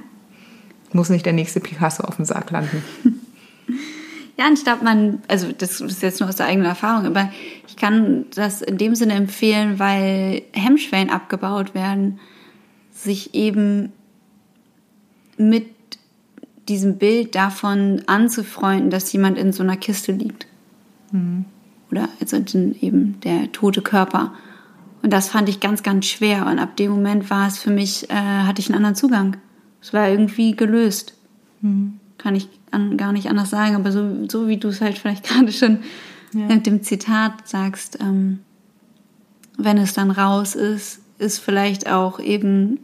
Muss 0.93 1.09
nicht 1.09 1.25
der 1.25 1.33
nächste 1.33 1.59
Picasso 1.59 2.03
auf 2.03 2.15
dem 2.15 2.25
Sarg 2.25 2.49
landen. 2.51 2.83
Ja, 4.39 4.45
anstatt 4.45 4.81
man, 4.81 5.21
also 5.27 5.51
das 5.51 5.81
ist 5.81 6.01
jetzt 6.01 6.21
nur 6.21 6.29
aus 6.29 6.37
der 6.37 6.45
eigenen 6.45 6.69
Erfahrung, 6.69 7.05
aber 7.05 7.29
ich 7.67 7.75
kann 7.75 8.23
das 8.33 8.61
in 8.61 8.77
dem 8.77 8.95
Sinne 8.95 9.15
empfehlen, 9.15 9.79
weil 9.79 10.43
Hemmschwellen 10.53 11.09
abgebaut 11.09 11.75
werden, 11.75 12.21
sich 12.89 13.35
eben 13.35 13.91
mit 15.35 15.65
diesem 16.69 16.97
Bild 16.97 17.35
davon 17.35 18.03
anzufreunden, 18.07 18.89
dass 18.89 19.11
jemand 19.11 19.37
in 19.37 19.51
so 19.51 19.61
einer 19.61 19.75
Kiste 19.75 20.13
liegt. 20.13 20.47
Mhm. 21.11 21.43
Oder 21.91 22.07
also 22.21 22.37
eben 22.37 23.19
der 23.19 23.51
tote 23.51 23.81
Körper. 23.81 24.33
Und 25.01 25.11
das 25.11 25.27
fand 25.27 25.49
ich 25.49 25.59
ganz, 25.59 25.83
ganz 25.83 26.05
schwer. 26.05 26.45
Und 26.45 26.59
ab 26.59 26.77
dem 26.77 26.91
Moment 26.91 27.29
war 27.29 27.45
es 27.45 27.59
für 27.59 27.71
mich, 27.71 28.09
äh, 28.09 28.13
hatte 28.13 28.61
ich 28.61 28.69
einen 28.69 28.77
anderen 28.77 28.95
Zugang. 28.95 29.35
Es 29.81 29.91
war 29.91 30.07
irgendwie 30.07 30.55
gelöst. 30.55 31.13
Mhm. 31.59 31.99
Kann 32.19 32.35
ich 32.35 32.47
an, 32.69 32.97
gar 32.97 33.11
nicht 33.11 33.29
anders 33.29 33.49
sagen, 33.49 33.75
aber 33.75 33.91
so, 33.91 34.27
so 34.29 34.47
wie 34.47 34.57
du 34.57 34.67
es 34.67 34.81
halt 34.81 34.97
vielleicht 34.97 35.23
gerade 35.27 35.51
schon 35.51 35.79
ja. 36.33 36.45
mit 36.45 36.67
dem 36.67 36.83
Zitat 36.83 37.47
sagst, 37.47 37.99
ähm, 37.99 38.39
wenn 39.57 39.77
es 39.77 39.93
dann 39.93 40.11
raus 40.11 40.53
ist, 40.55 41.01
ist 41.17 41.39
vielleicht 41.39 41.89
auch 41.89 42.19
eben 42.19 42.79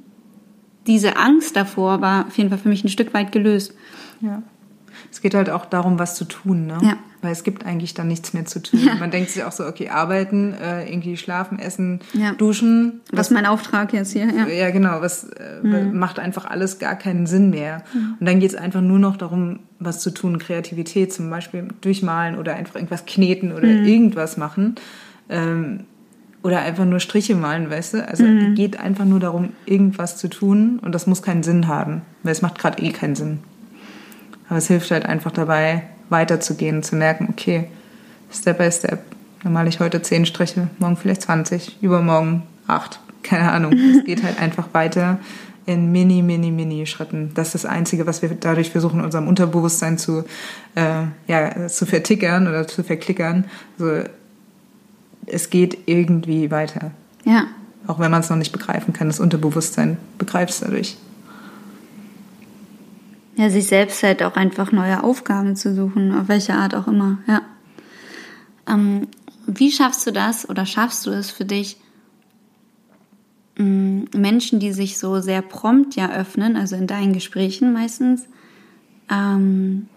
diese 0.87 1.17
Angst 1.17 1.55
davor 1.55 2.01
war 2.01 2.27
auf 2.27 2.37
jeden 2.37 2.49
Fall 2.49 2.59
für 2.59 2.69
mich 2.69 2.83
ein 2.83 2.89
Stück 2.89 3.13
weit 3.13 3.31
gelöst. 3.31 3.73
Ja. 4.21 4.43
Es 5.15 5.21
geht 5.21 5.33
halt 5.33 5.49
auch 5.49 5.63
darum, 5.63 5.97
was 5.97 6.15
zu 6.15 6.25
tun, 6.25 6.67
ne? 6.67 6.77
Ja. 6.81 6.97
Weil 7.21 7.31
es 7.31 7.45
gibt 7.45 7.65
eigentlich 7.65 7.93
dann 7.93 8.09
nichts 8.09 8.33
mehr 8.33 8.43
zu 8.43 8.61
tun. 8.61 8.81
Ja. 8.85 8.95
Man 8.95 9.11
denkt 9.11 9.29
sich 9.29 9.45
auch 9.45 9.53
so, 9.53 9.65
okay, 9.65 9.87
arbeiten, 9.87 10.53
äh, 10.53 10.91
irgendwie 10.91 11.15
schlafen, 11.15 11.57
essen, 11.57 12.01
ja. 12.11 12.33
duschen. 12.33 12.99
Was, 13.11 13.19
was 13.19 13.31
mein 13.31 13.45
Auftrag 13.45 13.93
jetzt 13.93 14.11
hier, 14.11 14.25
ja. 14.25 14.45
Ja, 14.45 14.71
genau, 14.71 14.99
was 14.99 15.23
äh, 15.23 15.61
mhm. 15.63 15.97
macht 15.97 16.19
einfach 16.19 16.43
alles 16.43 16.79
gar 16.79 16.95
keinen 16.95 17.27
Sinn 17.27 17.49
mehr. 17.49 17.83
Mhm. 17.93 18.17
Und 18.19 18.25
dann 18.27 18.41
geht 18.41 18.49
es 18.49 18.57
einfach 18.57 18.81
nur 18.81 18.99
noch 18.99 19.15
darum, 19.15 19.59
was 19.79 20.01
zu 20.01 20.11
tun, 20.11 20.37
Kreativität 20.37 21.13
zum 21.13 21.29
Beispiel 21.29 21.69
durchmalen 21.79 22.37
oder 22.37 22.53
einfach 22.55 22.75
irgendwas 22.75 23.05
kneten 23.05 23.53
oder 23.53 23.67
mhm. 23.67 23.85
irgendwas 23.85 24.35
machen. 24.35 24.75
Ähm, 25.29 25.85
oder 26.43 26.59
einfach 26.59 26.83
nur 26.83 26.99
Striche 26.99 27.35
malen, 27.35 27.69
weißt 27.69 27.93
du? 27.93 28.05
Also 28.05 28.25
mhm. 28.25 28.53
geht 28.53 28.77
einfach 28.81 29.05
nur 29.05 29.21
darum, 29.21 29.53
irgendwas 29.65 30.17
zu 30.17 30.27
tun 30.27 30.79
und 30.79 30.93
das 30.93 31.07
muss 31.07 31.21
keinen 31.21 31.41
Sinn 31.41 31.69
haben, 31.69 32.01
weil 32.21 32.33
es 32.33 32.41
macht 32.41 32.59
gerade 32.59 32.83
eh 32.83 32.91
keinen 32.91 33.15
Sinn. 33.15 33.39
Aber 34.47 34.57
es 34.57 34.67
hilft 34.67 34.91
halt 34.91 35.05
einfach 35.05 35.31
dabei, 35.31 35.83
weiterzugehen, 36.09 36.83
zu 36.83 36.95
merken, 36.95 37.27
okay, 37.31 37.67
Step 38.31 38.57
by 38.57 38.71
Step. 38.71 38.99
Dann 39.43 39.53
male 39.53 39.69
ich 39.69 39.79
heute 39.79 40.01
zehn 40.01 40.25
Striche, 40.25 40.69
morgen 40.79 40.97
vielleicht 40.97 41.23
20, 41.23 41.77
übermorgen 41.81 42.43
acht. 42.67 42.99
Keine 43.23 43.51
Ahnung. 43.51 43.73
es 43.97 44.05
geht 44.05 44.23
halt 44.23 44.39
einfach 44.39 44.67
weiter 44.73 45.19
in 45.65 45.91
mini, 45.91 46.21
mini, 46.21 46.51
mini 46.51 46.85
Schritten. 46.85 47.31
Das 47.33 47.47
ist 47.47 47.63
das 47.63 47.65
Einzige, 47.65 48.05
was 48.05 48.21
wir 48.21 48.29
dadurch 48.29 48.69
versuchen, 48.69 49.01
unserem 49.01 49.27
Unterbewusstsein 49.27 49.97
zu, 49.97 50.23
äh, 50.75 51.03
ja, 51.27 51.67
zu 51.67 51.85
vertickern 51.85 52.47
oder 52.47 52.67
zu 52.67 52.83
verklickern. 52.83 53.45
Also 53.79 54.07
es 55.25 55.49
geht 55.49 55.77
irgendwie 55.87 56.51
weiter. 56.51 56.91
Ja. 57.23 57.47
Auch 57.87 57.99
wenn 57.99 58.11
man 58.11 58.21
es 58.21 58.29
noch 58.29 58.37
nicht 58.37 58.51
begreifen 58.51 58.93
kann, 58.93 59.07
das 59.07 59.19
Unterbewusstsein 59.19 59.97
begreift 60.17 60.53
es 60.53 60.59
dadurch. 60.59 60.97
Ja, 63.35 63.49
sich 63.49 63.67
selbst 63.67 64.01
halt 64.01 64.23
auch 64.23 64.35
einfach 64.35 64.71
neue 64.71 65.03
Aufgaben 65.03 65.55
zu 65.55 65.75
suchen, 65.75 66.13
auf 66.17 66.29
welche 66.29 66.53
Art 66.53 66.73
auch 66.73 66.87
immer, 66.87 67.19
ja. 67.27 67.41
Ähm, 68.67 69.07
wie 69.45 69.71
schaffst 69.71 70.07
du 70.07 70.11
das 70.11 70.49
oder 70.49 70.65
schaffst 70.65 71.05
du 71.05 71.11
es 71.11 71.29
für 71.29 71.45
dich, 71.45 71.77
ähm, 73.57 74.05
Menschen, 74.15 74.59
die 74.59 74.71
sich 74.71 74.97
so 74.97 75.19
sehr 75.19 75.41
prompt 75.41 75.95
ja 75.95 76.11
öffnen, 76.11 76.55
also 76.55 76.75
in 76.75 76.87
deinen 76.87 77.13
Gesprächen 77.13 77.73
meistens, 77.73 78.27
ähm, 79.09 79.87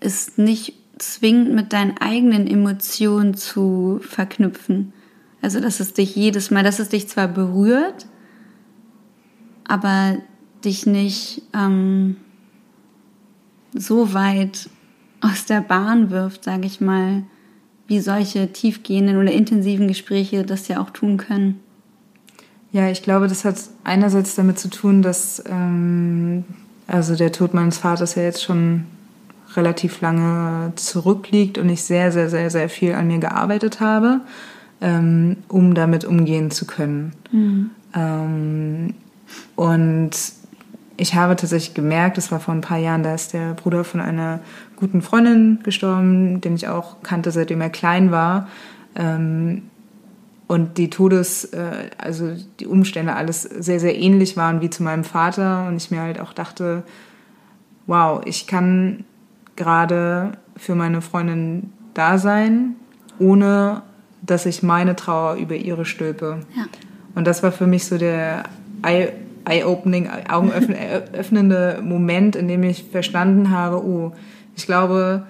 ist 0.00 0.38
nicht 0.38 0.74
zwingend 0.98 1.52
mit 1.54 1.72
deinen 1.72 1.98
eigenen 1.98 2.46
Emotionen 2.46 3.34
zu 3.34 4.00
verknüpfen. 4.02 4.92
Also, 5.42 5.60
dass 5.60 5.80
es 5.80 5.92
dich 5.92 6.16
jedes 6.16 6.50
Mal, 6.50 6.64
dass 6.64 6.78
es 6.78 6.88
dich 6.88 7.08
zwar 7.08 7.28
berührt, 7.28 8.06
aber 9.66 10.16
dich 10.64 10.86
nicht 10.86 11.42
ähm, 11.52 12.16
so 13.74 14.14
weit 14.14 14.70
aus 15.20 15.46
der 15.46 15.60
Bahn 15.60 16.10
wirft, 16.10 16.44
sage 16.44 16.66
ich 16.66 16.80
mal, 16.80 17.24
wie 17.86 18.00
solche 18.00 18.52
tiefgehenden 18.52 19.18
oder 19.18 19.32
intensiven 19.32 19.88
Gespräche 19.88 20.44
das 20.44 20.68
ja 20.68 20.80
auch 20.80 20.90
tun 20.90 21.16
können. 21.16 21.60
Ja, 22.72 22.88
ich 22.88 23.02
glaube, 23.02 23.28
das 23.28 23.44
hat 23.44 23.56
einerseits 23.84 24.34
damit 24.34 24.58
zu 24.58 24.68
tun, 24.68 25.02
dass 25.02 25.42
ähm, 25.46 26.44
also 26.86 27.14
der 27.14 27.32
Tod 27.32 27.54
meines 27.54 27.78
Vaters 27.78 28.14
ja 28.14 28.22
jetzt 28.22 28.42
schon 28.42 28.86
relativ 29.54 30.00
lange 30.00 30.72
zurückliegt 30.76 31.58
und 31.58 31.68
ich 31.68 31.82
sehr, 31.82 32.10
sehr, 32.10 32.28
sehr, 32.28 32.50
sehr 32.50 32.68
viel 32.68 32.94
an 32.94 33.06
mir 33.06 33.18
gearbeitet 33.18 33.80
habe, 33.80 34.20
ähm, 34.80 35.36
um 35.48 35.74
damit 35.74 36.04
umgehen 36.04 36.50
zu 36.50 36.66
können. 36.66 37.12
Mhm. 37.30 37.70
Ähm, 37.94 38.94
und 39.56 40.10
ich 40.96 41.14
habe 41.14 41.36
tatsächlich 41.36 41.74
gemerkt, 41.74 42.16
das 42.16 42.30
war 42.30 42.40
vor 42.40 42.54
ein 42.54 42.60
paar 42.60 42.78
Jahren, 42.78 43.02
da 43.02 43.14
ist 43.14 43.32
der 43.32 43.54
Bruder 43.54 43.84
von 43.84 44.00
einer 44.00 44.40
guten 44.76 45.02
Freundin 45.02 45.60
gestorben, 45.62 46.40
den 46.40 46.54
ich 46.54 46.68
auch 46.68 47.02
kannte, 47.02 47.30
seitdem 47.30 47.60
er 47.60 47.70
klein 47.70 48.10
war. 48.10 48.48
Ähm, 48.94 49.62
und 50.46 50.78
die 50.78 50.90
Todes, 50.90 51.46
äh, 51.46 51.90
also 51.98 52.32
die 52.60 52.66
Umstände 52.66 53.14
alles 53.14 53.42
sehr, 53.42 53.80
sehr 53.80 53.96
ähnlich 53.98 54.36
waren 54.36 54.60
wie 54.60 54.70
zu 54.70 54.82
meinem 54.82 55.04
Vater. 55.04 55.66
Und 55.66 55.76
ich 55.76 55.90
mir 55.90 56.00
halt 56.00 56.20
auch 56.20 56.32
dachte, 56.32 56.84
wow, 57.86 58.20
ich 58.24 58.46
kann 58.46 59.04
gerade 59.56 60.32
für 60.56 60.74
meine 60.74 61.00
Freundin 61.00 61.72
da 61.94 62.18
sein, 62.18 62.76
ohne 63.18 63.82
dass 64.22 64.46
ich 64.46 64.62
meine 64.62 64.96
Trauer 64.96 65.34
über 65.36 65.56
ihre 65.56 65.84
stülpe. 65.84 66.40
Ja. 66.56 66.64
Und 67.14 67.26
das 67.26 67.42
war 67.42 67.52
für 67.52 67.66
mich 67.66 67.86
so 67.86 67.98
der 67.98 68.44
eye-opening, 69.44 70.08
augenöffnende 70.28 71.80
Moment, 71.82 72.36
in 72.36 72.48
dem 72.48 72.62
ich 72.62 72.84
verstanden 72.84 73.50
habe, 73.50 73.84
oh, 73.84 74.12
ich 74.56 74.66
glaube, 74.66 75.26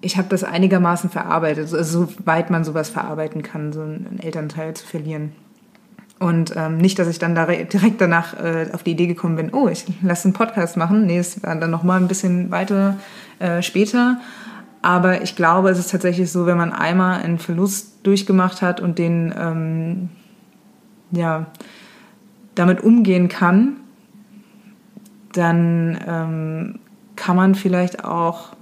ich 0.00 0.16
habe 0.16 0.28
das 0.28 0.44
einigermaßen 0.44 1.10
verarbeitet, 1.10 1.72
also 1.72 2.06
soweit 2.06 2.50
man 2.50 2.64
sowas 2.64 2.90
verarbeiten 2.90 3.42
kann, 3.42 3.72
so 3.72 3.82
einen 3.82 4.18
Elternteil 4.22 4.74
zu 4.74 4.86
verlieren. 4.86 5.32
Und 6.20 6.54
ähm, 6.56 6.78
nicht, 6.78 6.98
dass 6.98 7.08
ich 7.08 7.18
dann 7.18 7.34
da 7.34 7.46
direkt 7.46 8.00
danach 8.00 8.34
äh, 8.34 8.68
auf 8.72 8.82
die 8.82 8.92
Idee 8.92 9.06
gekommen 9.06 9.36
bin, 9.36 9.52
oh, 9.52 9.68
ich 9.68 9.84
lasse 10.02 10.26
einen 10.26 10.32
Podcast 10.32 10.76
machen. 10.76 11.06
Nee, 11.06 11.18
es 11.18 11.42
war 11.42 11.56
dann 11.56 11.70
noch 11.70 11.82
mal 11.82 12.00
ein 12.00 12.08
bisschen 12.08 12.50
weiter 12.50 12.96
äh, 13.40 13.62
später. 13.62 14.18
Aber 14.80 15.22
ich 15.22 15.34
glaube, 15.34 15.70
es 15.70 15.78
ist 15.78 15.90
tatsächlich 15.90 16.30
so, 16.30 16.46
wenn 16.46 16.56
man 16.56 16.72
einmal 16.72 17.20
einen 17.22 17.38
Verlust 17.38 18.06
durchgemacht 18.06 18.62
hat 18.62 18.80
und 18.80 18.98
den 18.98 19.34
ähm, 19.36 20.08
ja 21.10 21.46
damit 22.54 22.82
umgehen 22.82 23.28
kann, 23.28 23.76
dann 25.32 25.98
ähm, 26.06 26.78
kann 27.16 27.36
man 27.36 27.54
vielleicht 27.54 28.04
auch 28.04 28.52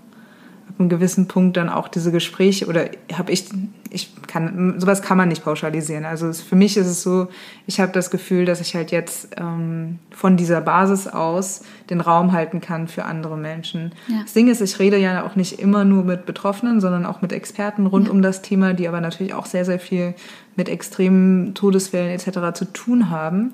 ab 0.68 0.78
einem 0.78 0.88
gewissen 0.88 1.28
Punkt 1.28 1.56
dann 1.56 1.68
auch 1.68 1.88
diese 1.88 2.12
Gespräche 2.12 2.66
oder 2.66 2.86
habe 3.12 3.30
ich 3.32 3.50
ich 3.90 4.10
kann 4.26 4.80
sowas 4.80 5.02
kann 5.02 5.18
man 5.18 5.28
nicht 5.28 5.44
pauschalisieren. 5.44 6.06
Also 6.06 6.26
es, 6.26 6.40
für 6.40 6.56
mich 6.56 6.78
ist 6.78 6.86
es 6.86 7.02
so, 7.02 7.28
ich 7.66 7.78
habe 7.78 7.92
das 7.92 8.10
Gefühl, 8.10 8.46
dass 8.46 8.60
ich 8.60 8.74
halt 8.74 8.90
jetzt 8.90 9.28
ähm, 9.36 9.98
von 10.10 10.38
dieser 10.38 10.62
Basis 10.62 11.06
aus 11.06 11.62
den 11.90 12.00
Raum 12.00 12.32
halten 12.32 12.62
kann 12.62 12.88
für 12.88 13.04
andere 13.04 13.36
Menschen. 13.36 13.92
Ja. 14.08 14.22
Das 14.22 14.32
Ding 14.32 14.48
ist, 14.48 14.62
ich 14.62 14.78
rede 14.78 14.96
ja 14.96 15.26
auch 15.26 15.36
nicht 15.36 15.60
immer 15.60 15.84
nur 15.84 16.04
mit 16.04 16.24
Betroffenen, 16.24 16.80
sondern 16.80 17.04
auch 17.04 17.20
mit 17.20 17.32
Experten 17.32 17.86
rund 17.86 18.06
ja. 18.06 18.12
um 18.12 18.22
das 18.22 18.40
Thema, 18.40 18.72
die 18.72 18.88
aber 18.88 19.02
natürlich 19.02 19.34
auch 19.34 19.46
sehr 19.46 19.66
sehr 19.66 19.78
viel 19.78 20.14
mit 20.56 20.70
extremen 20.70 21.54
Todesfällen 21.54 22.10
etc. 22.10 22.56
zu 22.58 22.64
tun 22.72 23.10
haben. 23.10 23.52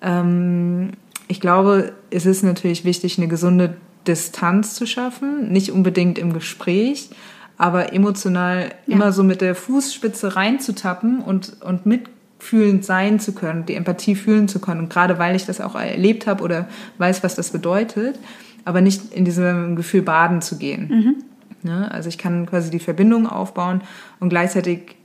Ähm, 0.00 0.92
ich 1.28 1.40
glaube, 1.40 1.92
es 2.10 2.26
ist 2.26 2.42
natürlich 2.42 2.84
wichtig, 2.84 3.18
eine 3.18 3.28
gesunde 3.28 3.76
Distanz 4.06 4.74
zu 4.74 4.86
schaffen, 4.86 5.52
nicht 5.52 5.72
unbedingt 5.72 6.18
im 6.18 6.32
Gespräch, 6.32 7.10
aber 7.58 7.92
emotional 7.92 8.72
ja. 8.86 8.94
immer 8.94 9.12
so 9.12 9.22
mit 9.22 9.40
der 9.40 9.54
Fußspitze 9.54 10.36
reinzutappen 10.36 11.20
und, 11.20 11.60
und 11.62 11.84
mitfühlend 11.84 12.84
sein 12.84 13.20
zu 13.20 13.32
können, 13.32 13.66
die 13.66 13.74
Empathie 13.74 14.14
fühlen 14.14 14.48
zu 14.48 14.60
können. 14.60 14.80
Und 14.80 14.90
gerade 14.90 15.18
weil 15.18 15.36
ich 15.36 15.44
das 15.44 15.60
auch 15.60 15.74
erlebt 15.74 16.26
habe 16.26 16.42
oder 16.42 16.68
weiß, 16.98 17.22
was 17.22 17.34
das 17.34 17.50
bedeutet. 17.50 18.18
aber 18.64 18.82
nicht 18.82 19.14
in 19.14 19.24
diesem 19.24 19.76
Gefühl 19.76 20.02
baden 20.02 20.42
zu 20.42 20.58
gehen. 20.58 20.88
Mhm. 20.88 21.16
Ne? 21.62 21.90
Also 21.90 22.10
ich 22.10 22.18
kann 22.18 22.44
quasi 22.44 22.70
die 22.70 22.78
Verbindung 22.78 23.26
aufbauen 23.26 23.80
und 24.20 24.28
gleichzeitig 24.28 24.97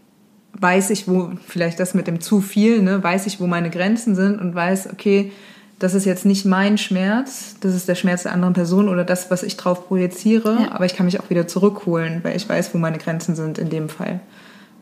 weiß 0.53 0.91
ich, 0.91 1.07
wo, 1.07 1.31
vielleicht 1.47 1.79
das 1.79 1.93
mit 1.93 2.07
dem 2.07 2.21
zu 2.21 2.41
viel, 2.41 2.81
ne, 2.81 3.03
weiß 3.03 3.25
ich, 3.25 3.39
wo 3.39 3.47
meine 3.47 3.69
Grenzen 3.69 4.15
sind 4.15 4.39
und 4.39 4.53
weiß, 4.53 4.89
okay, 4.91 5.31
das 5.79 5.93
ist 5.93 6.05
jetzt 6.05 6.25
nicht 6.25 6.45
mein 6.45 6.77
Schmerz, 6.77 7.55
das 7.59 7.73
ist 7.73 7.87
der 7.87 7.95
Schmerz 7.95 8.23
der 8.23 8.31
anderen 8.31 8.53
Person 8.53 8.87
oder 8.87 9.03
das, 9.03 9.31
was 9.31 9.43
ich 9.43 9.57
drauf 9.57 9.87
projiziere, 9.87 10.57
ja. 10.61 10.71
aber 10.71 10.85
ich 10.85 10.95
kann 10.95 11.05
mich 11.05 11.19
auch 11.19 11.29
wieder 11.29 11.47
zurückholen, 11.47 12.23
weil 12.23 12.37
ich 12.37 12.47
weiß, 12.47 12.73
wo 12.73 12.77
meine 12.77 12.99
Grenzen 12.99 13.35
sind 13.35 13.57
in 13.57 13.69
dem 13.69 13.89
Fall. 13.89 14.21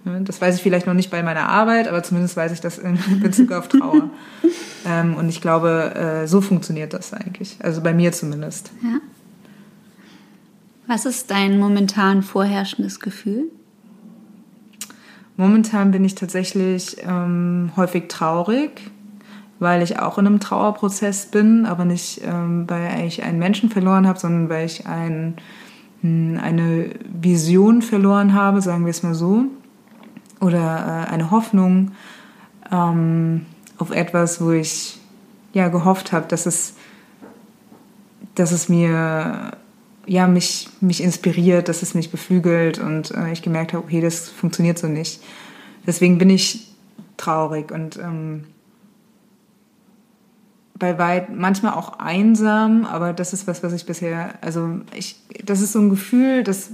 Das 0.03 0.41
weiß 0.41 0.55
ich 0.55 0.63
vielleicht 0.63 0.87
noch 0.87 0.95
nicht 0.95 1.11
bei 1.11 1.21
meiner 1.21 1.47
Arbeit, 1.47 1.87
aber 1.87 2.01
zumindest 2.01 2.35
weiß 2.35 2.51
ich 2.51 2.59
das 2.59 2.79
in 2.79 2.99
Bezug 3.21 3.51
auf 3.51 3.67
Trauer. 3.67 4.09
ähm, 4.87 5.15
und 5.15 5.29
ich 5.29 5.41
glaube, 5.41 5.93
äh, 5.95 6.27
so 6.27 6.41
funktioniert 6.41 6.93
das 6.93 7.13
eigentlich. 7.13 7.57
Also 7.59 7.81
bei 7.81 7.93
mir 7.93 8.11
zumindest. 8.11 8.71
Ja. 8.83 8.99
Was 10.87 11.05
ist 11.05 11.29
dein 11.29 11.59
momentan 11.59 12.23
vorherrschendes 12.23 12.99
Gefühl? 12.99 13.45
Momentan 15.41 15.89
bin 15.89 16.05
ich 16.05 16.13
tatsächlich 16.13 16.97
ähm, 17.01 17.71
häufig 17.75 18.09
traurig, 18.09 18.91
weil 19.57 19.81
ich 19.81 19.97
auch 19.97 20.19
in 20.19 20.27
einem 20.27 20.39
Trauerprozess 20.39 21.25
bin, 21.25 21.65
aber 21.65 21.83
nicht, 21.83 22.21
ähm, 22.23 22.69
weil 22.69 23.07
ich 23.07 23.23
einen 23.23 23.39
Menschen 23.39 23.71
verloren 23.71 24.07
habe, 24.07 24.19
sondern 24.19 24.49
weil 24.49 24.67
ich 24.67 24.85
ein, 24.85 25.33
hm, 26.01 26.39
eine 26.39 26.91
Vision 27.11 27.81
verloren 27.81 28.35
habe, 28.35 28.61
sagen 28.61 28.85
wir 28.85 28.91
es 28.91 29.01
mal 29.01 29.15
so 29.15 29.45
oder 30.41 31.07
äh, 31.07 31.11
eine 31.11 31.31
Hoffnung 31.31 31.93
ähm, 32.71 33.47
auf 33.79 33.89
etwas, 33.89 34.41
wo 34.41 34.51
ich 34.51 34.99
ja 35.53 35.69
gehofft 35.69 36.11
habe, 36.11 36.27
dass 36.27 36.45
es, 36.45 36.75
dass 38.35 38.51
es 38.51 38.69
mir 38.69 39.53
ja 40.05 40.27
mich 40.27 40.69
mich 40.81 41.01
inspiriert, 41.01 41.69
dass 41.69 41.81
es 41.81 41.93
mich 41.93 42.11
beflügelt 42.11 42.79
und 42.79 43.11
äh, 43.11 43.31
ich 43.31 43.41
gemerkt 43.41 43.73
habe, 43.73 43.83
okay, 43.83 44.01
das 44.01 44.29
funktioniert 44.29 44.77
so 44.77 44.87
nicht. 44.87 45.21
Deswegen 45.85 46.17
bin 46.17 46.29
ich 46.29 46.67
traurig 47.17 47.71
und 47.71 47.97
ähm, 47.97 48.45
bei 50.77 50.97
weit 50.97 51.35
manchmal 51.35 51.73
auch 51.73 51.99
einsam, 51.99 52.85
aber 52.85 53.13
das 53.13 53.33
ist 53.33 53.47
was, 53.47 53.61
was 53.61 53.73
ich 53.73 53.85
bisher, 53.85 54.33
also 54.41 54.81
ich, 54.95 55.15
das 55.45 55.61
ist 55.61 55.73
so 55.73 55.79
ein 55.79 55.91
Gefühl, 55.91 56.43
das 56.43 56.71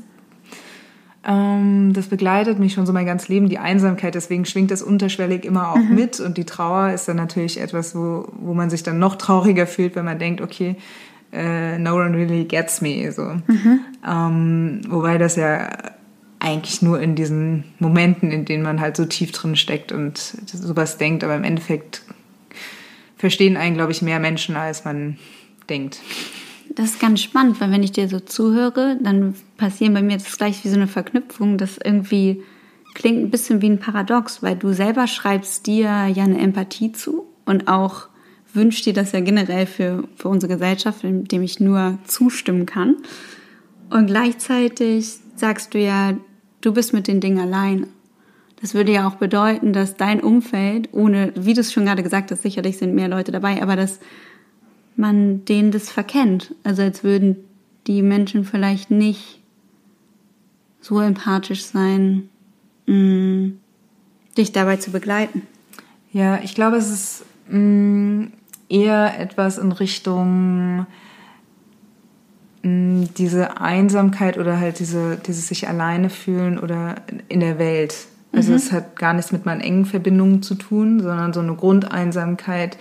ähm, 1.27 1.91
das 1.91 2.07
begleitet 2.07 2.57
mich 2.57 2.73
schon 2.73 2.85
so 2.85 2.93
mein 2.93 3.05
ganzes 3.05 3.27
Leben, 3.27 3.49
die 3.49 3.59
Einsamkeit. 3.59 4.15
Deswegen 4.15 4.45
schwingt 4.45 4.71
das 4.71 4.81
unterschwellig 4.81 5.43
immer 5.43 5.71
auch 5.71 5.75
mhm. 5.77 5.93
mit. 5.93 6.19
Und 6.21 6.37
die 6.37 6.45
Trauer 6.45 6.91
ist 6.91 7.07
dann 7.09 7.17
natürlich 7.17 7.59
etwas, 7.59 7.95
wo, 7.95 8.29
wo 8.39 8.53
man 8.53 8.69
sich 8.69 8.81
dann 8.81 8.97
noch 8.97 9.15
trauriger 9.17 9.67
fühlt, 9.67 9.95
wenn 9.97 10.05
man 10.05 10.19
denkt, 10.19 10.39
okay, 10.39 10.77
uh, 11.33 11.77
no 11.77 11.95
one 11.95 12.15
really 12.15 12.45
gets 12.45 12.81
me. 12.81 13.11
So. 13.11 13.23
Mhm. 13.47 13.79
Ähm, 14.07 14.81
wobei 14.89 15.17
das 15.17 15.35
ja 15.35 15.69
eigentlich 16.39 16.81
nur 16.81 16.99
in 17.01 17.15
diesen 17.15 17.63
Momenten, 17.79 18.31
in 18.31 18.45
denen 18.45 18.63
man 18.63 18.79
halt 18.79 18.95
so 18.95 19.05
tief 19.05 19.31
drin 19.31 19.55
steckt 19.55 19.91
und 19.91 20.17
sowas 20.17 20.97
denkt, 20.97 21.23
aber 21.23 21.35
im 21.35 21.43
Endeffekt 21.43 22.03
verstehen 23.15 23.57
einen, 23.57 23.75
glaube 23.75 23.91
ich, 23.91 24.01
mehr 24.01 24.19
Menschen, 24.19 24.55
als 24.55 24.85
man 24.85 25.17
denkt 25.67 25.99
das 26.77 26.91
ist 26.91 26.99
ganz 26.99 27.21
spannend, 27.21 27.59
weil 27.59 27.71
wenn 27.71 27.83
ich 27.83 27.91
dir 27.91 28.07
so 28.07 28.19
zuhöre, 28.19 28.97
dann 29.01 29.33
passieren 29.57 29.95
bei 29.95 30.03
mir 30.03 30.17
das 30.17 30.37
gleich 30.37 30.63
wie 30.63 30.69
so 30.69 30.75
eine 30.75 30.87
Verknüpfung, 30.87 31.57
das 31.57 31.79
irgendwie 31.83 32.43
klingt 32.93 33.19
ein 33.19 33.31
bisschen 33.31 33.61
wie 33.61 33.69
ein 33.69 33.79
Paradox, 33.79 34.43
weil 34.43 34.55
du 34.55 34.73
selber 34.73 35.07
schreibst 35.07 35.65
dir 35.65 36.07
ja 36.07 36.23
eine 36.23 36.39
Empathie 36.39 36.91
zu 36.91 37.25
und 37.45 37.67
auch 37.67 38.07
wünschst 38.57 38.85
dir 38.85 38.93
das 38.93 39.13
ja 39.13 39.21
generell 39.21 39.65
für, 39.65 40.03
für 40.17 40.27
unsere 40.27 40.51
Gesellschaft, 40.51 40.99
dem 41.03 41.41
ich 41.41 41.61
nur 41.61 41.97
zustimmen 42.05 42.65
kann. 42.65 42.97
Und 43.89 44.07
gleichzeitig 44.07 45.19
sagst 45.35 45.73
du 45.73 45.79
ja, 45.79 46.17
du 46.59 46.73
bist 46.73 46.93
mit 46.93 47.07
den 47.07 47.21
Dingen 47.21 47.39
alleine. 47.39 47.87
Das 48.59 48.73
würde 48.73 48.91
ja 48.91 49.07
auch 49.07 49.15
bedeuten, 49.15 49.71
dass 49.71 49.95
dein 49.95 50.19
Umfeld, 50.19 50.89
ohne, 50.91 51.31
wie 51.35 51.53
du 51.53 51.61
es 51.61 51.71
schon 51.71 51.85
gerade 51.85 52.03
gesagt 52.03 52.31
hast, 52.31 52.41
sicherlich 52.41 52.77
sind 52.77 52.95
mehr 52.95 53.07
Leute 53.07 53.31
dabei, 53.31 53.61
aber 53.61 53.75
dass 53.75 53.99
man 54.95 55.45
denen 55.45 55.71
das 55.71 55.89
verkennt. 55.89 56.55
Also 56.63 56.81
als 56.81 57.03
würden 57.03 57.37
die 57.85 58.01
Menschen 58.01 58.43
vielleicht 58.43 58.89
nicht 58.89 59.39
so 60.81 60.99
empathisch 60.99 61.63
sein, 61.63 62.29
mh, 62.87 62.95
mm, 62.95 63.59
dich 64.37 64.51
dabei 64.51 64.77
zu 64.77 64.91
begleiten. 64.91 65.43
Ja, 66.11 66.39
ich 66.43 66.55
glaube, 66.55 66.77
es 66.77 66.89
ist 66.89 67.25
mh, 67.49 67.59
mm, 67.59 68.31
eher 68.69 69.19
etwas 69.19 69.57
in 69.57 69.71
Richtung 69.71 70.85
mh, 72.63 72.69
mm, 72.69 73.09
diese 73.17 73.59
Einsamkeit 73.61 74.37
oder 74.37 74.59
halt 74.59 74.79
diese, 74.79 75.17
dieses 75.17 75.47
sich 75.47 75.67
alleine 75.67 76.09
fühlen 76.09 76.59
oder 76.59 76.95
in 77.29 77.39
der 77.39 77.59
Welt. 77.59 77.95
Also 78.33 78.51
mhm. 78.51 78.57
es 78.57 78.71
hat 78.71 78.95
gar 78.97 79.13
nichts 79.13 79.31
mit 79.31 79.45
meinen 79.45 79.61
engen 79.61 79.85
Verbindungen 79.85 80.41
zu 80.43 80.55
tun, 80.55 80.99
sondern 80.99 81.33
so 81.33 81.39
eine 81.39 81.55
Grundeinsamkeit, 81.55 82.77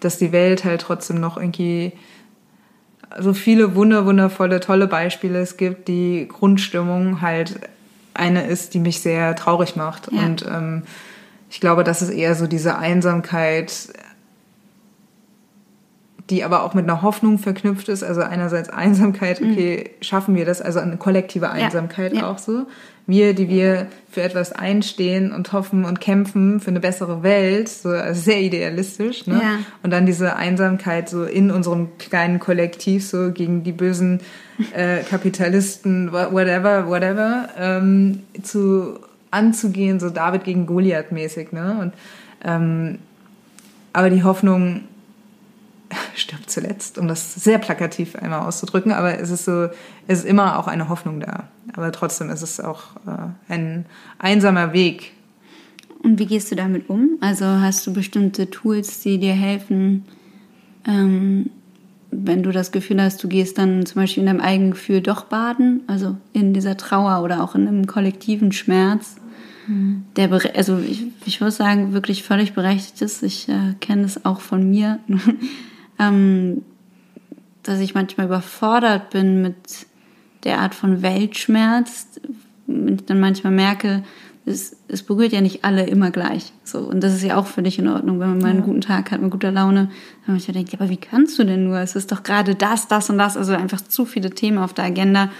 dass 0.00 0.18
die 0.18 0.32
Welt 0.32 0.64
halt 0.64 0.80
trotzdem 0.80 1.20
noch 1.20 1.36
irgendwie 1.36 1.92
so 3.18 3.32
viele 3.32 3.74
wunder, 3.74 4.04
wundervolle, 4.06 4.60
tolle 4.60 4.86
Beispiele 4.86 5.40
es 5.40 5.56
gibt, 5.56 5.88
die 5.88 6.28
Grundstimmung 6.28 7.20
halt 7.20 7.60
eine 8.14 8.46
ist, 8.46 8.74
die 8.74 8.80
mich 8.80 9.00
sehr 9.00 9.34
traurig 9.36 9.76
macht. 9.76 10.12
Ja. 10.12 10.24
Und 10.24 10.44
ähm, 10.46 10.82
ich 11.50 11.60
glaube, 11.60 11.84
das 11.84 12.02
ist 12.02 12.10
eher 12.10 12.34
so 12.34 12.46
diese 12.46 12.76
Einsamkeit, 12.76 13.72
die 16.30 16.44
aber 16.44 16.62
auch 16.62 16.74
mit 16.74 16.84
einer 16.84 17.02
Hoffnung 17.02 17.38
verknüpft 17.38 17.88
ist. 17.88 18.02
Also 18.02 18.20
einerseits 18.20 18.68
Einsamkeit, 18.68 19.40
mhm. 19.40 19.52
okay, 19.52 19.90
schaffen 20.00 20.34
wir 20.34 20.44
das, 20.44 20.60
also 20.60 20.78
eine 20.78 20.96
kollektive 20.96 21.50
Einsamkeit 21.50 22.12
ja. 22.12 22.20
Ja. 22.20 22.30
auch 22.30 22.38
so. 22.38 22.66
Wir, 23.06 23.32
die 23.34 23.48
wir 23.48 23.86
für 24.10 24.20
etwas 24.20 24.52
einstehen 24.52 25.32
und 25.32 25.54
hoffen 25.54 25.86
und 25.86 25.98
kämpfen 25.98 26.60
für 26.60 26.68
eine 26.68 26.80
bessere 26.80 27.22
Welt, 27.22 27.70
so 27.70 27.88
also 27.88 28.20
sehr 28.20 28.42
idealistisch. 28.42 29.26
Ne? 29.26 29.40
Ja. 29.42 29.58
Und 29.82 29.92
dann 29.92 30.04
diese 30.04 30.36
Einsamkeit 30.36 31.08
so 31.08 31.24
in 31.24 31.50
unserem 31.50 31.96
kleinen 31.96 32.38
Kollektiv 32.38 33.06
so 33.06 33.32
gegen 33.32 33.64
die 33.64 33.72
bösen 33.72 34.20
äh, 34.74 34.98
Kapitalisten, 35.04 36.12
whatever, 36.12 36.88
whatever, 36.88 37.48
ähm, 37.58 38.24
zu 38.42 38.98
anzugehen, 39.30 40.00
so 40.00 40.10
David 40.10 40.44
gegen 40.44 40.66
Goliath 40.66 41.10
mäßig. 41.10 41.52
Ne? 41.52 41.78
Und 41.80 41.92
ähm, 42.44 42.98
aber 43.94 44.10
die 44.10 44.22
Hoffnung 44.22 44.82
stirbt 46.14 46.50
zuletzt, 46.50 46.98
um 46.98 47.08
das 47.08 47.34
sehr 47.34 47.58
plakativ 47.58 48.16
einmal 48.16 48.40
auszudrücken, 48.40 48.92
aber 48.92 49.18
es 49.18 49.30
ist 49.30 49.44
so, 49.44 49.68
es 50.06 50.20
ist 50.20 50.24
immer 50.26 50.58
auch 50.58 50.66
eine 50.66 50.88
Hoffnung 50.88 51.20
da. 51.20 51.48
Aber 51.74 51.92
trotzdem 51.92 52.30
ist 52.30 52.42
es 52.42 52.60
auch 52.60 52.96
äh, 53.06 53.52
ein 53.52 53.86
einsamer 54.18 54.72
Weg. 54.72 55.12
Und 56.02 56.18
wie 56.18 56.26
gehst 56.26 56.50
du 56.50 56.56
damit 56.56 56.88
um? 56.88 57.18
Also 57.20 57.44
hast 57.44 57.86
du 57.86 57.92
bestimmte 57.92 58.50
Tools, 58.50 59.00
die 59.00 59.18
dir 59.18 59.32
helfen, 59.32 60.04
ähm, 60.86 61.50
wenn 62.10 62.42
du 62.42 62.52
das 62.52 62.72
Gefühl 62.72 63.02
hast, 63.02 63.22
du 63.22 63.28
gehst 63.28 63.58
dann 63.58 63.84
zum 63.84 64.00
Beispiel 64.00 64.22
in 64.22 64.26
deinem 64.28 64.40
eigenen 64.40 64.70
Gefühl 64.70 65.02
doch 65.02 65.24
baden, 65.24 65.82
also 65.86 66.16
in 66.32 66.54
dieser 66.54 66.76
Trauer 66.76 67.22
oder 67.22 67.42
auch 67.42 67.54
in 67.54 67.68
einem 67.68 67.86
kollektiven 67.86 68.52
Schmerz, 68.52 69.16
mhm. 69.66 70.04
der, 70.16 70.30
also 70.56 70.78
ich, 70.78 71.04
ich 71.26 71.40
würde 71.40 71.50
sagen, 71.50 71.92
wirklich 71.92 72.22
völlig 72.22 72.54
berechtigt 72.54 73.02
ist. 73.02 73.22
Ich 73.22 73.48
äh, 73.48 73.74
kenne 73.80 74.04
es 74.04 74.24
auch 74.24 74.40
von 74.40 74.68
mir. 74.70 75.00
Ähm, 75.98 76.62
dass 77.62 77.80
ich 77.80 77.94
manchmal 77.94 78.26
überfordert 78.26 79.10
bin 79.10 79.42
mit 79.42 79.86
der 80.44 80.60
Art 80.60 80.74
von 80.74 81.02
Weltschmerz. 81.02 82.20
Und 82.66 83.00
ich 83.00 83.06
dann 83.06 83.20
manchmal 83.20 83.52
merke, 83.52 84.04
es, 84.46 84.76
es 84.88 85.02
berührt 85.02 85.32
ja 85.32 85.40
nicht 85.40 85.64
alle 85.64 85.86
immer 85.86 86.10
gleich. 86.10 86.52
So, 86.64 86.78
und 86.78 87.02
das 87.02 87.14
ist 87.14 87.22
ja 87.22 87.36
auch 87.36 87.46
dich 87.46 87.78
in 87.78 87.88
Ordnung, 87.88 88.20
wenn 88.20 88.30
man 88.30 88.38
mal 88.38 88.50
einen 88.50 88.62
guten 88.62 88.80
Tag 88.80 89.10
hat, 89.10 89.20
mit 89.20 89.30
guter 89.30 89.52
Laune. 89.52 89.90
Dann 90.24 90.34
manchmal 90.34 90.54
denkt, 90.54 90.72
ja, 90.72 90.80
aber 90.80 90.88
wie 90.88 90.96
kannst 90.96 91.38
du 91.38 91.44
denn 91.44 91.64
nur? 91.64 91.78
Es 91.78 91.96
ist 91.96 92.12
doch 92.12 92.22
gerade 92.22 92.54
das, 92.54 92.88
das 92.88 93.10
und 93.10 93.18
das. 93.18 93.36
Also 93.36 93.52
einfach 93.52 93.80
zu 93.80 94.04
viele 94.04 94.30
Themen 94.30 94.58
auf 94.58 94.72
der 94.72 94.86
Agenda, 94.86 95.30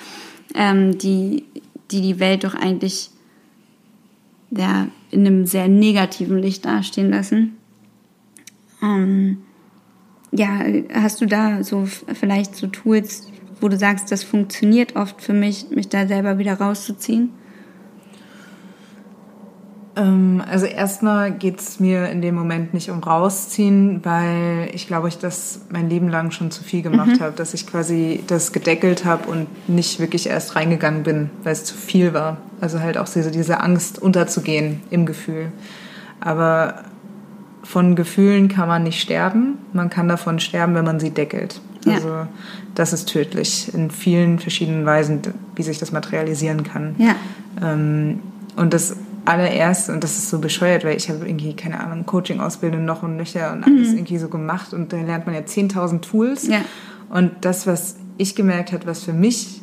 ähm, 0.54 0.98
die, 0.98 1.44
die 1.90 2.02
die 2.02 2.20
Welt 2.20 2.44
doch 2.44 2.54
eigentlich 2.54 3.10
ja, 4.50 4.88
in 5.10 5.26
einem 5.26 5.46
sehr 5.46 5.68
negativen 5.68 6.38
Licht 6.38 6.64
dastehen 6.64 7.10
lassen. 7.10 7.56
Ähm, 8.82 9.38
ja, 10.30 10.60
hast 10.94 11.20
du 11.20 11.26
da 11.26 11.62
so 11.62 11.86
vielleicht 11.86 12.54
so 12.54 12.66
Tools, 12.66 13.28
wo 13.60 13.68
du 13.68 13.76
sagst, 13.76 14.12
das 14.12 14.22
funktioniert 14.22 14.96
oft 14.96 15.20
für 15.20 15.32
mich, 15.32 15.66
mich 15.70 15.88
da 15.88 16.06
selber 16.06 16.38
wieder 16.38 16.54
rauszuziehen? 16.54 17.30
Ähm, 19.98 20.42
also 20.48 20.66
erstmal 20.66 21.32
geht 21.32 21.60
es 21.60 21.80
mir 21.80 22.08
in 22.08 22.22
dem 22.22 22.34
Moment 22.34 22.72
nicht 22.72 22.90
um 22.90 23.00
rausziehen, 23.00 24.04
weil 24.04 24.70
ich 24.72 24.86
glaube, 24.86 25.08
ich 25.08 25.18
das 25.18 25.62
mein 25.70 25.90
Leben 25.90 26.08
lang 26.08 26.30
schon 26.30 26.50
zu 26.50 26.62
viel 26.62 26.82
gemacht 26.82 27.18
mhm. 27.18 27.20
habe, 27.20 27.32
dass 27.34 27.52
ich 27.54 27.66
quasi 27.66 28.22
das 28.26 28.52
gedeckelt 28.52 29.04
habe 29.04 29.28
und 29.28 29.46
nicht 29.68 29.98
wirklich 29.98 30.28
erst 30.28 30.54
reingegangen 30.56 31.02
bin, 31.02 31.30
weil 31.42 31.52
es 31.52 31.64
zu 31.64 31.74
viel 31.74 32.14
war. 32.14 32.38
Also 32.60 32.80
halt 32.80 32.96
auch 32.96 33.08
diese, 33.08 33.30
diese 33.30 33.60
Angst 33.60 34.00
unterzugehen 34.00 34.82
im 34.90 35.04
Gefühl. 35.04 35.52
Aber 36.20 36.84
von 37.68 37.96
Gefühlen 37.96 38.48
kann 38.48 38.66
man 38.66 38.82
nicht 38.82 38.98
sterben. 38.98 39.58
Man 39.74 39.90
kann 39.90 40.08
davon 40.08 40.40
sterben, 40.40 40.74
wenn 40.74 40.86
man 40.86 41.00
sie 41.00 41.10
deckelt. 41.10 41.60
Also 41.86 42.26
das 42.74 42.94
ist 42.94 43.10
tödlich 43.10 43.72
in 43.74 43.90
vielen 43.90 44.38
verschiedenen 44.38 44.86
Weisen, 44.86 45.20
wie 45.54 45.62
sich 45.62 45.78
das 45.78 45.92
materialisieren 45.92 46.62
kann. 46.64 46.94
Ja. 46.96 47.14
Ähm, 47.62 48.20
und 48.56 48.72
das 48.72 48.96
allererste, 49.26 49.92
und 49.92 50.02
das 50.02 50.16
ist 50.16 50.30
so 50.30 50.38
bescheuert, 50.38 50.82
weil 50.84 50.96
ich 50.96 51.10
habe 51.10 51.26
irgendwie, 51.26 51.54
keine 51.54 51.80
Ahnung, 51.80 52.06
Coaching-Ausbildung 52.06 52.86
noch 52.86 53.02
und 53.02 53.16
nöcher 53.18 53.52
und 53.52 53.64
alles 53.64 53.90
Mhm. 53.90 53.98
irgendwie 53.98 54.18
so 54.18 54.28
gemacht 54.28 54.72
und 54.72 54.92
da 54.94 54.96
lernt 54.96 55.26
man 55.26 55.34
ja 55.34 55.42
10.000 55.42 56.00
Tools. 56.00 56.46
Ja. 56.46 56.62
Und 57.10 57.32
das, 57.42 57.66
was 57.66 57.96
ich 58.16 58.34
gemerkt 58.34 58.72
habe, 58.72 58.86
was 58.86 59.04
für 59.04 59.12
mich 59.12 59.60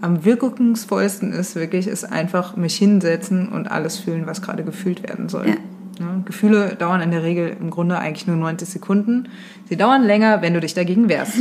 am 0.00 0.24
wirkungsvollsten 0.24 1.32
ist, 1.32 1.56
wirklich, 1.56 1.88
ist 1.88 2.04
einfach 2.04 2.56
mich 2.56 2.76
hinsetzen 2.76 3.48
und 3.48 3.68
alles 3.70 3.98
fühlen, 3.98 4.26
was 4.26 4.40
gerade 4.40 4.62
gefühlt 4.62 5.02
werden 5.02 5.28
soll. 5.28 5.48
Ja. 5.48 5.54
Ja, 6.00 6.22
Gefühle 6.24 6.76
dauern 6.76 7.02
in 7.02 7.10
der 7.10 7.22
Regel 7.22 7.54
im 7.60 7.70
Grunde 7.70 7.98
eigentlich 7.98 8.26
nur 8.26 8.36
90 8.36 8.66
Sekunden. 8.66 9.28
Sie 9.68 9.76
dauern 9.76 10.02
länger, 10.02 10.40
wenn 10.40 10.54
du 10.54 10.60
dich 10.60 10.72
dagegen 10.72 11.10
wehrst. 11.10 11.34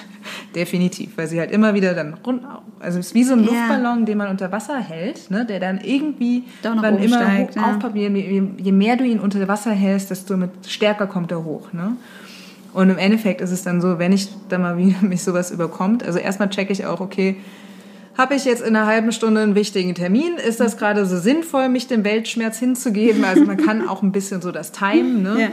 Definitiv, 0.54 1.18
weil 1.18 1.26
sie 1.26 1.40
halt 1.40 1.50
immer 1.50 1.74
wieder 1.74 1.92
dann 1.92 2.14
rund, 2.24 2.42
also 2.78 3.00
es 3.00 3.08
ist 3.08 3.14
wie 3.14 3.24
so 3.24 3.34
ein 3.34 3.44
Ja. 3.44 3.50
Luftballon, 3.50 4.06
den 4.06 4.16
man 4.16 4.28
unter 4.28 4.50
Wasser 4.52 4.78
hält, 4.78 5.30
ne, 5.30 5.44
der 5.44 5.60
dann 5.60 5.80
irgendwie 5.82 6.44
oben 6.64 6.98
immer 6.98 7.22
steigt, 7.22 7.56
hoch 7.56 7.60
ja. 7.60 7.70
aufpappt, 7.70 7.96
je, 7.96 8.08
je, 8.08 8.42
je 8.56 8.72
mehr 8.72 8.96
du 8.96 9.04
ihn 9.04 9.18
unter 9.18 9.46
Wasser 9.48 9.72
hältst, 9.72 10.10
desto 10.10 10.36
mit 10.36 10.50
stärker 10.66 11.08
kommt 11.08 11.32
er 11.32 11.44
hoch. 11.44 11.72
Ne? 11.72 11.96
Und 12.72 12.90
im 12.90 12.98
Endeffekt 12.98 13.40
ist 13.40 13.50
es 13.50 13.64
dann 13.64 13.80
so, 13.80 13.98
wenn 13.98 14.12
ich 14.12 14.28
da 14.48 14.58
mal 14.58 14.78
wieder 14.78 14.96
mich 15.02 15.22
sowas 15.22 15.50
überkommt, 15.50 16.04
also 16.04 16.18
erstmal 16.18 16.48
checke 16.48 16.72
ich 16.72 16.86
auch, 16.86 17.00
okay, 17.00 17.36
habe 18.16 18.34
ich 18.34 18.44
jetzt 18.44 18.62
in 18.62 18.74
einer 18.74 18.86
halben 18.86 19.12
Stunde 19.12 19.42
einen 19.42 19.54
wichtigen 19.54 19.94
Termin? 19.94 20.36
Ist 20.36 20.60
das 20.60 20.76
gerade 20.76 21.04
so 21.06 21.18
sinnvoll, 21.18 21.68
mich 21.68 21.86
dem 21.86 22.04
Weltschmerz 22.04 22.58
hinzugeben? 22.58 23.24
Also 23.24 23.44
man 23.44 23.56
kann 23.56 23.86
auch 23.86 24.02
ein 24.02 24.12
bisschen 24.12 24.40
so 24.40 24.52
das 24.52 24.72
Time, 24.72 25.18
ne? 25.20 25.40
Ja. 25.40 25.48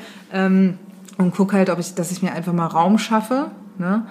Ähm, 0.45 0.78
und 1.18 1.36
guck 1.36 1.53
halt, 1.53 1.70
ob 1.70 1.80
ich, 1.80 1.93
dass 1.93 2.11
ich 2.11 2.22
mir 2.22 2.32
einfach 2.34 2.53
mal 2.53 2.66
Raum 2.66 2.97
schaffe, 2.97 3.51
ne? 3.78 4.05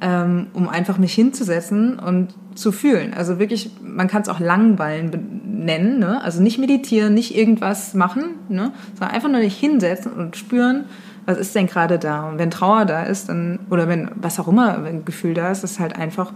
ähm, 0.00 0.48
um 0.52 0.68
einfach 0.68 0.98
mich 0.98 1.14
hinzusetzen 1.14 1.98
und 1.98 2.34
zu 2.54 2.72
fühlen. 2.72 3.14
Also 3.14 3.38
wirklich, 3.38 3.70
man 3.82 4.08
kann 4.08 4.22
es 4.22 4.28
auch 4.28 4.40
Langweilen 4.40 5.40
nennen, 5.44 5.98
ne? 5.98 6.22
also 6.22 6.42
nicht 6.42 6.58
meditieren, 6.58 7.14
nicht 7.14 7.36
irgendwas 7.36 7.94
machen, 7.94 8.24
ne? 8.48 8.72
sondern 8.94 9.14
einfach 9.14 9.28
nur 9.28 9.40
nicht 9.40 9.58
hinsetzen 9.58 10.12
und 10.12 10.36
spüren, 10.36 10.84
was 11.24 11.38
ist 11.38 11.54
denn 11.54 11.68
gerade 11.68 11.98
da. 11.98 12.28
Und 12.28 12.38
wenn 12.38 12.50
Trauer 12.50 12.84
da 12.84 13.04
ist, 13.04 13.28
dann, 13.28 13.60
oder 13.70 13.88
wenn 13.88 14.10
was 14.16 14.40
auch 14.40 14.48
immer, 14.48 14.82
wenn 14.84 14.96
ein 14.96 15.04
Gefühl 15.04 15.34
da 15.34 15.52
ist, 15.52 15.62
ist 15.62 15.78
halt 15.78 15.96
einfach 15.96 16.32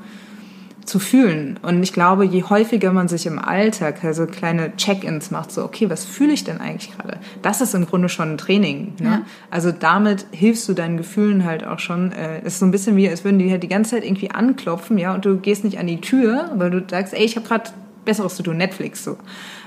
zu 0.86 0.98
fühlen. 0.98 1.58
Und 1.62 1.82
ich 1.82 1.92
glaube, 1.92 2.24
je 2.24 2.44
häufiger 2.44 2.92
man 2.92 3.08
sich 3.08 3.26
im 3.26 3.38
Alltag 3.38 4.04
also 4.04 4.26
kleine 4.26 4.76
Check-ins 4.76 5.30
macht, 5.30 5.52
so, 5.52 5.64
okay, 5.64 5.90
was 5.90 6.04
fühle 6.04 6.32
ich 6.32 6.44
denn 6.44 6.60
eigentlich 6.60 6.96
gerade? 6.96 7.18
Das 7.42 7.60
ist 7.60 7.74
im 7.74 7.86
Grunde 7.86 8.08
schon 8.08 8.32
ein 8.32 8.38
Training. 8.38 8.94
Ne? 9.00 9.08
Ja. 9.08 9.22
Also 9.50 9.72
damit 9.72 10.26
hilfst 10.30 10.68
du 10.68 10.74
deinen 10.74 10.96
Gefühlen 10.96 11.44
halt 11.44 11.66
auch 11.66 11.80
schon. 11.80 12.12
Äh, 12.12 12.46
ist 12.46 12.60
so 12.60 12.66
ein 12.66 12.70
bisschen 12.70 12.96
wie, 12.96 13.08
als 13.08 13.24
würden 13.24 13.38
die 13.38 13.50
halt 13.50 13.62
die 13.62 13.68
ganze 13.68 13.96
Zeit 13.96 14.04
irgendwie 14.04 14.30
anklopfen, 14.30 14.96
ja, 14.96 15.12
und 15.14 15.24
du 15.24 15.36
gehst 15.36 15.64
nicht 15.64 15.78
an 15.78 15.86
die 15.86 16.00
Tür, 16.00 16.50
weil 16.54 16.70
du 16.70 16.84
sagst, 16.88 17.14
ey, 17.14 17.24
ich 17.24 17.36
habe 17.36 17.46
gerade 17.46 17.70
Besseres 18.04 18.36
zu 18.36 18.42
tun, 18.42 18.56
Netflix 18.56 19.02
so. 19.02 19.16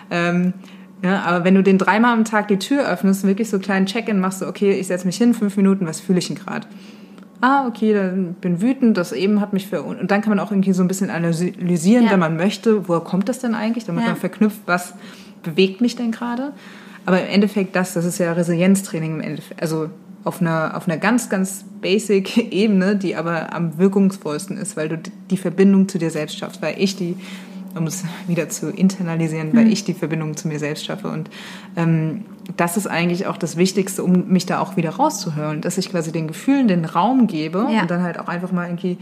Ähm, 0.09 0.53
ja, 1.03 1.21
aber 1.21 1.45
wenn 1.45 1.55
du 1.55 1.63
den 1.63 1.77
dreimal 1.77 2.13
am 2.13 2.25
Tag 2.25 2.47
die 2.47 2.59
Tür 2.59 2.89
öffnest, 2.89 3.25
wirklich 3.25 3.49
so 3.49 3.57
einen 3.57 3.63
kleinen 3.63 3.85
Check-in 3.85 4.19
machst, 4.19 4.39
so, 4.39 4.47
okay, 4.47 4.71
ich 4.71 4.87
setze 4.87 5.05
mich 5.05 5.17
hin, 5.17 5.33
fünf 5.33 5.55
Minuten, 5.57 5.85
was 5.85 5.99
fühle 5.99 6.19
ich 6.19 6.27
denn 6.27 6.37
gerade? 6.37 6.67
Ah, 7.41 7.67
okay, 7.67 7.93
dann 7.93 8.33
bin 8.35 8.61
wütend, 8.61 8.97
das 8.97 9.11
eben 9.11 9.39
hat 9.39 9.53
mich 9.53 9.67
für... 9.67 9.83
Und 9.83 10.11
dann 10.11 10.21
kann 10.21 10.29
man 10.29 10.39
auch 10.39 10.51
irgendwie 10.51 10.73
so 10.73 10.81
ein 10.83 10.87
bisschen 10.87 11.09
analysieren, 11.09 12.05
Ja. 12.05 12.11
wenn 12.11 12.19
man 12.19 12.35
möchte, 12.37 12.87
woher 12.87 13.01
kommt 13.01 13.29
das 13.29 13.39
denn 13.39 13.55
eigentlich, 13.55 13.85
damit 13.85 14.03
Ja. 14.03 14.09
man 14.09 14.17
verknüpft, 14.17 14.59
was 14.65 14.93
bewegt 15.43 15.79
mich 15.81 15.95
denn 15.95 16.11
gerade. 16.11 16.51
Aber 17.05 17.21
im 17.21 17.27
Endeffekt 17.29 17.75
das, 17.75 17.93
das 17.93 18.05
ist 18.05 18.17
ja 18.17 18.33
Resilienztraining 18.33 19.15
im 19.15 19.21
Endeffekt, 19.21 19.61
also 19.61 19.89
auf 20.25 20.41
einer, 20.41 20.75
auf 20.75 20.87
einer 20.87 20.97
ganz, 20.97 21.29
ganz 21.29 21.63
basic 21.81 22.37
Ebene, 22.51 22.95
die 22.97 23.15
aber 23.15 23.53
am 23.53 23.77
wirkungsvollsten 23.77 24.57
ist, 24.57 24.75
weil 24.75 24.89
du 24.89 24.99
die 25.31 25.37
Verbindung 25.37 25.87
zu 25.87 25.97
dir 25.97 26.09
selbst 26.11 26.37
schaffst, 26.37 26.61
weil 26.61 26.75
ich 26.77 26.97
die, 26.97 27.15
um 27.73 27.87
es 27.87 28.03
wieder 28.27 28.49
zu 28.49 28.69
internalisieren, 28.69 29.55
weil 29.55 29.71
ich 29.71 29.85
die 29.85 29.93
Verbindung 29.93 30.35
zu 30.35 30.49
mir 30.49 30.59
selbst 30.59 30.85
schaffe. 30.85 31.07
Und 31.07 31.29
ähm, 31.77 32.25
das 32.57 32.77
ist 32.77 32.87
eigentlich 32.87 33.27
auch 33.27 33.37
das 33.37 33.57
Wichtigste, 33.57 34.03
um 34.03 34.27
mich 34.27 34.45
da 34.45 34.59
auch 34.59 34.75
wieder 34.77 34.91
rauszuhören, 34.91 35.61
dass 35.61 35.77
ich 35.77 35.89
quasi 35.91 36.11
den 36.11 36.27
Gefühlen 36.27 36.67
den 36.67 36.85
Raum 36.85 37.27
gebe 37.27 37.67
Ja. 37.71 37.81
und 37.81 37.91
dann 37.91 38.01
halt 38.03 38.19
auch 38.19 38.27
einfach 38.27 38.51
mal 38.51 38.65
irgendwie 38.67 38.97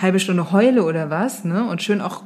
halbe 0.00 0.20
Stunde 0.20 0.52
heule 0.52 0.84
oder 0.84 1.10
was, 1.10 1.44
ne? 1.44 1.64
Und 1.68 1.82
schön 1.82 2.00
auch 2.00 2.22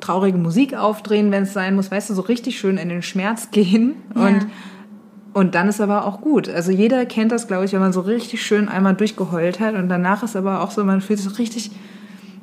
traurige 0.00 0.38
Musik 0.38 0.74
aufdrehen, 0.76 1.30
wenn 1.32 1.42
es 1.42 1.52
sein 1.52 1.74
muss, 1.74 1.90
weißt 1.90 2.10
du, 2.10 2.14
so 2.14 2.22
richtig 2.22 2.58
schön 2.58 2.76
in 2.78 2.88
den 2.88 3.02
Schmerz 3.02 3.50
gehen 3.50 3.94
und 4.14 4.22
Ja. 4.42 4.46
und 5.34 5.54
dann 5.56 5.68
ist 5.68 5.80
aber 5.80 6.04
auch 6.06 6.20
gut. 6.20 6.48
Also 6.48 6.70
jeder 6.70 7.04
kennt 7.06 7.32
das, 7.32 7.48
glaube 7.48 7.64
ich, 7.64 7.72
wenn 7.72 7.80
man 7.80 7.92
so 7.92 8.00
richtig 8.00 8.40
schön 8.42 8.68
einmal 8.68 8.94
durchgeheult 8.94 9.58
hat 9.60 9.74
und 9.74 9.88
danach 9.88 10.22
ist 10.22 10.36
aber 10.36 10.62
auch 10.62 10.70
so, 10.70 10.84
man 10.84 11.00
fühlt 11.00 11.18
sich 11.18 11.38
richtig 11.38 11.70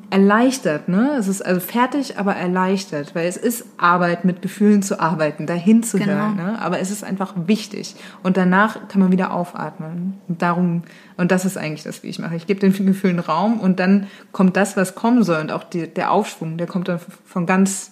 erleichtert, 0.09 0.87
ne? 0.87 1.15
Es 1.17 1.27
ist 1.27 1.41
also 1.41 1.59
fertig, 1.59 2.17
aber 2.17 2.35
erleichtert, 2.35 3.15
weil 3.15 3.27
es 3.27 3.37
ist 3.37 3.65
Arbeit, 3.77 4.23
mit 4.23 4.41
Gefühlen 4.41 4.83
zu 4.83 4.99
arbeiten, 4.99 5.47
dahin 5.47 5.83
zu 5.83 5.97
Genau. 5.97 6.11
hören, 6.13 6.35
ne? 6.35 6.61
Aber 6.61 6.79
es 6.79 6.91
ist 6.91 7.03
einfach 7.03 7.33
wichtig. 7.47 7.95
Und 8.23 8.37
danach 8.37 8.87
kann 8.87 9.01
man 9.01 9.11
wieder 9.11 9.33
aufatmen. 9.33 10.15
Und 10.27 10.41
darum, 10.41 10.83
und 11.17 11.31
das 11.31 11.45
ist 11.45 11.57
eigentlich 11.57 11.83
das, 11.83 12.03
wie 12.03 12.07
ich 12.07 12.19
mache. 12.19 12.35
Ich 12.35 12.47
gebe 12.47 12.59
den 12.59 12.73
Gefühlen 12.85 13.19
Raum 13.19 13.59
und 13.59 13.79
dann 13.79 14.07
kommt 14.31 14.55
das, 14.57 14.77
was 14.77 14.95
kommen 14.95 15.23
soll 15.23 15.41
und 15.41 15.51
auch 15.51 15.63
die, 15.63 15.87
der 15.87 16.11
Aufschwung, 16.11 16.57
der 16.57 16.67
kommt 16.67 16.87
dann 16.87 16.99
von 17.25 17.45
ganz, 17.45 17.91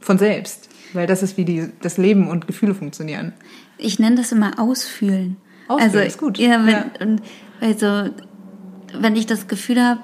von 0.00 0.18
selbst. 0.18 0.68
Weil 0.92 1.06
das 1.06 1.22
ist, 1.22 1.36
wie 1.36 1.44
die, 1.44 1.70
das 1.82 1.96
Leben 1.96 2.28
und 2.28 2.46
Gefühle 2.46 2.74
funktionieren. 2.74 3.32
Ich 3.78 3.98
nenne 3.98 4.16
das 4.16 4.32
immer 4.32 4.58
Ausfühlen. 4.60 5.36
Ausfühlen 5.66 5.90
also, 5.90 6.06
ist 6.06 6.18
gut. 6.18 6.38
Ja, 6.38 6.64
wenn, 6.64 6.68
Ja. 6.68 6.84
Und, 7.00 7.22
also, 7.60 8.10
wenn 8.96 9.16
ich 9.16 9.26
das 9.26 9.48
Gefühl 9.48 9.82
habe, 9.82 10.00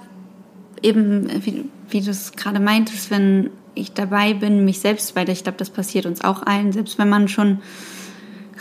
eben, 0.83 1.29
wie, 1.45 1.65
wie 1.91 2.01
du 2.01 2.11
es 2.11 2.33
gerade 2.33 2.61
meintest, 2.61 3.11
wenn 3.11 3.51
ich 3.75 3.93
dabei 3.93 4.35
bin, 4.35 4.65
mich 4.65 4.81
selbst, 4.81 5.17
weil 5.17 5.29
ich 5.29 5.43
glaube, 5.43 5.59
das 5.59 5.71
passiert 5.71 6.07
uns 6.07 6.23
auch 6.23 6.43
allen, 6.43 6.73
selbst 6.73 6.99
wenn 6.99 7.09
man 7.09 7.29
schon 7.29 7.59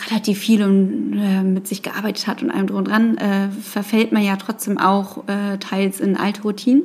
relativ 0.08 0.40
viel 0.40 0.64
und, 0.64 1.18
äh, 1.18 1.44
mit 1.44 1.68
sich 1.68 1.82
gearbeitet 1.82 2.28
hat 2.28 2.42
und 2.42 2.52
allem 2.52 2.68
drum 2.68 2.78
und 2.78 2.88
dran, 2.88 3.18
äh, 3.18 3.50
verfällt 3.50 4.12
man 4.12 4.24
ja 4.24 4.38
trotzdem 4.38 4.78
auch 4.78 5.28
äh, 5.28 5.58
teils 5.58 6.00
in 6.00 6.16
alte 6.16 6.44
Routinen. 6.44 6.84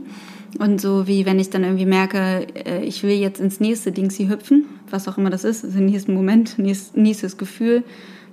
Und 0.59 0.81
so 0.81 1.07
wie 1.07 1.27
wenn 1.27 1.39
ich 1.41 1.51
dann 1.51 1.65
irgendwie 1.65 1.87
merke, 1.87 2.47
äh, 2.55 2.85
ich 2.85 3.03
will 3.03 3.17
jetzt 3.17 3.41
ins 3.41 3.61
nächste 3.61 3.93
Ding 3.93 4.11
sie 4.11 4.29
hüpfen, 4.29 4.67
was 4.91 5.09
auch 5.09 5.19
immer 5.19 5.31
das 5.31 5.45
ist, 5.45 5.65
also 5.65 5.79
nächsten 5.79 6.15
Moment, 6.15 6.59
nächst, 6.59 6.97
nächstes 6.97 7.37
Gefühl, 7.37 7.85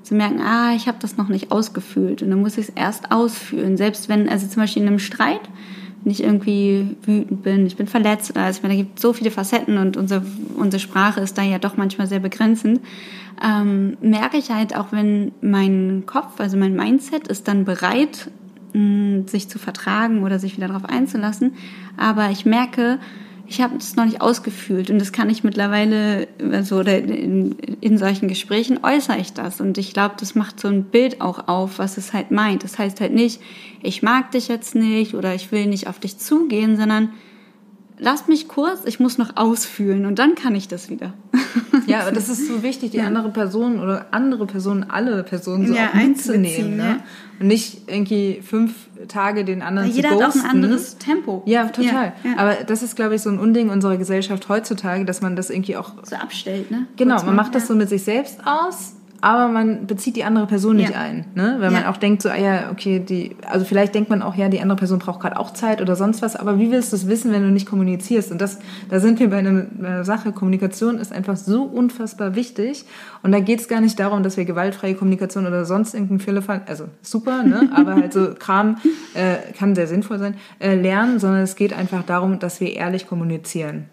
zu 0.04 0.16
merken, 0.16 0.40
ah, 0.40 0.74
ich 0.76 0.88
habe 0.88 0.98
das 1.00 1.18
noch 1.18 1.30
nicht 1.30 1.52
ausgefühlt. 1.52 2.24
Und 2.24 2.32
dann 2.32 2.42
muss 2.42 2.58
ich 2.58 2.70
es 2.70 2.74
erst 2.76 3.12
ausfühlen. 3.12 3.78
Selbst 3.78 4.10
wenn, 4.10 4.30
also 4.30 4.48
zum 4.48 4.64
Beispiel 4.64 4.82
in 4.82 4.88
einem 4.88 5.00
Streit, 5.00 5.42
ich 6.06 6.24
irgendwie 6.24 6.96
wütend 7.04 7.44
bin, 7.44 7.66
ich 7.68 7.76
bin 7.76 7.88
verletzt 7.88 8.36
also 8.36 8.58
ich 8.58 8.64
meine, 8.64 8.76
da 8.76 8.82
gibt 8.82 9.00
so 9.00 9.14
viele 9.14 9.32
Facetten 9.32 9.78
und 9.78 9.98
unsere, 9.98 10.24
unsere 10.56 10.80
Sprache 10.80 11.22
ist 11.22 11.38
da 11.38 11.44
ja 11.44 11.60
doch 11.60 11.78
manchmal 11.78 12.08
sehr 12.08 12.20
begrenzend, 12.20 12.82
ähm, 13.44 13.98
merke 14.02 14.38
ich 14.38 14.50
halt 14.52 14.76
auch, 14.76 14.92
wenn 14.92 15.32
mein 15.42 16.04
Kopf, 16.06 16.40
also 16.40 16.58
mein 16.58 16.76
Mindset 16.76 17.28
ist 17.28 17.48
dann 17.48 17.66
bereit, 17.66 18.30
mh, 18.74 19.28
sich 19.28 19.50
zu 19.50 19.60
vertragen 19.60 20.24
oder 20.24 20.40
sich 20.40 20.58
wieder 20.58 20.68
darauf 20.68 20.86
einzulassen, 20.86 21.54
aber 21.98 22.30
ich 22.32 22.46
merke, 22.46 23.00
ich 23.52 23.60
habe 23.60 23.76
es 23.76 23.98
noch 23.98 24.06
nicht 24.06 24.22
ausgefühlt 24.22 24.90
und 24.90 24.98
das 24.98 25.12
kann 25.12 25.30
ich 25.30 25.44
mittlerweile, 25.44 26.30
also 26.54 26.80
oder 26.80 26.98
in, 26.98 27.52
in 27.82 27.98
solchen 27.98 28.30
Gesprächen 28.30 28.80
äußere 28.82 29.18
ich 29.18 29.34
das 29.34 29.60
und 29.60 29.78
ich 29.78 29.94
glaube, 29.94 30.16
das 30.18 30.36
macht 30.36 30.58
so 30.58 30.70
ein 30.70 30.86
Bild 30.86 31.20
auch 31.20 31.50
auf, 31.50 31.78
was 31.78 31.98
es 31.98 32.14
halt 32.14 32.32
meint. 32.32 32.64
Das 32.64 32.80
heißt 32.80 33.02
halt 33.02 33.14
nicht, 33.14 33.42
ich 33.84 34.04
mag 34.04 34.32
dich 34.32 34.48
jetzt 34.48 34.74
nicht 34.74 35.16
oder 35.16 35.36
ich 35.36 35.52
will 35.52 35.66
nicht 35.66 35.88
auf 35.88 36.00
dich 36.00 36.18
zugehen, 36.18 36.78
sondern 36.78 37.10
lass 38.00 38.30
mich 38.30 38.48
kurz, 38.48 38.86
ich 38.86 39.02
muss 39.02 39.18
noch 39.18 39.36
ausfühlen 39.36 40.06
und 40.06 40.18
dann 40.18 40.36
kann 40.36 40.56
ich 40.56 40.70
das 40.70 40.90
wieder. 40.90 41.14
Ja, 41.88 42.02
aber 42.02 42.12
das 42.12 42.30
ist 42.30 42.48
so 42.48 42.64
wichtig, 42.64 42.92
die 42.92 43.02
andere 43.02 43.30
Person 43.30 43.80
oder 43.80 44.06
andere 44.12 44.46
Personen, 44.46 44.86
alle 44.90 45.24
Personen 45.24 45.68
so 45.68 45.74
Ja, 45.74 45.90
mitzunehmen. 45.94 46.78
Ne? 46.78 46.84
ja. 46.84 47.04
Und 47.42 47.48
nicht 47.48 47.90
irgendwie 47.90 48.42
fünf 48.42 48.74
Tage 49.08 49.44
den 49.44 49.62
anderen 49.62 49.90
Jeder 49.90 50.10
zu 50.10 50.16
hat 50.16 50.22
auch 50.22 50.34
ghosten. 50.34 50.42
ein 50.42 50.64
anderes 50.64 50.98
Tempo. 50.98 51.42
Ja, 51.46 51.66
total. 51.68 52.14
Ja, 52.24 52.32
ja. 52.32 52.38
Aber 52.38 52.54
das 52.66 52.84
ist, 52.84 52.96
glaube 52.96 53.16
ich, 53.16 53.22
so 53.22 53.30
ein 53.30 53.40
Unding 53.40 53.70
unserer 53.70 53.98
Gesellschaft 53.98 54.48
heutzutage, 54.48 55.06
dass 55.06 55.22
man 55.22 55.36
das 55.36 55.50
irgendwie 55.50 55.76
auch 55.76 55.94
so 56.04 56.16
abstellt, 56.16 56.72
ne? 56.72 56.86
Genau, 56.98 57.22
man 57.24 57.36
macht 57.36 57.56
das 57.56 57.68
so 57.68 57.74
mit 57.74 57.90
sich 57.90 58.04
selbst 58.04 58.40
aus, 58.46 58.94
aber 59.22 59.48
man 59.52 59.88
bezieht 59.88 60.16
die 60.16 60.24
andere 60.24 60.48
Person 60.48 60.76
nicht 60.78 60.92
Ja. 60.92 61.00
ein. 61.00 61.26
Ne? 61.36 61.58
Weil 61.60 61.72
man 61.72 61.84
Ja. 61.84 61.92
auch 61.92 61.98
denkt, 61.98 62.22
so, 62.24 62.30
ah 62.30 62.36
ja, 62.38 62.72
okay, 62.72 63.00
die, 63.00 63.36
also 63.48 63.66
vielleicht 63.66 63.94
denkt 63.96 64.10
man 64.10 64.22
auch, 64.22 64.36
ja, 64.36 64.50
die 64.50 64.60
andere 64.62 64.78
Person 64.78 65.00
braucht 65.00 65.20
gerade 65.22 65.40
auch 65.40 65.52
Zeit 65.52 65.82
oder 65.82 65.96
sonst 65.96 66.22
was, 66.22 66.36
aber 66.36 66.58
wie 66.60 66.72
willst 66.72 66.92
du 66.92 66.96
es 66.96 67.08
wissen, 67.08 67.32
wenn 67.32 67.44
du 67.44 67.50
nicht 67.52 67.68
kommunizierst? 67.68 68.32
Und 68.32 68.42
das, 68.42 68.60
da 68.90 69.00
sind 69.00 69.20
wir 69.20 69.30
bei 69.30 69.38
einer, 69.38 69.66
bei 69.72 69.88
einer 69.88 70.04
Sache, 70.04 70.32
Kommunikation 70.32 70.98
ist 70.98 71.12
einfach 71.14 71.38
so 71.38 71.64
unfassbar 71.64 72.36
wichtig. 72.36 72.86
Und 73.24 73.32
da 73.32 73.40
geht 73.40 73.60
es 73.62 73.68
gar 73.68 73.80
nicht 73.82 74.00
darum, 74.00 74.24
dass 74.24 74.38
wir 74.38 74.46
gewaltfreie 74.46 74.96
Kommunikation 74.96 75.46
oder 75.46 75.66
sonst 75.66 75.94
irgendein 75.94 76.20
Firlefanz, 76.20 76.64
also 76.68 76.86
super, 77.02 77.44
ne? 77.44 77.70
aber 77.76 77.94
halt 77.96 78.14
so 78.14 78.34
Kram 78.38 78.78
äh, 79.14 79.36
kann 79.58 79.76
sehr 79.76 79.88
sinnvoll 79.88 80.18
sein, 80.20 80.36
äh, 80.60 80.74
lernen, 80.76 81.20
sondern 81.20 81.42
es 81.42 81.56
geht 81.56 81.74
einfach 81.74 82.04
darum, 82.04 82.40
dass 82.40 82.60
wir 82.60 82.74
ehrlich 82.76 83.08
kommunizieren. 83.08 83.86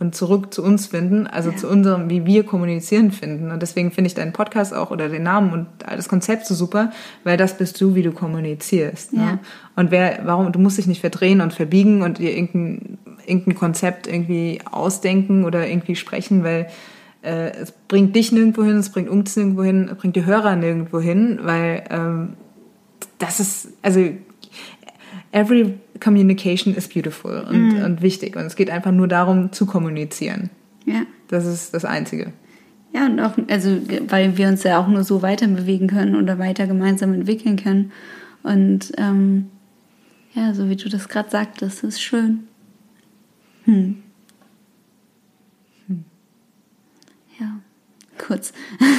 Und 0.00 0.14
zurück 0.14 0.54
zu 0.54 0.62
uns 0.62 0.86
finden, 0.86 1.26
also 1.26 1.50
ja. 1.50 1.56
zu 1.56 1.68
unserem, 1.68 2.08
wie 2.08 2.24
wir 2.24 2.44
kommunizieren 2.44 3.10
finden. 3.10 3.50
Und 3.50 3.62
deswegen 3.62 3.90
finde 3.90 4.08
ich 4.08 4.14
deinen 4.14 4.32
Podcast 4.32 4.72
auch 4.72 4.90
oder 4.90 5.08
den 5.08 5.24
Namen 5.24 5.52
und 5.52 5.66
das 5.84 6.08
Konzept 6.08 6.46
so 6.46 6.54
super, 6.54 6.92
weil 7.24 7.36
das 7.36 7.56
bist 7.56 7.80
du, 7.80 7.94
wie 7.94 8.02
du 8.02 8.12
kommunizierst. 8.12 9.12
Ne? 9.12 9.20
Ja. 9.20 9.38
Und 9.74 9.90
wer, 9.90 10.20
warum, 10.24 10.52
du 10.52 10.58
musst 10.60 10.78
dich 10.78 10.86
nicht 10.86 11.00
verdrehen 11.00 11.40
und 11.40 11.52
verbiegen 11.52 12.02
und 12.02 12.18
dir 12.18 12.36
irgendein, 12.36 12.98
irgendein 13.26 13.54
Konzept 13.56 14.06
irgendwie 14.06 14.60
ausdenken 14.70 15.44
oder 15.44 15.66
irgendwie 15.66 15.96
sprechen, 15.96 16.44
weil 16.44 16.68
äh, 17.22 17.50
es 17.50 17.72
bringt 17.72 18.14
dich 18.14 18.30
nirgendwo 18.30 18.62
hin, 18.62 18.76
es 18.76 18.90
bringt 18.90 19.08
uns 19.08 19.36
nirgendwo 19.36 19.64
hin, 19.64 19.88
es 19.90 19.98
bringt 19.98 20.14
die 20.14 20.24
Hörer 20.24 20.54
nirgendwo 20.54 21.00
hin, 21.00 21.40
weil 21.42 21.84
ähm, 21.90 22.34
das 23.18 23.40
ist, 23.40 23.68
also 23.82 24.00
every 25.32 25.74
communication 26.00 26.74
is 26.74 26.88
beautiful 26.88 27.46
und, 27.48 27.80
mm. 27.80 27.84
und 27.84 28.02
wichtig. 28.02 28.36
Und 28.36 28.44
es 28.44 28.56
geht 28.56 28.70
einfach 28.70 28.92
nur 28.92 29.08
darum, 29.08 29.52
zu 29.52 29.66
kommunizieren. 29.66 30.50
Ja. 30.84 31.02
Das 31.28 31.46
ist 31.46 31.74
das 31.74 31.84
Einzige. 31.84 32.32
Ja, 32.92 33.06
und 33.06 33.20
auch, 33.20 33.32
also, 33.48 33.78
weil 34.08 34.36
wir 34.36 34.48
uns 34.48 34.62
ja 34.62 34.78
auch 34.78 34.88
nur 34.88 35.04
so 35.04 35.20
weiter 35.22 35.46
bewegen 35.46 35.88
können 35.88 36.16
oder 36.16 36.38
weiter 36.38 36.66
gemeinsam 36.66 37.12
entwickeln 37.12 37.56
können. 37.56 37.92
Und 38.42 38.92
ähm, 38.96 39.46
ja, 40.34 40.54
so 40.54 40.68
wie 40.68 40.76
du 40.76 40.88
das 40.88 41.08
gerade 41.08 41.30
sagtest, 41.30 41.84
ist 41.84 42.00
schön. 42.00 42.44
Hm. 43.64 44.02
hm. 45.86 46.04
Ja, 47.38 47.60
kurz, 48.16 48.52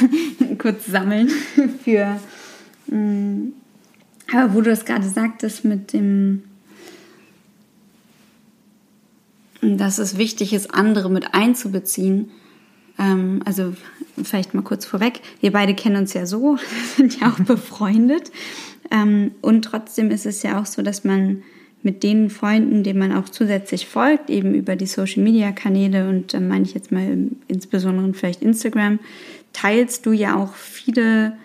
kurz 0.59 0.85
sammeln 0.85 1.29
für. 1.83 2.19
Mh, 2.87 2.95
hm, 2.95 3.53
aber 4.31 4.53
wo 4.53 4.61
du 4.61 4.69
das 4.69 4.85
gerade 4.85 5.07
sagtest 5.09 5.65
mit 5.65 5.93
dem, 5.93 6.43
dass 9.61 9.97
es 9.97 10.17
wichtig 10.17 10.53
ist, 10.53 10.73
andere 10.73 11.09
mit 11.09 11.33
einzubeziehen. 11.33 12.31
Ähm, 12.97 13.41
also 13.45 13.73
vielleicht 14.23 14.53
mal 14.53 14.61
kurz 14.61 14.85
vorweg, 14.85 15.21
wir 15.41 15.51
beide 15.51 15.73
kennen 15.73 15.97
uns 15.97 16.13
ja 16.13 16.25
so, 16.25 16.57
sind 16.95 17.19
ja 17.19 17.31
auch 17.31 17.39
befreundet. 17.39 18.31
Ähm, 18.91 19.31
und 19.41 19.63
trotzdem 19.63 20.11
ist 20.11 20.25
es 20.25 20.43
ja 20.43 20.59
auch 20.59 20.65
so, 20.65 20.81
dass 20.81 21.03
man 21.03 21.43
mit 21.81 22.03
den 22.03 22.29
Freunden, 22.29 22.83
denen 22.83 22.99
man 22.99 23.13
auch 23.13 23.29
zusätzlich 23.29 23.87
folgt, 23.87 24.29
eben 24.29 24.53
über 24.53 24.75
die 24.75 24.85
Social-Media-Kanäle 24.85 26.09
und 26.09 26.33
da 26.33 26.39
meine 26.41 26.65
ich 26.65 26.73
jetzt 26.73 26.91
mal 26.91 27.29
insbesondere 27.47 28.13
vielleicht 28.13 28.41
Instagram, 28.41 28.99
teilst 29.53 30.05
du 30.05 30.11
ja 30.11 30.35
auch 30.35 30.53
viele 30.55 31.37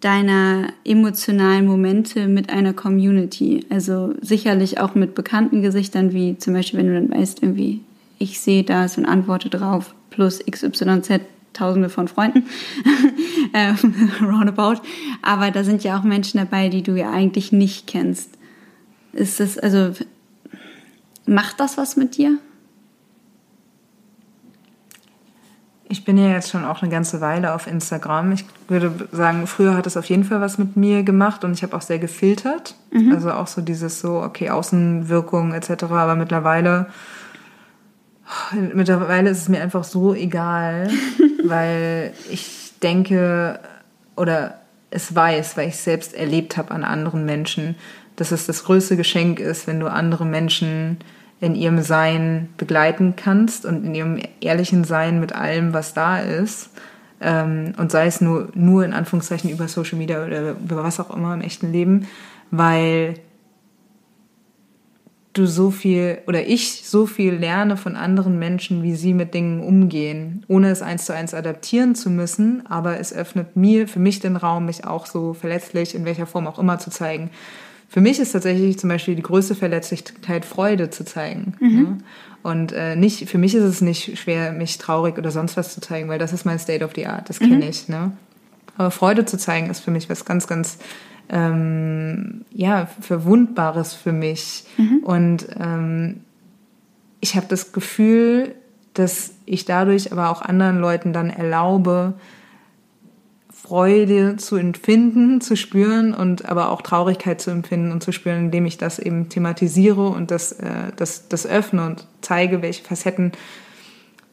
deiner 0.00 0.68
emotionalen 0.84 1.66
Momente 1.66 2.28
mit 2.28 2.50
einer 2.50 2.72
Community. 2.72 3.66
Also 3.68 4.14
sicherlich 4.20 4.78
auch 4.80 4.94
mit 4.94 5.14
bekannten 5.14 5.62
Gesichtern, 5.62 6.12
wie 6.12 6.38
zum 6.38 6.54
Beispiel, 6.54 6.78
wenn 6.78 6.86
du 6.88 6.94
dann 6.94 7.10
weißt, 7.10 7.42
irgendwie, 7.42 7.80
ich 8.18 8.40
sehe 8.40 8.62
das 8.62 8.96
und 8.96 9.06
antworte 9.06 9.48
drauf, 9.48 9.94
plus 10.10 10.40
XYZ, 10.48 11.20
tausende 11.52 11.88
von 11.88 12.06
Freunden, 12.06 12.44
ähm, 13.54 13.76
roundabout. 14.20 14.80
Aber 15.22 15.50
da 15.50 15.64
sind 15.64 15.82
ja 15.82 15.98
auch 15.98 16.04
Menschen 16.04 16.38
dabei, 16.38 16.68
die 16.68 16.82
du 16.82 16.96
ja 16.96 17.10
eigentlich 17.10 17.50
nicht 17.50 17.86
kennst. 17.86 18.30
Ist 19.12 19.40
das, 19.40 19.58
also, 19.58 19.92
macht 21.26 21.58
das 21.58 21.76
was 21.76 21.96
mit 21.96 22.16
dir? 22.16 22.38
Ich 25.90 26.04
bin 26.04 26.18
ja 26.18 26.28
jetzt 26.28 26.50
schon 26.50 26.64
auch 26.64 26.82
eine 26.82 26.90
ganze 26.90 27.20
Weile 27.20 27.54
auf 27.54 27.66
Instagram. 27.66 28.32
Ich 28.32 28.44
würde 28.68 29.08
sagen, 29.10 29.46
früher 29.46 29.74
hat 29.74 29.86
es 29.86 29.96
auf 29.96 30.04
jeden 30.04 30.24
Fall 30.24 30.40
was 30.40 30.58
mit 30.58 30.76
mir 30.76 31.02
gemacht 31.02 31.44
und 31.44 31.52
ich 31.52 31.62
habe 31.62 31.74
auch 31.74 31.82
sehr 31.82 31.98
gefiltert. 31.98 32.74
Mhm. 32.90 33.12
Also 33.12 33.32
auch 33.32 33.46
so 33.46 33.62
dieses 33.62 34.00
so, 34.00 34.22
okay, 34.22 34.50
Außenwirkung 34.50 35.54
etc. 35.54 35.84
Aber 35.84 36.14
mittlerweile, 36.14 36.86
mittlerweile 38.74 39.30
ist 39.30 39.42
es 39.42 39.48
mir 39.48 39.62
einfach 39.62 39.84
so 39.84 40.14
egal, 40.14 40.90
weil 41.44 42.12
ich 42.30 42.74
denke 42.82 43.60
oder 44.14 44.58
es 44.90 45.14
weiß, 45.14 45.56
weil 45.56 45.68
ich 45.68 45.74
es 45.74 45.84
selbst 45.84 46.14
erlebt 46.14 46.56
habe 46.56 46.72
an 46.72 46.84
anderen 46.84 47.24
Menschen, 47.24 47.76
dass 48.16 48.32
es 48.32 48.46
das 48.46 48.64
größte 48.64 48.96
Geschenk 48.96 49.40
ist, 49.40 49.66
wenn 49.66 49.80
du 49.80 49.86
andere 49.86 50.26
Menschen 50.26 50.98
in 51.40 51.54
ihrem 51.54 51.82
Sein 51.82 52.48
begleiten 52.56 53.14
kannst 53.16 53.64
und 53.64 53.84
in 53.84 53.94
ihrem 53.94 54.20
ehrlichen 54.40 54.84
Sein 54.84 55.20
mit 55.20 55.34
allem, 55.34 55.72
was 55.72 55.94
da 55.94 56.18
ist. 56.18 56.70
Ähm, 57.20 57.72
und 57.76 57.90
sei 57.90 58.06
es 58.06 58.20
nur, 58.20 58.48
nur 58.54 58.84
in 58.84 58.92
Anführungszeichen 58.92 59.50
über 59.50 59.68
Social 59.68 59.98
Media 59.98 60.24
oder 60.24 60.52
über 60.52 60.82
was 60.84 61.00
auch 61.00 61.14
immer 61.14 61.34
im 61.34 61.40
echten 61.40 61.72
Leben, 61.72 62.06
weil 62.50 63.14
du 65.32 65.46
so 65.46 65.70
viel 65.70 66.18
oder 66.26 66.46
ich 66.46 66.86
so 66.86 67.06
viel 67.06 67.34
lerne 67.34 67.76
von 67.76 67.96
anderen 67.96 68.38
Menschen, 68.38 68.82
wie 68.82 68.94
sie 68.94 69.14
mit 69.14 69.34
Dingen 69.34 69.60
umgehen, 69.60 70.44
ohne 70.48 70.70
es 70.70 70.82
eins 70.82 71.04
zu 71.04 71.14
eins 71.14 71.34
adaptieren 71.34 71.94
zu 71.94 72.10
müssen, 72.10 72.66
aber 72.66 72.98
es 72.98 73.12
öffnet 73.12 73.56
mir, 73.56 73.86
für 73.88 74.00
mich 74.00 74.20
den 74.20 74.36
Raum, 74.36 74.66
mich 74.66 74.84
auch 74.84 75.06
so 75.06 75.34
verletzlich 75.34 75.94
in 75.94 76.04
welcher 76.04 76.26
Form 76.26 76.46
auch 76.46 76.58
immer 76.58 76.78
zu 76.78 76.90
zeigen. 76.90 77.30
Für 77.88 78.00
mich 78.02 78.20
ist 78.20 78.32
tatsächlich 78.32 78.78
zum 78.78 78.90
Beispiel 78.90 79.14
die 79.14 79.22
größte 79.22 79.54
Verletzlichkeit 79.54 80.44
Freude 80.44 80.90
zu 80.90 81.04
zeigen. 81.04 81.54
Mhm. 81.58 81.98
Und 82.42 82.72
äh, 82.72 82.96
nicht, 82.96 83.28
für 83.28 83.38
mich 83.38 83.54
ist 83.54 83.64
es 83.64 83.80
nicht 83.80 84.18
schwer, 84.18 84.52
mich 84.52 84.78
traurig 84.78 85.18
oder 85.18 85.30
sonst 85.30 85.56
was 85.56 85.74
zu 85.74 85.80
zeigen, 85.80 86.08
weil 86.08 86.18
das 86.18 86.32
ist 86.32 86.44
mein 86.44 86.58
State 86.58 86.84
of 86.84 86.92
the 86.94 87.06
Art, 87.06 87.28
das 87.28 87.38
kenne 87.38 87.56
mhm. 87.56 87.62
ich. 87.62 87.88
Ne? 87.88 88.12
Aber 88.76 88.90
Freude 88.90 89.24
zu 89.24 89.38
zeigen 89.38 89.70
ist 89.70 89.80
für 89.80 89.90
mich 89.90 90.08
was 90.08 90.24
ganz, 90.24 90.46
ganz 90.46 90.78
ähm, 91.30 92.44
ja, 92.52 92.88
Verwundbares 93.00 93.94
für 93.94 94.12
mich. 94.12 94.64
Mhm. 94.76 94.98
Und 95.02 95.48
ähm, 95.58 96.20
ich 97.20 97.36
habe 97.36 97.46
das 97.48 97.72
Gefühl, 97.72 98.54
dass 98.94 99.32
ich 99.46 99.64
dadurch 99.64 100.12
aber 100.12 100.30
auch 100.30 100.42
anderen 100.42 100.78
Leuten 100.78 101.12
dann 101.12 101.30
erlaube, 101.30 102.14
Freude 103.60 104.36
zu 104.36 104.56
empfinden, 104.56 105.40
zu 105.40 105.56
spüren 105.56 106.14
und 106.14 106.48
aber 106.48 106.70
auch 106.70 106.80
Traurigkeit 106.80 107.40
zu 107.40 107.50
empfinden 107.50 107.92
und 107.92 108.02
zu 108.02 108.12
spüren, 108.12 108.46
indem 108.46 108.66
ich 108.66 108.78
das 108.78 108.98
eben 108.98 109.28
thematisiere 109.28 110.08
und 110.08 110.30
das, 110.30 110.52
äh, 110.52 110.92
das, 110.96 111.28
das 111.28 111.46
öffne 111.46 111.84
und 111.84 112.06
zeige, 112.20 112.62
welche 112.62 112.84
Facetten 112.84 113.32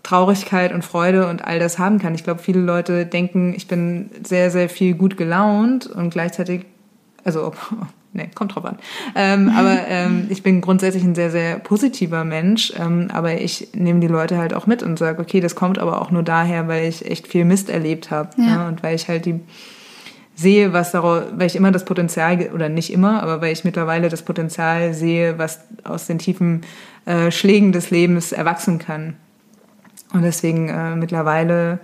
Traurigkeit 0.04 0.72
und 0.72 0.86
Freude 0.86 1.28
und 1.28 1.44
all 1.44 1.58
das 1.58 1.80
haben 1.80 1.98
kann. 1.98 2.14
Ich 2.14 2.24
glaube, 2.24 2.40
viele 2.40 2.60
Leute 2.60 3.08
denken, 3.08 3.54
ich 3.56 3.68
bin 3.68 4.12
sehr, 4.24 4.52
sehr 4.52 4.70
viel 4.70 4.94
gut 4.94 5.18
gelaunt 5.18 5.88
und 5.88 6.12
gleichzeitig, 6.12 6.66
also 7.24 7.54
nee, 8.16 8.30
kommt 8.34 8.56
drauf 8.56 8.66
an. 8.66 8.78
Ähm, 9.14 9.50
aber 9.56 9.88
ähm, 9.88 10.28
ich 10.30 10.42
bin 10.42 10.62
grundsätzlich 10.62 11.04
ein 11.04 11.16
sehr, 11.16 11.30
sehr 11.30 11.60
positiver 11.60 12.24
Mensch, 12.24 12.74
ähm, 12.80 13.10
aber 13.14 13.40
ich 13.40 13.70
nehme 13.74 14.00
die 14.00 14.08
Leute 14.08 14.38
halt 14.38 14.54
auch 14.54 14.66
mit 14.66 14.82
und 14.82 14.98
sage, 14.98 15.22
okay, 15.22 15.42
das 15.42 15.56
kommt 15.56 15.78
aber 15.78 16.02
auch 16.02 16.12
nur 16.12 16.24
daher, 16.24 16.68
weil 16.68 16.88
ich 16.88 17.06
echt 17.10 17.28
viel 17.28 17.46
Mist 17.46 17.70
erlebt 17.70 18.10
habe 18.10 18.30
ja. 18.38 18.48
ja. 18.48 18.68
und 18.68 18.82
weil 18.82 18.96
ich 18.96 19.08
halt 19.08 19.26
die 19.26 19.40
sehe, 20.36 20.74
was 20.74 20.92
daraus, 20.92 21.24
weil 21.36 21.48
ich 21.48 21.56
immer 21.56 21.72
das 21.72 21.86
Potenzial, 21.86 22.50
oder 22.54 22.68
nicht 22.70 22.92
immer, 22.92 23.22
aber 23.22 23.42
weil 23.42 23.54
ich 23.54 23.64
mittlerweile 23.64 24.10
das 24.10 24.24
Potenzial 24.24 24.94
sehe, 24.94 25.38
was 25.38 25.62
aus 25.84 26.08
den 26.08 26.20
tiefen 26.20 26.62
äh, 27.06 27.32
Schlägen 27.32 27.72
des 27.72 27.90
Lebens 27.90 28.32
erwachsen 28.32 28.80
kann. 28.80 29.16
Und 30.14 30.24
deswegen 30.24 30.70
äh, 30.70 30.96
mittlerweile 30.96 31.80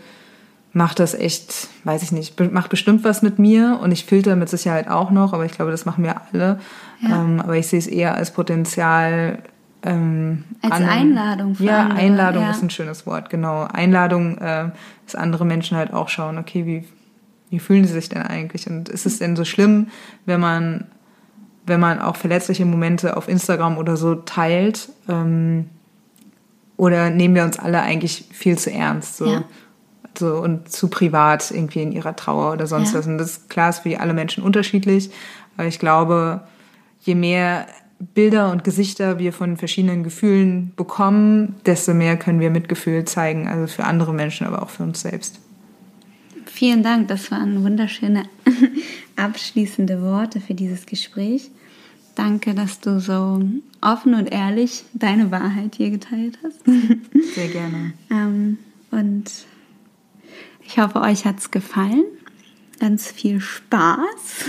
macht 0.74 1.00
das 1.00 1.14
echt, 1.14 1.68
weiß 1.84 2.02
ich 2.04 2.12
nicht, 2.12 2.40
macht 2.52 2.70
bestimmt 2.70 3.04
was 3.04 3.22
mit 3.22 3.40
mir 3.40 3.80
und 3.82 3.92
ich 3.92 4.06
filter 4.06 4.36
mit 4.36 4.50
Sicherheit 4.50 4.88
auch 4.88 5.12
noch, 5.12 5.34
aber 5.34 5.46
ich 5.46 5.52
glaube, 5.52 5.72
das 5.72 5.86
machen 5.86 6.04
wir 6.04 6.22
alle. 6.32 6.60
Ja. 7.02 7.24
Ähm, 7.24 7.42
aber 7.42 7.58
ich 7.58 7.68
sehe 7.68 7.80
es 7.80 7.88
eher 7.88 8.16
als 8.16 8.32
Potenzial. 8.32 9.40
Ähm, 9.84 10.46
als 10.62 10.74
an, 10.74 10.86
Einladung. 10.86 11.56
Für 11.56 11.64
ja, 11.66 11.80
andere. 11.82 12.00
Einladung 12.00 12.44
ja. 12.44 12.52
ist 12.52 12.64
ein 12.64 12.70
schönes 12.70 13.06
Wort, 13.06 13.30
genau. 13.30 13.64
Einladung, 13.64 14.38
äh, 14.38 14.70
dass 15.06 15.16
andere 15.16 15.46
Menschen 15.46 15.76
halt 15.76 15.94
auch 15.94 16.08
schauen, 16.08 16.38
okay, 16.38 16.66
wie, 16.66 16.88
wie 17.50 17.60
fühlen 17.60 17.86
sie 17.86 17.94
sich 17.94 18.08
denn 18.08 18.22
eigentlich? 18.22 18.70
Und 18.70 18.88
ist 18.88 19.06
es 19.06 19.20
denn 19.20 19.36
so 19.36 19.44
schlimm, 19.44 19.88
wenn 20.26 20.40
man, 20.40 20.86
wenn 21.66 21.82
man 21.82 22.00
auch 22.00 22.16
verletzliche 22.16 22.66
Momente 22.66 23.18
auf 23.18 23.28
Instagram 23.28 23.78
oder 23.78 23.98
so 23.98 24.16
teilt? 24.16 24.90
Ähm, 25.10 25.70
oder 26.78 27.10
nehmen 27.10 27.36
wir 27.36 27.44
uns 27.44 27.60
alle 27.60 27.82
eigentlich 27.82 28.26
viel 28.32 28.58
zu 28.58 28.72
ernst? 28.72 29.18
So? 29.18 29.26
Ja 29.26 29.44
so 30.22 30.38
und 30.38 30.72
zu 30.72 30.88
privat 30.88 31.52
irgendwie 31.52 31.82
in 31.82 31.92
ihrer 31.92 32.16
Trauer 32.16 32.54
oder 32.54 32.68
sonst 32.68 32.94
ja. 32.94 33.00
was. 33.00 33.08
Und 33.08 33.18
das 33.18 33.32
ist 33.32 33.50
klar, 33.50 33.70
ist 33.70 33.80
für 33.80 34.00
alle 34.00 34.14
Menschen 34.14 34.44
unterschiedlich. 34.44 35.10
Aber 35.58 35.68
ich 35.68 35.80
glaube, 35.80 36.42
je 37.02 37.16
mehr 37.16 37.68
Bilder 38.14 38.52
und 38.52 38.64
Gesichter 38.64 39.20
wir 39.20 39.34
von 39.34 39.58
verschiedenen 39.58 40.04
Gefühlen 40.04 40.72
bekommen, 40.76 41.56
desto 41.66 41.94
mehr 41.94 42.18
können 42.18 42.40
wir 42.40 42.50
Mitgefühl 42.50 43.06
zeigen, 43.06 43.48
also 43.48 43.68
für 43.68 43.84
andere 43.84 44.14
Menschen, 44.14 44.48
aber 44.48 44.64
auch 44.64 44.70
für 44.70 44.84
uns 44.84 45.02
selbst. 45.02 45.40
Vielen 46.46 46.84
Dank, 46.84 47.08
das 47.08 47.32
waren 47.32 47.64
wunderschöne 47.64 48.24
abschließende 49.16 50.02
Worte 50.02 50.40
für 50.42 50.54
dieses 50.54 50.86
Gespräch. 50.86 51.52
Danke, 52.16 52.54
dass 52.54 52.80
du 52.80 53.00
so 53.00 53.42
offen 53.82 54.16
und 54.16 54.32
ehrlich 54.32 54.84
deine 54.94 55.32
Wahrheit 55.32 55.76
hier 55.76 55.92
geteilt 55.92 56.38
hast. 56.44 56.60
Sehr 57.36 57.48
gerne. 57.48 57.94
ähm, 58.12 58.58
und 58.92 59.32
ich 60.72 60.78
hoffe, 60.78 61.02
euch 61.02 61.26
hat 61.26 61.40
es 61.40 61.52
gefallen. 61.52 62.06
Ganz 62.80 63.12
viel 63.12 63.42
Spaß 63.42 64.46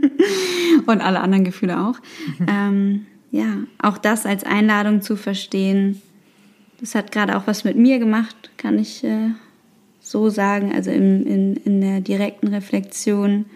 und 0.86 1.00
alle 1.00 1.20
anderen 1.20 1.44
Gefühle 1.44 1.80
auch. 1.80 1.94
Mhm. 2.38 2.46
Ähm, 2.48 3.06
ja, 3.30 3.58
auch 3.78 3.96
das 3.96 4.26
als 4.26 4.44
Einladung 4.44 5.02
zu 5.02 5.16
verstehen, 5.16 6.02
das 6.80 6.96
hat 6.96 7.12
gerade 7.12 7.36
auch 7.36 7.46
was 7.46 7.62
mit 7.62 7.76
mir 7.76 8.00
gemacht, 8.00 8.50
kann 8.56 8.78
ich 8.78 9.04
äh, 9.04 9.30
so 10.00 10.30
sagen, 10.30 10.72
also 10.74 10.90
in, 10.90 11.24
in, 11.26 11.56
in 11.56 11.80
der 11.80 12.00
direkten 12.00 12.48
Reflexion. 12.48 13.46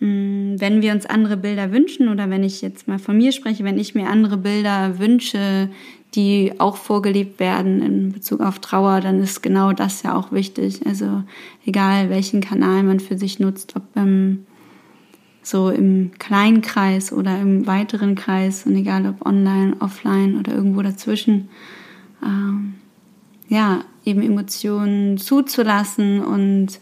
Mm, 0.00 0.56
wenn 0.58 0.82
wir 0.82 0.92
uns 0.92 1.06
andere 1.06 1.36
Bilder 1.36 1.72
wünschen 1.72 2.08
oder 2.08 2.28
wenn 2.30 2.42
ich 2.42 2.62
jetzt 2.62 2.88
mal 2.88 2.98
von 2.98 3.16
mir 3.16 3.30
spreche, 3.30 3.62
wenn 3.62 3.78
ich 3.78 3.94
mir 3.94 4.08
andere 4.08 4.38
Bilder 4.38 4.98
wünsche, 4.98 5.70
die 6.14 6.54
auch 6.58 6.76
vorgelebt 6.76 7.38
werden 7.38 7.82
in 7.82 8.12
Bezug 8.12 8.40
auf 8.40 8.58
Trauer, 8.58 9.00
dann 9.00 9.22
ist 9.22 9.42
genau 9.42 9.72
das 9.72 10.02
ja 10.02 10.16
auch 10.16 10.32
wichtig. 10.32 10.84
Also 10.86 11.22
egal 11.64 12.10
welchen 12.10 12.40
Kanal 12.40 12.82
man 12.82 13.00
für 13.00 13.16
sich 13.16 13.38
nutzt, 13.38 13.76
ob 13.76 13.82
ähm, 13.96 14.44
so 15.42 15.70
im 15.70 16.12
kleinen 16.18 16.62
Kreis 16.62 17.12
oder 17.12 17.40
im 17.40 17.66
weiteren 17.66 18.14
Kreis 18.14 18.66
und 18.66 18.74
egal 18.76 19.06
ob 19.06 19.24
online, 19.24 19.76
offline 19.80 20.38
oder 20.38 20.52
irgendwo 20.52 20.82
dazwischen, 20.82 21.48
ähm, 22.22 22.74
ja, 23.48 23.80
eben 24.04 24.22
Emotionen 24.22 25.18
zuzulassen 25.18 26.20
und 26.20 26.80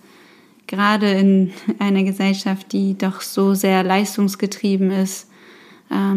gerade 0.67 1.11
in 1.11 1.53
einer 1.79 2.05
Gesellschaft, 2.05 2.73
die 2.73 2.97
doch 2.97 3.21
so 3.21 3.55
sehr 3.55 3.83
leistungsgetrieben 3.83 4.91
ist, 4.91 5.28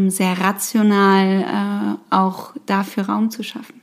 sehr 0.09 0.39
rational 0.39 1.41
äh, 1.41 2.15
auch 2.15 2.53
dafür 2.65 3.05
Raum 3.05 3.29
zu 3.29 3.43
schaffen. 3.43 3.80